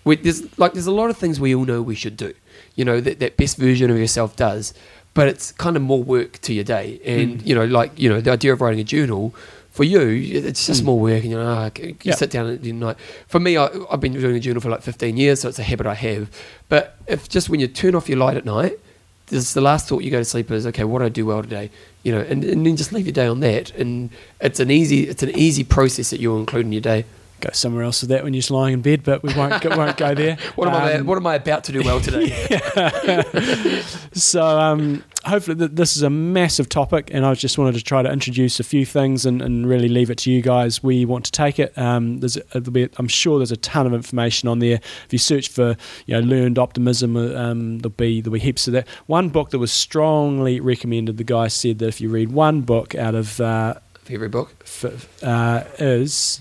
[0.05, 2.33] we, there's like there's a lot of things we all know we should do,
[2.75, 4.73] you know, that that best version of yourself does,
[5.13, 7.45] but it's kind of more work to your day, and Mm.
[7.47, 9.33] you know, like you know, the idea of writing a journal.
[9.71, 9.99] For you,
[10.47, 10.85] it's just Mm.
[10.85, 12.15] more work, and you know, ah, you Yeah.
[12.15, 12.95] sit down at the night.
[13.27, 15.63] For me, I, I've been doing a journal for like 15 years, so it's a
[15.63, 16.29] habit I have.
[16.69, 18.79] But if just when you turn off your light at night,
[19.27, 21.41] this the last thought you go to sleep is, okay, what did I do well
[21.41, 21.71] today?
[22.03, 25.09] You know, and, and then just leave your day on that, and it's an easy
[25.09, 27.03] it's an easy process that you'll include in your day.
[27.41, 29.75] Go somewhere else with that when you're just lying in bed, but we won't go,
[29.77, 30.37] won't go there.
[30.55, 32.31] What am, I, Um, what am I about to do well today?
[34.13, 38.01] So um, hopefully th- this is a massive topic, and I just wanted to try
[38.01, 41.05] to introduce a few things and, and really leave it to you guys where you
[41.07, 41.77] want to take it.
[41.77, 44.79] Um, there's a, be, I'm sure there's a ton of information on there.
[45.05, 45.75] If you search for
[46.05, 48.87] you know learned optimism, uh, um, there'll be there'll be heaps of that.
[49.07, 51.17] One book that was strongly recommended.
[51.17, 53.75] The guy said that if you read one book out of uh,
[54.09, 54.53] every book.
[54.61, 56.39] f- uh, is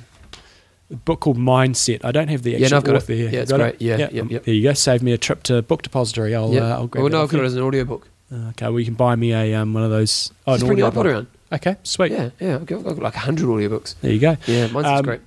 [0.90, 2.04] a book called Mindset.
[2.04, 3.06] I don't have the Yeah, no, I've got it.
[3.06, 3.16] here.
[3.26, 3.74] Yeah, You it's got great.
[3.76, 3.80] it?
[3.80, 4.44] Yeah, Yeah, yep, yep.
[4.44, 4.72] There you go.
[4.74, 6.34] Save me a trip to Book Depository.
[6.34, 6.60] I'll, yeah.
[6.62, 8.08] uh, I'll grab well, no, I've got it as an audiobook.
[8.32, 10.32] Okay, well you can buy me a um, one of those.
[10.46, 11.26] Oh, Just an bring the audio iPod around.
[11.52, 12.10] Okay, sweet.
[12.12, 12.54] Yeah, yeah.
[12.56, 13.94] I've got, I've got like 100 audiobooks.
[14.00, 14.36] There you go.
[14.46, 15.20] Yeah, mine's Um, great.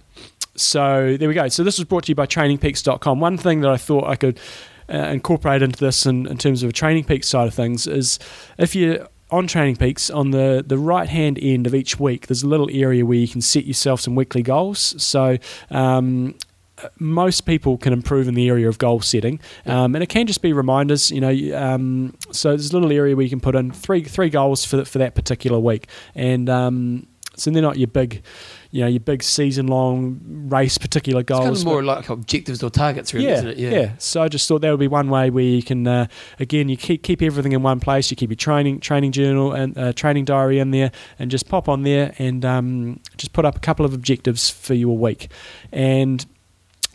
[0.56, 1.48] So there we go.
[1.48, 3.20] So this was brought to you by TrainingPeaks.com.
[3.20, 4.40] One thing that I thought I could
[4.92, 8.20] uh, incorporate into this in, in terms of a Training Peaks side of things is
[8.58, 12.44] if you're on Training Peaks, on the, the right hand end of each week, there's
[12.44, 15.02] a little area where you can set yourself some weekly goals.
[15.02, 15.38] So
[15.70, 16.36] um,
[17.00, 20.42] most people can improve in the area of goal setting, um, and it can just
[20.42, 21.12] be reminders.
[21.12, 24.30] You know, um, so there's a little area where you can put in three three
[24.30, 28.24] goals for for that particular week, and um, so they're not your big,
[28.72, 30.20] you know, your big season long
[30.50, 31.46] race particular It's goals.
[31.46, 33.58] kind of more like objectives or targets, really, yeah, isn't it?
[33.58, 33.92] yeah, yeah.
[33.98, 36.08] So I just thought that would be one way where you can, uh,
[36.40, 38.12] again, you keep keep everything in one place.
[38.12, 41.70] You keep your training training journal and uh, training diary in there, and just pop
[41.70, 45.30] on there and um, just put up a couple of objectives for your week.
[45.72, 46.26] And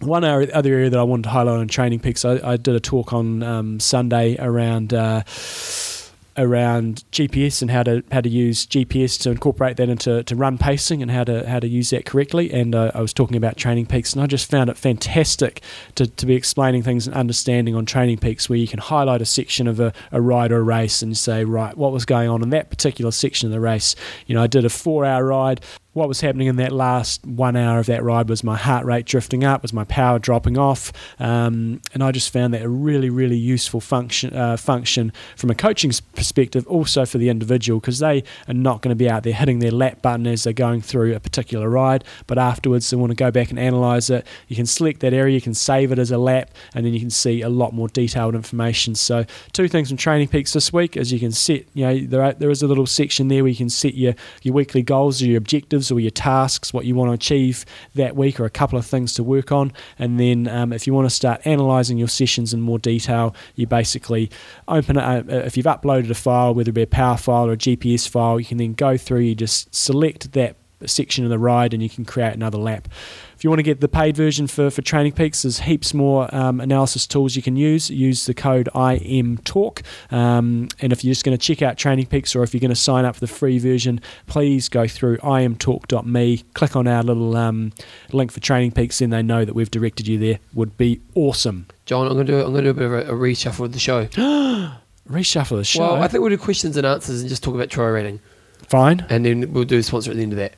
[0.00, 2.80] one other area that I wanted to highlight on Training Peaks, I, I did a
[2.80, 4.92] talk on um, Sunday around.
[4.92, 5.22] Uh,
[6.36, 10.58] around GPS and how to how to use GPS to incorporate that into to run
[10.58, 12.52] pacing and how to how to use that correctly.
[12.52, 15.62] And uh, I was talking about Training Peaks, and I just found it fantastic
[15.96, 19.26] to, to be explaining things and understanding on Training Peaks, where you can highlight a
[19.26, 22.42] section of a, a ride or a race and say, right, what was going on
[22.42, 23.94] in that particular section of the race.
[24.26, 25.60] You know, I did a four-hour ride.
[25.94, 29.04] What was happening in that last one hour of that ride was my heart rate
[29.04, 33.10] drifting up, was my power dropping off, um, and I just found that a really,
[33.10, 38.24] really useful function uh, function from a coaching perspective, also for the individual, because they
[38.48, 41.14] are not going to be out there hitting their lap button as they're going through
[41.14, 44.26] a particular ride, but afterwards they want to go back and analyze it.
[44.48, 47.00] You can select that area, you can save it as a lap, and then you
[47.00, 48.94] can see a lot more detailed information.
[48.94, 52.22] So, two things from Training Peaks this week is you can set, you know, there
[52.22, 55.20] are, there is a little section there where you can set your your weekly goals
[55.20, 57.64] or your objectives or your tasks, what you want to achieve
[57.94, 59.72] that week, or a couple of things to work on.
[59.98, 63.66] And then, um, if you want to start analyzing your sessions in more detail, you
[63.66, 64.30] basically
[64.68, 65.02] open it.
[65.02, 68.08] Uh, if you've uploaded a file, whether it be a power file or a GPS
[68.08, 69.20] file, you can then go through.
[69.20, 70.56] You just select that
[70.88, 72.88] section of the ride, and you can create another lap.
[73.42, 76.32] If you want to get the paid version for, for Training Peaks, there's heaps more
[76.32, 77.90] um, analysis tools you can use.
[77.90, 79.82] Use the code IMTalk.
[80.12, 82.68] Um, and if you're just going to check out Training Peaks or if you're going
[82.68, 87.36] to sign up for the free version, please go through imtalk.me, click on our little
[87.36, 87.72] um,
[88.12, 90.38] link for Training Peaks, and they know that we've directed you there.
[90.54, 91.66] Would be awesome.
[91.84, 93.64] John, I'm going to do I'm going to do a bit of a, a reshuffle
[93.64, 94.06] of the show.
[95.08, 95.80] Reshuffle the show.
[95.80, 98.20] Well, I think we'll do questions and answers and just talk about Tri Rating,
[98.68, 99.04] Fine.
[99.08, 100.54] and then we'll do a sponsor at the end of that.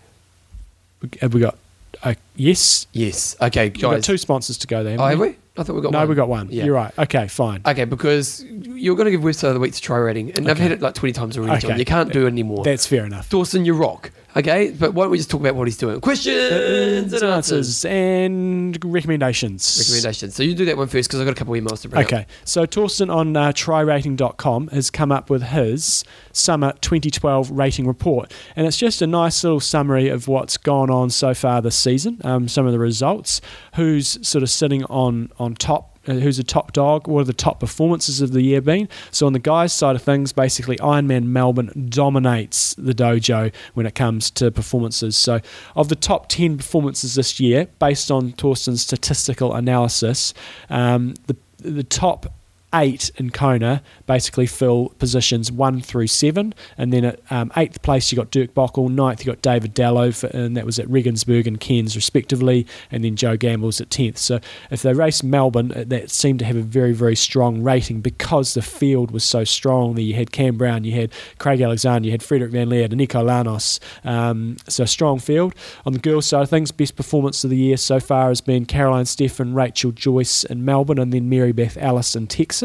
[1.20, 1.56] Have we got?
[2.02, 2.86] Uh, yes.
[2.92, 3.36] Yes.
[3.40, 4.04] Okay, We've got guys.
[4.06, 5.00] two sponsors to go there.
[5.00, 5.36] oh, have we?
[5.56, 6.08] I thought we got no, one.
[6.08, 6.48] we got one.
[6.50, 6.64] Yeah.
[6.64, 6.92] You're right.
[6.98, 7.62] Okay, fine.
[7.64, 10.56] Okay, because you're going to give website of the week to Tri Rating, and I've
[10.56, 10.64] Okay.
[10.64, 11.70] had it like 20 times already, John.
[11.72, 11.78] Okay.
[11.78, 12.64] You can't do it anymore.
[12.64, 13.30] That's fair enough.
[13.30, 14.10] Dawson, you rock.
[14.36, 16.00] Okay, but why don't we just talk about what he's doing?
[16.00, 17.84] Questions and answers.
[17.84, 19.78] and recommendations.
[19.78, 20.34] Recommendations.
[20.34, 22.04] So you do that one first because I've got a couple of emails to bring
[22.04, 22.26] Okay, up.
[22.44, 28.66] so Thorsten on uh, trirating.com has come up with his summer 2012 rating report, and
[28.66, 32.48] it's just a nice little summary of what's gone on so far this season, um,
[32.48, 33.40] some of the results,
[33.76, 35.93] who's sort of sitting on on top.
[36.06, 37.08] Uh, who's a top dog?
[37.08, 38.88] What are the top performances of the year been?
[39.10, 43.94] So on the guys' side of things, basically Ironman Melbourne dominates the dojo when it
[43.94, 45.16] comes to performances.
[45.16, 45.40] So
[45.74, 50.34] of the top ten performances this year, based on Thorsten's statistical analysis,
[50.70, 52.32] um, the the top
[52.74, 58.10] eight in Kona basically fill positions one through seven, and then at um, eighth place
[58.10, 61.46] you got Dirk Bockel, ninth you got David Dellow, for, and that was at Regensburg
[61.46, 64.18] and Cairns respectively, and then Joe Gamble's at tenth.
[64.18, 64.40] So
[64.70, 68.54] if they raced Melbourne, uh, that seemed to have a very very strong rating because
[68.54, 69.96] the field was so strong.
[69.96, 73.24] You had Cam Brown, you had Craig Alexander, you had Frederik Van Lierde, and Eneko
[73.24, 73.78] Llanos.
[74.04, 75.54] Um, so strong field.
[75.86, 78.66] On the girls' side of things, best performance of the year so far has been
[78.66, 82.63] Caroline Steffen, Rachel Joyce in Melbourne, and then Mary Beth Ellis in Texas.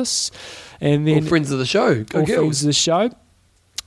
[0.81, 2.03] And All then friends of the show.
[2.03, 2.37] Go all girls.
[2.39, 3.09] friends of the show.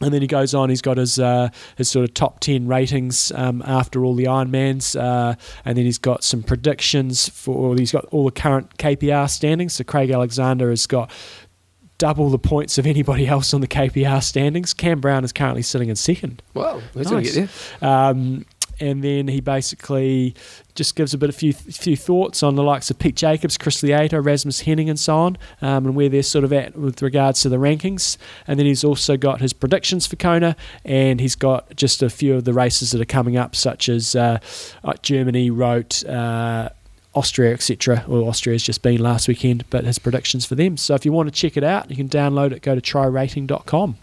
[0.01, 0.69] And then he goes on.
[0.69, 5.01] He's got his uh, his sort of top ten ratings um, after all the Ironmans,
[5.01, 7.77] uh, and then he's got some predictions for.
[7.77, 9.75] He's got all the current KPR standings.
[9.75, 11.09] So Craig Alexander has got
[11.99, 14.75] double the points of anybody else on the KPR standings.
[14.75, 16.43] Cam Brown is currently sitting in second.
[16.53, 17.35] Wow, who's going to Nice.
[17.37, 17.49] get
[17.81, 17.89] there?
[17.89, 18.45] Um,
[18.83, 20.35] and then he basically
[20.75, 23.81] just gives a bit of few few thoughts on the likes of Pete Jacobs, Chris
[23.83, 27.41] Lieto, Rasmus Henning, and so on, um, and where they're sort of at with regards
[27.43, 28.17] to the rankings.
[28.47, 32.35] And then he's also got his predictions for Kona, and he's got just a few
[32.35, 34.41] of the races that are coming up, such as uh,
[35.03, 36.05] Germany Roth.
[36.05, 36.71] Uh,
[37.15, 38.07] Austria, etc.
[38.09, 40.79] Well, Austria's just been last weekend, but his predictions for them.
[40.79, 42.63] So if you want to check it out, you can download it.
[42.63, 43.99] Go to trirating.com.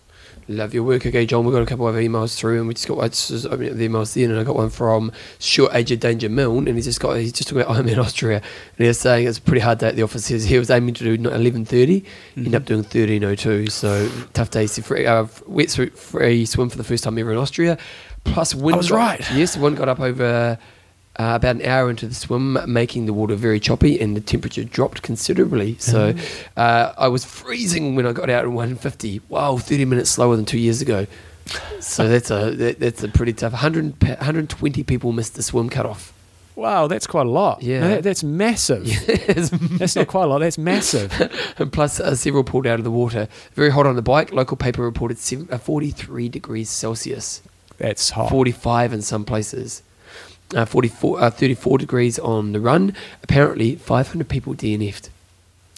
[0.49, 1.05] Love your work.
[1.05, 3.45] Okay, John, we've got a couple of emails through, and we just got I just
[3.45, 6.75] opened the emails then, and I got one from Short Age of Danger Milne, and
[6.75, 8.41] he's just got he's just talking about I'm in Austria,
[8.77, 10.27] and he's saying it's a pretty hard day at the office.
[10.27, 12.03] He was, he was aiming to do 11:30,
[12.35, 14.65] ended up doing 13:02, so tough day.
[14.65, 17.77] So free, uh, wetsuit free swim for the first time ever in Austria.
[18.23, 19.31] Plus, wind I was got- right.
[19.35, 20.57] Yes, wind got up over.
[21.19, 24.63] Uh, about an hour into the swim, making the water very choppy, and the temperature
[24.63, 25.75] dropped considerably.
[25.77, 26.15] So,
[26.55, 29.19] uh, I was freezing when I got out at 150.
[29.27, 31.07] Wow, 30 minutes slower than two years ago.
[31.81, 33.51] So that's a that, that's a pretty tough.
[33.51, 36.13] 100, 120 people missed the swim cutoff.
[36.55, 37.63] Wow, that's quite a lot.
[37.63, 37.79] Yeah.
[37.87, 38.85] That, that's massive.
[39.77, 40.39] That's not quite a lot.
[40.39, 41.09] That's massive.
[41.57, 43.29] and plus, uh, several pulled out of the water.
[43.53, 44.33] Very hot on the bike.
[44.33, 47.41] Local paper reported seven, uh, 43 degrees Celsius,
[47.77, 48.29] That's hot.
[48.29, 49.83] 45 in some places.
[50.55, 52.95] Uh, 44, uh, 34 degrees on the run.
[53.21, 55.09] Apparently, 500 people DNF'd.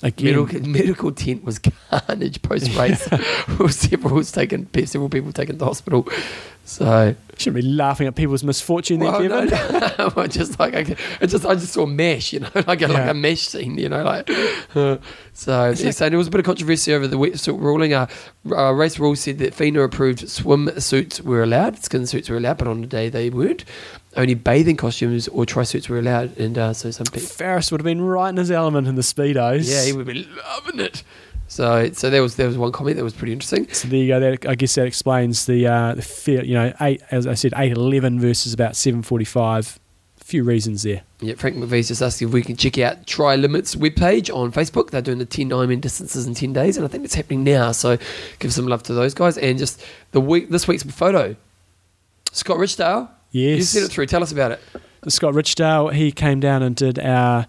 [0.04, 3.04] Again, Medical, medical tent was carnage post race.
[3.76, 6.08] several was taken, several people taken to hospital.
[6.66, 9.50] So shouldn't be laughing at people's misfortune there, Well, Kevin.
[9.50, 10.14] no, no.
[10.16, 10.84] I just like I,
[11.26, 14.04] just I just saw mesh, you know, like a, like a mesh scene, you know,
[14.04, 14.30] like.
[14.76, 14.98] uh,
[15.34, 17.94] so they're saying there was a bit of controversy over the wetsuit ruling.
[17.94, 18.08] Uh,
[18.52, 22.58] uh, race rules said that FINA approved swim suits were allowed, skin suits were allowed,
[22.58, 23.66] but on the day they weren't.
[24.18, 27.30] Only bathing costumes or tri suits were allowed, and uh, so some people.
[27.30, 29.72] Faris would have been right in his element in the speedos.
[29.72, 31.04] Yeah, he would be loving it.
[31.48, 33.68] So, so there was there was one comment that was pretty interesting.
[33.74, 34.20] So there you go.
[34.22, 37.54] That, I guess that explains the uh, the fair, you know eight as I said
[37.58, 39.78] eight eleven versus about seven forty five.
[40.20, 41.02] A few reasons there.
[41.20, 44.92] Yeah, Frank McVeigh's just asking if we can check out Try Limits webpage on Facebook.
[44.92, 47.72] They're doing the 10 Ironman distances in 10 days, and I think it's happening now.
[47.72, 47.98] So
[48.38, 49.38] give some love to those guys.
[49.40, 51.36] And just the week this week's photo,
[52.32, 53.10] Scott Richdale.
[53.32, 53.70] You Yes.
[53.70, 54.06] sent it through.
[54.08, 54.60] Tell us about it.
[55.08, 57.48] Scott Richdale, he came down and did our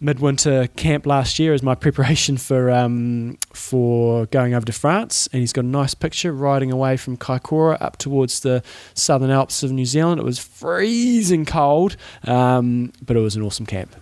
[0.00, 5.40] midwinter camp last year as my preparation for um, for going over to France, and
[5.40, 8.62] he's got a nice picture riding away from Kaikoura up towards the
[8.94, 10.20] southern Alps of New Zealand.
[10.20, 13.94] It was freezing cold, um, but it was an awesome camp,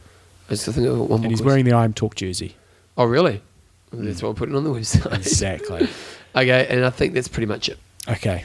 [0.49, 2.57] I just think one more and he's wearing the IMTalk jersey.
[2.97, 3.41] Oh, really?
[3.93, 5.13] That's what I'm putting on the website.
[5.15, 5.89] Exactly.
[6.37, 7.79] okay, and I think that's pretty much it.
[8.09, 8.45] okay.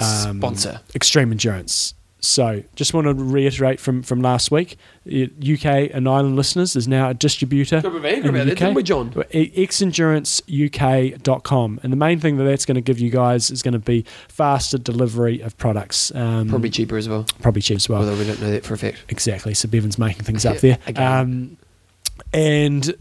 [0.00, 0.80] Um, Sponsor.
[0.94, 1.94] Extreme Endurance.
[2.20, 7.10] So, just want to reiterate from, from last week, UK and Ireland listeners is now
[7.10, 7.82] a distributor.
[7.82, 8.58] So we're angry about that, UK.
[8.60, 9.10] didn't we, John?
[10.54, 11.80] xenduranceuk.com.
[11.82, 14.04] And the main thing that that's going to give you guys is going to be
[14.28, 16.14] faster delivery of products.
[16.14, 18.00] Um, Probably cheaper as well, probably cheap as well.
[18.00, 19.04] although we don't know that for a fact.
[19.08, 19.52] Exactly.
[19.54, 20.78] So Bevan's making things up there.
[20.96, 21.56] Um,
[22.32, 22.94] and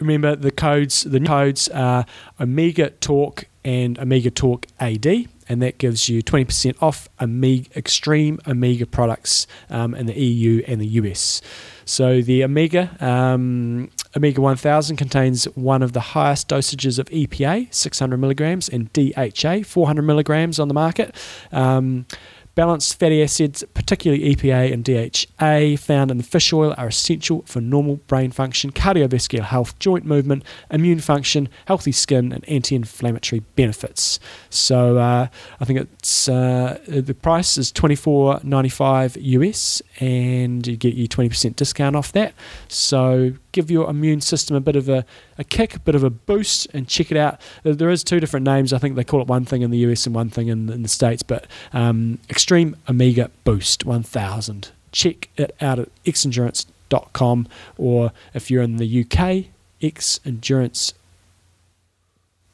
[0.00, 1.04] remember the codes.
[1.04, 2.06] The new codes are
[2.40, 5.06] Omega Talk and Omega Talk AD,
[5.48, 10.62] and that gives you twenty percent off Omega Extreme Omega products um, in the EU
[10.66, 11.40] and the US.
[11.84, 12.96] So the Omega.
[13.00, 19.64] Um, Omega 1000 contains one of the highest dosages of EPA, 600 milligrams, and DHA,
[19.64, 21.14] 400 milligrams on the market.
[21.52, 22.06] Um,
[22.54, 27.60] Balanced fatty acids, particularly EPA and DHA, found in the fish oil, are essential for
[27.60, 34.20] normal brain function, cardiovascular health, joint movement, immune function, healthy skin, and anti inflammatory benefits.
[34.50, 35.26] So uh,
[35.60, 40.94] I think it's uh, the price is twenty four ninety five US, and you get
[40.94, 42.34] your 20% discount off that.
[42.68, 45.06] So give your immune system a bit of a,
[45.38, 47.40] a kick, a bit of a boost, and check it out.
[47.62, 48.72] There- There is two different names.
[48.74, 50.82] I think they call it one thing in the US and one thing in, in
[50.82, 54.70] the States, but um, Extreme Omega Boost 1000.
[54.92, 57.48] Check it out at xendurance.com
[57.78, 59.46] or if you're in the UK,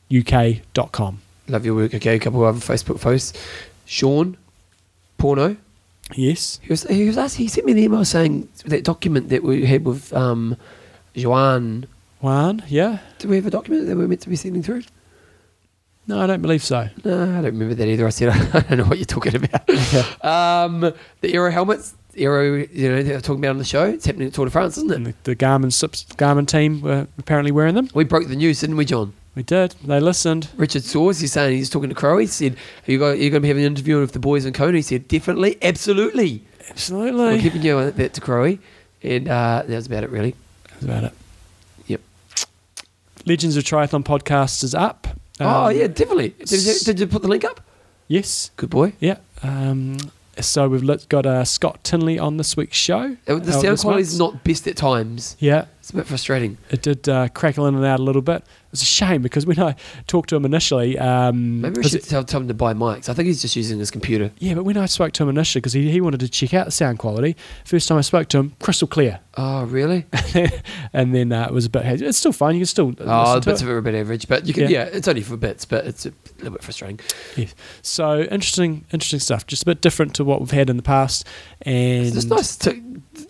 [0.09, 1.21] xenduranceuk.com.
[1.49, 1.95] Love your work.
[1.95, 3.33] Okay, a couple of other Facebook posts.
[3.87, 4.37] Sean,
[5.19, 5.57] porno.
[6.15, 6.59] Yes.
[6.63, 9.65] He was, he was asking, he sent me an email saying that document that we
[9.67, 10.57] had with um,
[11.17, 11.87] Joanne.
[12.21, 12.99] One, yeah.
[13.19, 14.83] Do we have a document that we're meant to be sending through?
[16.07, 16.89] No, I don't believe so.
[17.05, 18.07] No, I don't remember that either.
[18.07, 20.25] I said, I don't know what you're talking about.
[20.25, 20.81] um,
[21.21, 23.85] the Aero helmets, Aero, you know, they're talking about on the show.
[23.85, 25.25] It's happening at Tour de France, isn't And it?
[25.25, 27.89] the, the Garmin, Sips- Garmin team were apparently wearing them.
[27.95, 29.13] We broke the news, didn't we, John?
[29.37, 29.77] We did.
[29.85, 30.49] They listened.
[30.57, 32.19] Richard Soares, he's saying he's talking to Crow.
[32.19, 32.57] He said,
[32.89, 34.77] Are you going, are going to be having an interview with the boys in Kona?
[34.77, 36.45] He said, Definitely, absolutely.
[36.69, 37.13] Absolutely.
[37.13, 37.41] We're Absolutely.
[37.43, 38.59] keeping you on that to Crowe,
[39.03, 40.35] And uh, that was about it, really.
[40.81, 41.13] That's about it.
[41.89, 42.01] Yep.
[43.27, 45.07] Legends of Triathlon podcast is up.
[45.41, 46.31] oh, Um, yeah, definitely.
[46.31, 47.61] Did you, did you put the link up?
[48.09, 48.51] Yes.
[48.57, 48.95] Good boy.
[49.01, 49.19] Yeah.
[49.43, 49.99] Um,
[50.39, 53.17] so we've got uh, Scott Tinley on this week's show.
[53.29, 55.37] Uh, The sound quality is not best at times.
[55.39, 56.59] Yeah, It's a bit frustrating.
[56.71, 58.45] it did uh, crackle in and out a little bit.
[58.73, 59.75] It's a shame because when I
[60.07, 63.09] talked to him initially, um, Maybe we should tell, tell him to buy mics.
[63.09, 64.31] I think he's just using his computer.
[64.39, 66.67] Yeah, but when I spoke to him initially, because he, he wanted to check out
[66.67, 67.35] the sound quality,
[67.65, 69.21] first time I spoke to him, crystal clear.
[69.37, 70.07] Oh, really?
[70.93, 72.03] and then uh, it was a bit.
[72.03, 72.57] It's still fine.
[72.57, 73.63] You can still oh, bits it.
[73.63, 74.65] of it are a bit average, but you can.
[74.65, 74.69] Yeah.
[74.69, 74.85] Yeah.
[74.93, 76.99] it's only for bits, but it's a little bit frustrating.
[77.37, 77.55] Yes.
[77.81, 79.47] So interesting, interesting stuff.
[79.47, 81.27] Just a bit different to what we've had in the past.
[81.63, 82.83] And It's just nice to.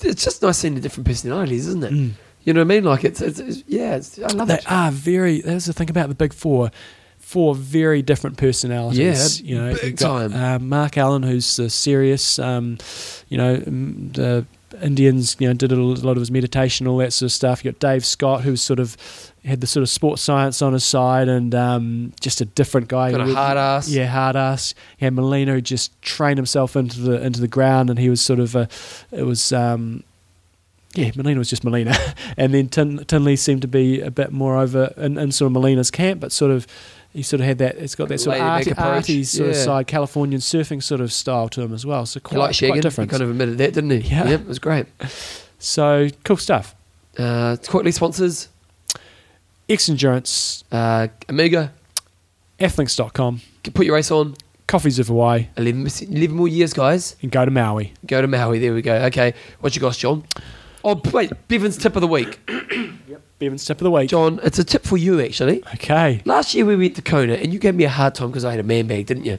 [0.02, 1.92] It's just nice seeing the different personalities, isn't it?
[1.92, 2.10] Mm.
[2.42, 2.84] You know what I mean?
[2.84, 3.96] Like it's, it's, it's yeah.
[3.96, 4.70] It's, I love They it.
[4.70, 5.40] are very.
[5.40, 6.70] That's the thing about the big four.
[7.18, 9.40] Four very different personalities.
[9.40, 10.34] Yeah, you know, big got, time.
[10.34, 12.38] Uh, Mark Allen, who's the serious.
[12.38, 12.78] Um,
[13.28, 14.46] you know, the
[14.82, 15.36] Indians.
[15.38, 17.64] You know, did a lot of his meditation, all that sort of stuff.
[17.64, 18.96] You got Dave Scott, who's sort of
[19.44, 23.12] had the sort of sports science on his side, and um, just a different guy.
[23.12, 23.88] Got a hard ass.
[23.88, 24.74] Yeah, hard ass.
[24.96, 28.20] He had Molina who just trained himself into the into the ground, and he was
[28.20, 28.68] sort of a,
[29.12, 30.02] it was um,
[30.94, 31.94] yeah, Molina was just Molina,
[32.36, 35.52] and then Tin, Tinley seemed to be a bit more over in, in sort of
[35.52, 36.66] Molina's camp, but sort of
[37.12, 37.76] he sort of had that.
[37.76, 41.48] It's got that sort of Laid-back arty, sort of side, Californian surfing sort of style
[41.50, 42.06] to him as well.
[42.06, 42.74] So quite, liked quite shagging.
[42.76, 43.10] He different.
[43.10, 43.98] kind of admitted that, didn't he?
[44.08, 44.28] Yeah.
[44.28, 44.86] Yep, it was great.
[45.58, 46.74] So cool stuff.
[47.18, 48.48] Uh, quickly sponsors.
[49.68, 51.72] X Endurance, Uh, Amiga.
[52.58, 53.40] Athlinks.com,
[53.74, 54.34] Put your race on.
[54.66, 57.16] Coffees of Hawaii, 11, 11 more years, guys.
[57.22, 57.92] and go to Maui.
[58.06, 58.58] Go to Maui.
[58.60, 58.94] There we go.
[59.06, 59.34] Okay.
[59.60, 60.24] What's your gosh, John?
[60.84, 61.30] Oh, wait.
[61.48, 62.38] Bevan's tip of the week.
[63.08, 63.22] Yep.
[63.40, 64.08] Bevan's tip of the week.
[64.08, 65.64] John, it's a tip for you, actually.
[65.74, 66.22] Okay.
[66.24, 68.52] Last year we went to Kona and you gave me a hard time because I
[68.52, 69.38] had a man bag, didn't you?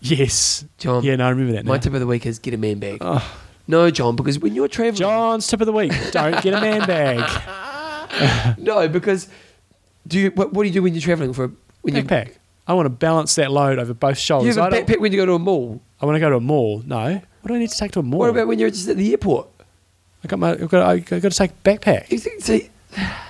[0.00, 0.64] Yes.
[0.78, 1.70] John, yeah, no, I remember that now.
[1.72, 2.98] my tip of the week is get a man bag.
[3.00, 3.38] Oh.
[3.66, 4.94] No, John, because when you're traveling.
[4.94, 5.92] John's tip of the week.
[6.12, 8.56] Don't get a man bag.
[8.58, 9.28] No, because
[10.06, 11.50] do you, what, what do you do when you're traveling for a.
[11.82, 12.34] when you Backpack.
[12.68, 14.54] I want to balance that load over both shoulders.
[14.56, 15.80] You have a backpack when you go to a mall.
[16.00, 16.82] I want to go to a mall.
[16.86, 17.20] No.
[17.42, 18.20] What do I need to take to a mall?
[18.20, 19.48] What about when you're just at the airport?
[20.26, 20.50] I got my.
[20.52, 20.86] I've got.
[20.88, 22.10] I've got to take a backpack.
[22.10, 22.70] You think, see,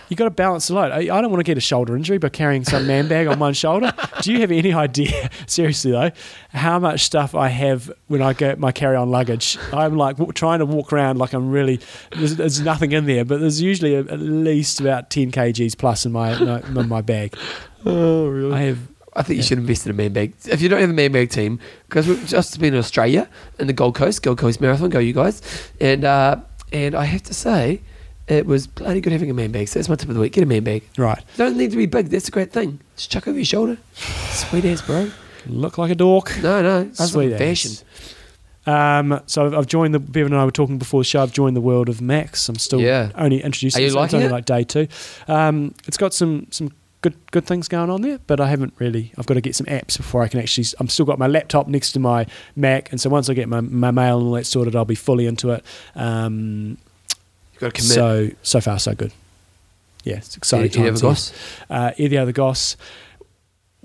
[0.08, 0.92] You got to balance the load.
[0.92, 3.38] I, I don't want to get a shoulder injury by carrying some man bag on
[3.38, 3.92] one shoulder.
[4.22, 6.10] Do you have any idea, seriously though,
[6.52, 9.58] how much stuff I have when I get my carry-on luggage?
[9.72, 11.80] I'm like w- trying to walk around like I'm really.
[12.12, 16.06] There's, there's nothing in there, but there's usually a, at least about 10 kgs plus
[16.06, 17.36] in my my- in my bag.
[17.84, 18.54] oh really?
[18.54, 18.78] I have.
[19.14, 20.34] I think you should invest in a man bag.
[20.44, 21.58] If you don't have a man bag team,
[21.88, 23.26] because we've just been in Australia
[23.58, 25.40] in the Gold Coast, Gold Coast Marathon, go you guys.
[25.80, 26.36] And uh,
[26.72, 27.80] and I have to say,
[28.28, 29.68] it was bloody good having a man bag.
[29.68, 30.32] So that's my tip of the week.
[30.32, 30.82] Get a man bag.
[30.98, 31.22] Right.
[31.36, 32.06] Don't need to be big.
[32.08, 32.80] That's a great thing.
[32.96, 33.78] Just chuck over your shoulder.
[33.94, 35.10] Sweet ass, bro.
[35.46, 36.36] Look like a dork.
[36.42, 36.84] No, no.
[36.84, 37.38] That's Sweet ass.
[37.38, 37.72] fashion.
[38.66, 41.22] Um, so I've, joined the Bevan and I were talking before the show.
[41.22, 42.48] I've joined the world of Macs.
[42.48, 43.12] I'm still Yeah.
[43.14, 43.80] only introducing.
[43.80, 44.32] Are you so it's only it?
[44.32, 44.88] like day two.
[45.28, 49.12] Um, it's got some some good good things going on there, but I haven't really.
[49.18, 50.66] I've got to get some apps before I can actually.
[50.80, 53.60] I'm still got my laptop next to my Mac, and so once I get my,
[53.60, 55.64] my mail and all that sorted, I'll be fully into it.
[55.94, 56.78] Um,
[57.52, 57.92] You've got to commit.
[57.92, 59.12] so so far so good.
[60.04, 60.72] Yeah, it's exciting.
[60.72, 61.56] you, you have a times, goss?
[61.68, 62.76] uh, the other Goss.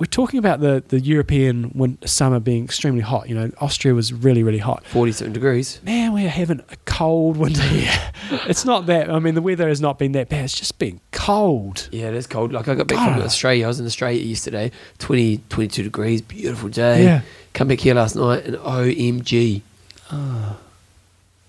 [0.01, 3.29] We're talking about the, the European win- summer being extremely hot.
[3.29, 4.83] You know, Austria was really, really hot.
[4.87, 5.79] 47 degrees.
[5.83, 7.93] Man, we're having a cold winter here.
[8.47, 9.11] it's not that.
[9.11, 10.45] I mean, the weather has not been that bad.
[10.45, 11.87] It's just been cold.
[11.91, 12.51] Yeah, it is cold.
[12.51, 13.65] Like I got back from Australia.
[13.65, 14.71] I was in Australia yesterday.
[14.97, 16.23] 20, 22 degrees.
[16.23, 17.03] Beautiful day.
[17.03, 17.21] Yeah.
[17.53, 19.61] Come back here last night and OMG.
[20.09, 20.57] Ah.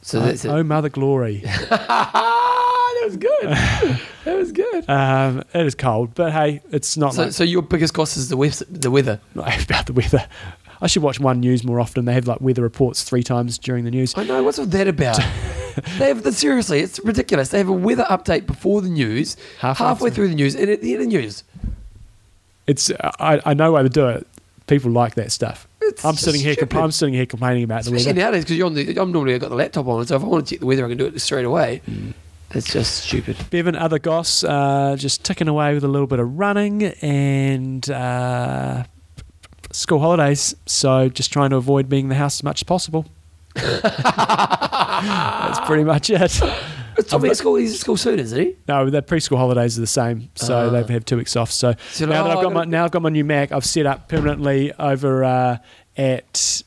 [0.03, 0.61] So that's oh, it.
[0.61, 1.43] oh, mother glory.
[3.19, 4.01] that was good.
[4.25, 4.89] that was good.
[4.91, 8.29] um, it is cold, but hey, it's not So, like so your biggest cost is
[8.29, 8.65] the weather.
[8.71, 9.21] The weather.
[9.35, 10.27] not about the weather.
[10.81, 12.07] I should watch one news more often.
[12.07, 14.15] They have like weather reports three times during the news.
[14.17, 14.43] I know.
[14.43, 15.17] What's all that about?
[15.99, 16.81] they have the, seriously.
[16.81, 17.51] It's ridiculous.
[17.51, 20.15] They have a weather update before the news, Halfway halfway, through.
[20.27, 21.45] through the news, and at the end of the news.
[22.67, 24.27] It's I, I know why they do it.
[24.67, 25.67] People like that stuff.
[25.81, 26.55] It's I'm sitting here.
[26.55, 28.21] Compl- I'm sitting here complaining about the Especially weather.
[28.21, 28.97] nowadays because you're on the.
[28.99, 30.85] I'm normally I've got the laptop on, so if I want to check the weather,
[30.85, 31.83] I can do it straight away.
[31.91, 32.15] Mm.
[32.55, 33.37] It's just stupid.
[33.51, 38.85] Bevan, other goss, uh, just ticking away with a little bit of running and uh,
[39.71, 40.55] school holidays.
[40.67, 43.07] So just trying to avoid being in the house as much as possible.
[43.55, 43.81] That's
[45.67, 46.41] pretty much it.
[46.99, 47.55] It's Tommy at school.
[47.57, 48.55] He's at school soon, isn't he?
[48.69, 50.71] No, the preschool holidays are the same, so Ah.
[50.71, 51.51] they've had two weeks off.
[51.51, 53.25] So So now that oh, I've I got my gotta- now I've got my new
[53.25, 55.57] Mac, I've set up permanently over uh,
[55.97, 56.63] at.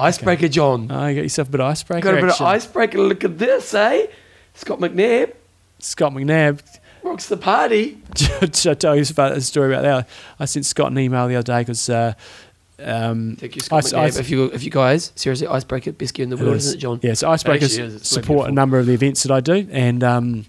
[0.00, 0.88] Icebreaker John.
[0.90, 2.04] Oh, you got yourself a bit of icebreaker.
[2.04, 2.98] Got a bit of icebreaker.
[2.98, 4.06] Look at this, eh?
[4.54, 5.32] Scott McNabb
[5.78, 6.60] Scott McNabb.
[7.02, 7.98] rocks the party.
[8.16, 10.08] Should I tell you about a story about that?
[10.38, 11.88] I sent Scott an email the other day because.
[11.88, 12.14] Uh,
[12.82, 14.20] um, Thank you, Scott I- I- McNabb.
[14.20, 16.66] if you, if you guys seriously, icebreaker best gear in the world, is.
[16.66, 17.00] isn't it, John?
[17.02, 18.08] Yeah, so icebreakers Actually, it is.
[18.08, 20.46] Support a number of the events that I do, and um,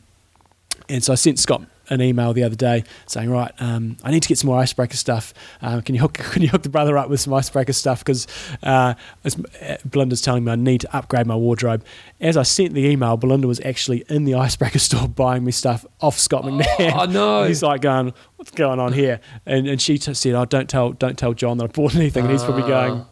[0.88, 4.24] and so I sent Scott an email the other day saying, right, um, I need
[4.24, 5.34] to get some more icebreaker stuff.
[5.62, 8.00] Um, can you hook Can you hook the brother up with some icebreaker stuff?
[8.00, 8.26] Because
[8.64, 8.96] uh,
[9.26, 11.84] uh, Belinda's telling me I need to upgrade my wardrobe.
[12.20, 15.86] As I sent the email, Belinda was actually in the icebreaker store buying me stuff
[16.00, 16.94] off Scott McNair.
[16.96, 17.44] Oh, no.
[17.48, 20.94] He's like going, "What's going on here?" And and she t- said, "Oh, don't tell
[20.94, 23.06] don't tell John that I bought anything." And he's probably going.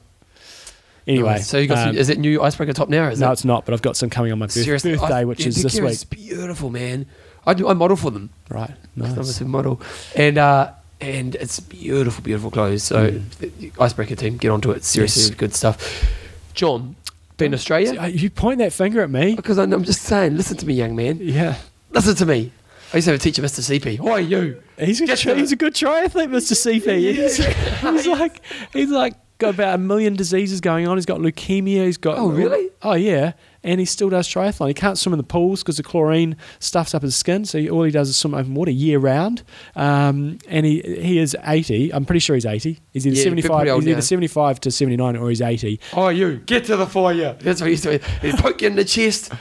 [1.08, 3.10] Anyway, so you got some, um, is it new icebreaker top now?
[3.10, 3.34] Is no, it?
[3.34, 3.66] it's not.
[3.66, 5.92] But I've got some coming on my birth- birthday, I- which is this week.
[5.92, 7.08] is beautiful, man.
[7.46, 7.68] I do.
[7.68, 8.30] I model for them.
[8.50, 9.12] Right, Nice.
[9.12, 9.42] I'm a nice.
[9.42, 9.82] model,
[10.16, 10.72] and uh,
[11.02, 12.84] and it's beautiful, beautiful clothes.
[12.84, 14.84] So the icebreaker team, get onto it.
[14.84, 15.30] Seriously, Mm.
[15.30, 15.36] Yes.
[15.38, 16.10] good stuff.
[16.54, 16.96] John,
[17.38, 18.08] been Australia?
[18.08, 19.36] You point that finger at me.
[19.36, 21.20] Because I'm just saying, listen to me, young man.
[21.22, 21.56] Yeah,
[21.92, 22.52] Listen to me.
[22.92, 23.62] I used to have a teacher, Mr.
[23.62, 23.98] CP.
[23.98, 24.62] Who are you?
[24.80, 26.54] he's a, Get tri- he's a good triathlete, Mr.
[26.54, 26.98] CP.
[26.98, 28.42] He's, he's like
[28.74, 30.98] he's like got about a million diseases going on.
[30.98, 31.86] He's got leukemia.
[31.86, 32.70] He's got Oh, really?
[32.82, 33.34] Oh yeah,
[33.70, 34.68] and he still does triathlon.
[34.68, 37.46] He can't swim in the pools because the chlorine stuffs up his skin.
[37.46, 39.44] So he, all he does is swim open water year round.
[39.76, 41.94] Um, and he he is eighty.
[41.94, 42.80] I'm pretty sure he's eighty.
[42.94, 43.68] He's either Yeah, seventy pretty five.
[43.70, 43.92] old He's now.
[43.94, 45.80] either seventy five to seventy nine, or he's eighty.
[45.94, 46.38] Who are you?
[46.46, 47.36] Get to the fire.
[47.40, 49.32] That's what he used to He'd poke you in the chest.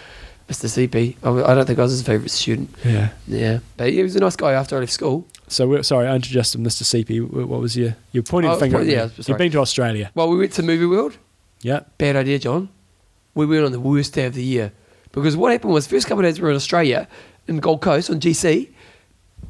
[0.48, 0.66] Mr.
[0.88, 1.16] CP.
[1.22, 2.70] I I don't think I was his favourite student.
[2.84, 3.10] Yeah.
[3.26, 3.59] Yeah.
[3.76, 5.26] But he was a nice guy after I left school.
[5.48, 6.84] So we're, sorry, I introduced him, Mr.
[6.84, 7.30] CP.
[7.46, 8.78] What was your your pointing Oh, finger?
[8.78, 8.94] point- at me.
[9.16, 10.10] yeah, You've been to Australia.
[10.14, 11.16] Well, we went to Movie World.
[11.60, 11.80] Yeah.
[11.98, 12.68] Bad idea, John.
[13.39, 14.73] We went on the worst day of the year.
[15.12, 17.06] Because what happened was, first couple of days we were in Australia,
[17.47, 18.69] in Gold Coast on GC,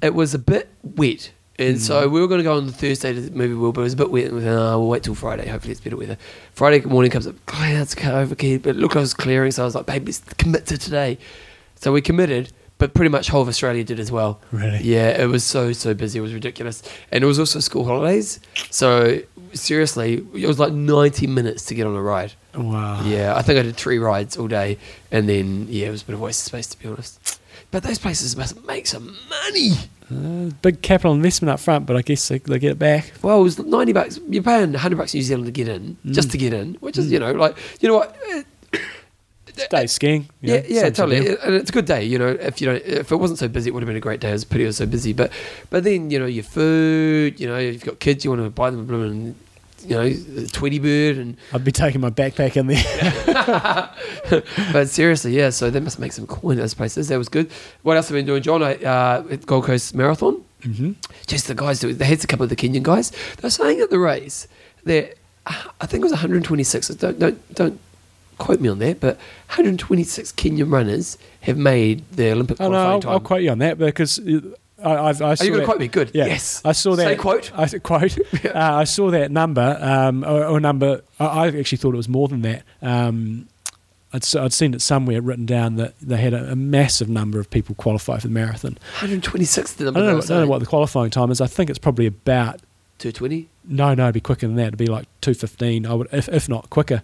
[0.03, 1.33] it was a bit wet.
[1.59, 2.13] And so mm.
[2.13, 3.95] we were going to go on the Thursday to the movie world, but it was
[3.95, 4.27] a bit wet.
[4.27, 5.49] And we thought, oh, ah, we'll wait till Friday.
[5.49, 6.19] Hopefully it's better weather.
[6.53, 9.53] Friday morning comes up, clouds overcast, but it looked like it was clearing.
[9.53, 11.17] So I was like, babe, let's commit to today.
[11.77, 14.41] So we committed, but pretty much whole of Australia did as well.
[14.53, 14.79] Really?
[14.83, 16.19] Yeah, it was so, so busy.
[16.19, 16.83] It was ridiculous.
[17.13, 18.41] And it was also school holidays.
[18.71, 19.21] So
[19.53, 22.33] seriously, it was like 90 minutes to get on a ride.
[22.55, 23.03] Wow.
[23.05, 24.79] Yeah, I think I did three rides all day,
[25.11, 27.41] and then yeah, it was a bit of waste of space to be honest.
[27.71, 29.73] But those places must make some money.
[30.11, 33.13] Uh, big capital investment up front, but I guess they, they get it back.
[33.23, 34.19] Well, it was ninety bucks.
[34.29, 36.33] You're paying hundred bucks New Zealand to get in, just Mm.
[36.33, 38.17] to get in, which is you know like you know what.
[39.71, 40.29] Day skiing.
[40.41, 41.17] you Yeah, know, yeah, same totally.
[41.29, 42.29] And it's a good day, you know.
[42.29, 44.31] If you know, if it wasn't so busy, it would have been a great day.
[44.31, 45.31] It was pretty, it was so busy, but
[45.71, 48.51] but then you know your food, you know, if you've got kids, you want to
[48.51, 49.35] buy them a blooming,
[49.87, 54.43] you know, Tweety Bird, and I'd be taking my backpack in there.
[54.73, 55.51] but seriously, yeah.
[55.51, 57.09] So they must make some coin at those places.
[57.09, 57.51] That was good.
[57.83, 58.63] What else have I been doing, John?
[58.63, 60.43] I, uh, at Gold Coast Marathon.
[60.63, 60.93] hmm
[61.27, 63.13] Just the guys, they had a couple of the Kenyan guys.
[63.39, 64.49] They're saying at the race
[64.85, 65.15] that
[65.47, 66.89] I think it was 126.
[66.89, 67.81] Don't don't don't
[68.39, 69.17] quote me on that, but
[69.49, 73.13] 126 Kenyan runners have made the Olympic Oh no, qualifying I'll, time.
[73.13, 74.41] I'll quote you on that because uh,
[74.83, 75.89] I, I've, I saw Are you going to quote me?
[75.89, 76.11] Good.
[76.15, 76.27] Yeah.
[76.27, 76.63] Yes.
[76.65, 77.05] I saw that.
[77.05, 77.53] Say quote.
[77.59, 78.19] I quote.
[78.45, 81.03] uh, I saw that number, um, or, or number.
[81.19, 82.63] I, I actually thought it was more than that.
[82.81, 83.49] Um,
[84.13, 87.51] I'd, I'd seen it somewhere written down that they had a, a massive number of
[87.51, 88.79] people qualify for the marathon.
[89.01, 91.41] 126 the I don't, know, I don't know what the qualifying time is.
[91.41, 92.61] I think it's probably about
[92.99, 93.49] 220.
[93.65, 94.69] no, no, it'd be quicker than that.
[94.69, 95.87] It'd be like two fifteen.
[95.87, 97.03] I would, if, if not quicker.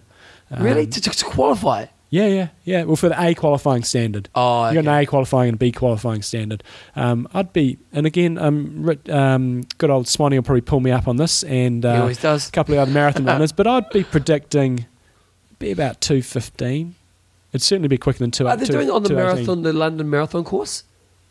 [0.59, 0.83] Really?
[0.83, 1.85] Um, To, to, to qualify?
[2.09, 2.83] yeah, yeah, yeah.
[2.83, 4.29] Well, for the A qualifying standard.
[4.35, 5.01] Oh, You got an.
[5.01, 6.63] A qualifying and a B qualifying standard.
[6.95, 11.07] Um, I'd be, and again, um, um, good old Swanee will probably pull me up
[11.07, 12.47] on this, and he uh, always does.
[12.47, 14.85] a couple of other marathon runners, but I'd be predicting
[15.59, 16.95] be about two fifteen.
[17.51, 18.47] It'd certainly be quicker than two.
[18.47, 20.83] Are they two- doing it on the marathon, the London Marathon course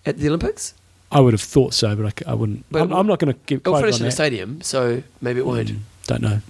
[0.06, 0.74] at the Olympics?
[1.12, 2.64] I would have thought so, but I wouldn't.
[2.70, 4.12] But I'm, I'm not going to get It'll finish on in the that.
[4.12, 5.68] stadium, so maybe it won't.
[5.68, 6.40] Mm, don't know.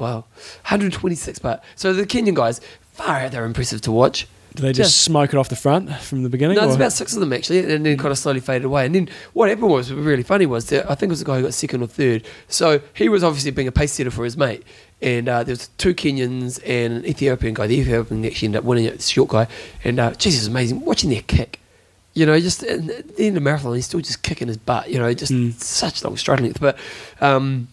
[0.00, 0.24] Wow,
[0.64, 2.60] 126 but So the Kenyan guys,
[2.92, 4.26] far out, they're impressive to watch.
[4.54, 6.56] Do they just, Just- smoke it off the front from the beginning?
[6.56, 8.84] No, there's about six of them actually, and then kind of slowly faded away.
[8.86, 11.36] And then what happened was really funny was that I think it was the guy
[11.36, 12.24] who got second or third.
[12.48, 14.64] So he was obviously being a pace setter for his mate,
[15.00, 17.68] and uh, there was two Kenyans and an Ethiopian guy.
[17.68, 19.46] The Ethiopian actually ended up winning it, short guy,
[19.84, 21.60] and uh, Jesus, amazing watching their kick.
[22.14, 24.90] You know, just in the end of the marathon, he's still just kicking his butt.
[24.90, 25.52] You know, just Mm.
[25.62, 26.76] such long stride length, but.
[27.20, 27.68] Um,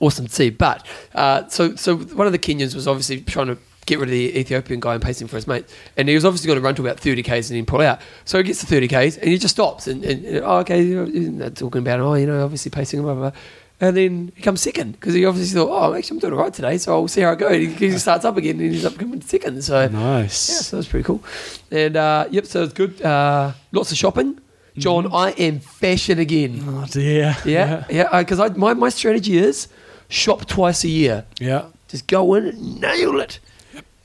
[0.00, 0.50] awesome to see.
[0.50, 4.12] But uh, so so one of the Kenyans was obviously trying to get rid of
[4.12, 5.64] the Ethiopian guy and pacing for his mate,
[5.96, 8.00] and he was obviously going to run to about thirty k's and then pull out.
[8.24, 10.82] So he gets to thirty k's and he just stops and, and, and, oh okay,
[10.82, 13.30] you know, talking about oh you know obviously pacing blah blah.
[13.30, 13.38] blah.
[13.82, 16.52] And then he comes second because he obviously thought, oh, actually, I'm doing all right
[16.52, 17.48] today, so I'll see how I go.
[17.48, 19.64] And he, he starts up again and he ends up coming second.
[19.64, 20.50] So, nice.
[20.50, 21.24] yeah, so that's pretty cool.
[21.70, 23.00] And uh, yep, so it's good.
[23.00, 24.38] Uh, lots of shopping.
[24.76, 26.62] John, I am fashion again.
[26.66, 27.36] Oh dear.
[27.44, 28.18] Yeah, yeah.
[28.18, 29.68] Because I my, my strategy is
[30.10, 31.24] shop twice a year.
[31.40, 31.66] Yeah.
[31.88, 33.38] Just go in and nail it.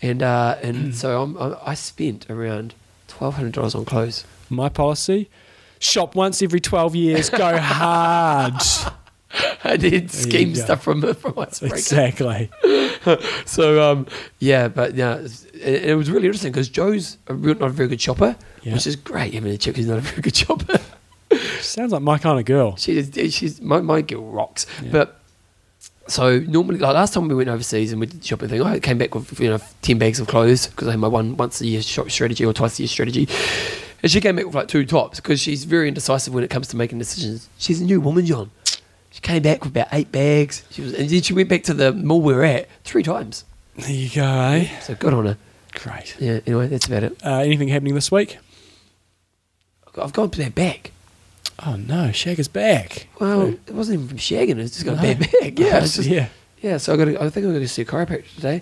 [0.01, 2.73] And uh, and so I'm, I, I spent around
[3.07, 4.23] twelve hundred dollars on clothes.
[4.49, 5.29] My policy:
[5.79, 7.29] shop once every twelve years.
[7.29, 8.53] Go hard.
[9.63, 11.75] I did scheme stuff from from Icebreaker.
[11.75, 12.49] Exactly.
[13.45, 14.07] So um,
[14.39, 15.17] yeah, but yeah,
[15.53, 18.73] it, it was really interesting because Joe's a real, not a very good shopper, Yeah.
[18.73, 19.35] which is great.
[19.35, 20.79] Having a chick who's not a very good shopper.
[21.59, 22.75] Sounds like my kind of girl.
[22.77, 24.65] She is, she's my, my girl rocks.
[24.81, 24.89] Yeah.
[24.91, 25.19] But
[26.07, 28.79] so normally, like last time we went overseas and we did the shopping thing, I
[28.79, 31.61] came back with you know ten bags of clothes because I had my one once
[31.61, 33.27] a year shop strategy or twice a year strategy.
[34.03, 36.67] And she came back with like two tops because she's very indecisive when it comes
[36.67, 37.49] to making decisions.
[37.57, 38.51] She's a new woman, John.
[39.09, 40.63] She came back with about eight bags.
[40.69, 43.45] She was, and then she went back to the mall we were at three times.
[43.75, 44.79] There you go, eh?
[44.81, 45.37] So good on her.
[45.73, 46.15] Great.
[46.19, 46.39] Yeah.
[46.45, 47.17] Anyway, that's about it.
[47.25, 48.37] Uh, anything happening this week?
[49.97, 50.91] I've gone to that back.
[51.65, 53.07] Oh no, Shag is back.
[53.19, 53.57] Well, Oh.
[53.67, 54.57] it wasn't even from shagging.
[54.59, 55.09] It's just got No.
[55.09, 55.59] a bad back.
[55.59, 55.79] Yeah.
[55.81, 56.27] Just, yeah.
[56.61, 57.07] Yeah, so I got.
[57.09, 58.61] I think I'm going to see a chiropractor today.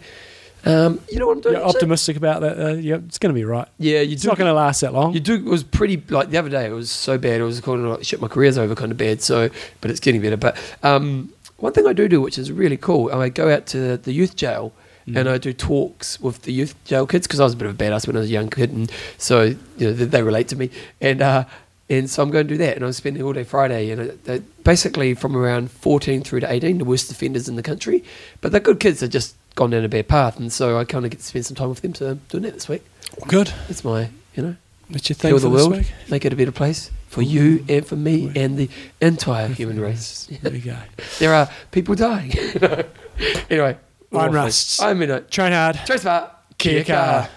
[0.65, 1.55] Um, you know what I'm doing?
[1.55, 2.59] You're optimistic about that.
[2.59, 3.67] Uh, yeah, it's going to be right.
[3.79, 4.27] Yeah, you It's do.
[4.29, 5.13] not going to last that long.
[5.13, 5.35] you do.
[5.35, 6.65] It was pretty like the other day.
[6.65, 7.41] It was so bad.
[7.41, 8.21] It was kind of like shit.
[8.21, 9.21] My career's over, kind of bad.
[9.21, 9.49] So,
[9.81, 10.37] but it's getting better.
[10.37, 13.97] But um, one thing I do do, which is really cool, I go out to
[13.97, 14.73] the youth jail.
[15.07, 15.17] Mm.
[15.19, 17.73] And I do talks with the youth jail kids because I was a bit of
[17.75, 19.57] a badass when I was a young kid, and so you
[19.87, 20.69] know they, they relate to me.
[21.01, 21.43] And uh,
[21.97, 24.13] and so I'm going to do that, and I'm spending all day Friday, and uh,
[24.23, 28.03] they- basically from around 14 through to 18, the worst offenders in the country.
[28.41, 28.99] But they're good kids.
[29.01, 31.45] They've just gone down a bad path, and so I kind of get to spend
[31.45, 31.93] some time with them.
[31.95, 32.83] So I'm doing that this week.
[33.27, 33.47] Good.
[33.67, 34.55] That's my, you know,
[34.89, 35.91] What's your thing the for this world, week?
[36.09, 38.69] make it a better place for you and for me and the
[39.01, 40.27] entire human race.
[40.41, 40.77] There you go.
[41.19, 42.31] There are people dying.
[43.49, 43.77] anyway,
[44.11, 44.31] I'm.
[44.31, 44.81] Rusts.
[44.81, 45.31] I'm in it.
[45.31, 45.79] Train hard.
[45.85, 46.31] Trace Bar.
[46.57, 47.29] Kia.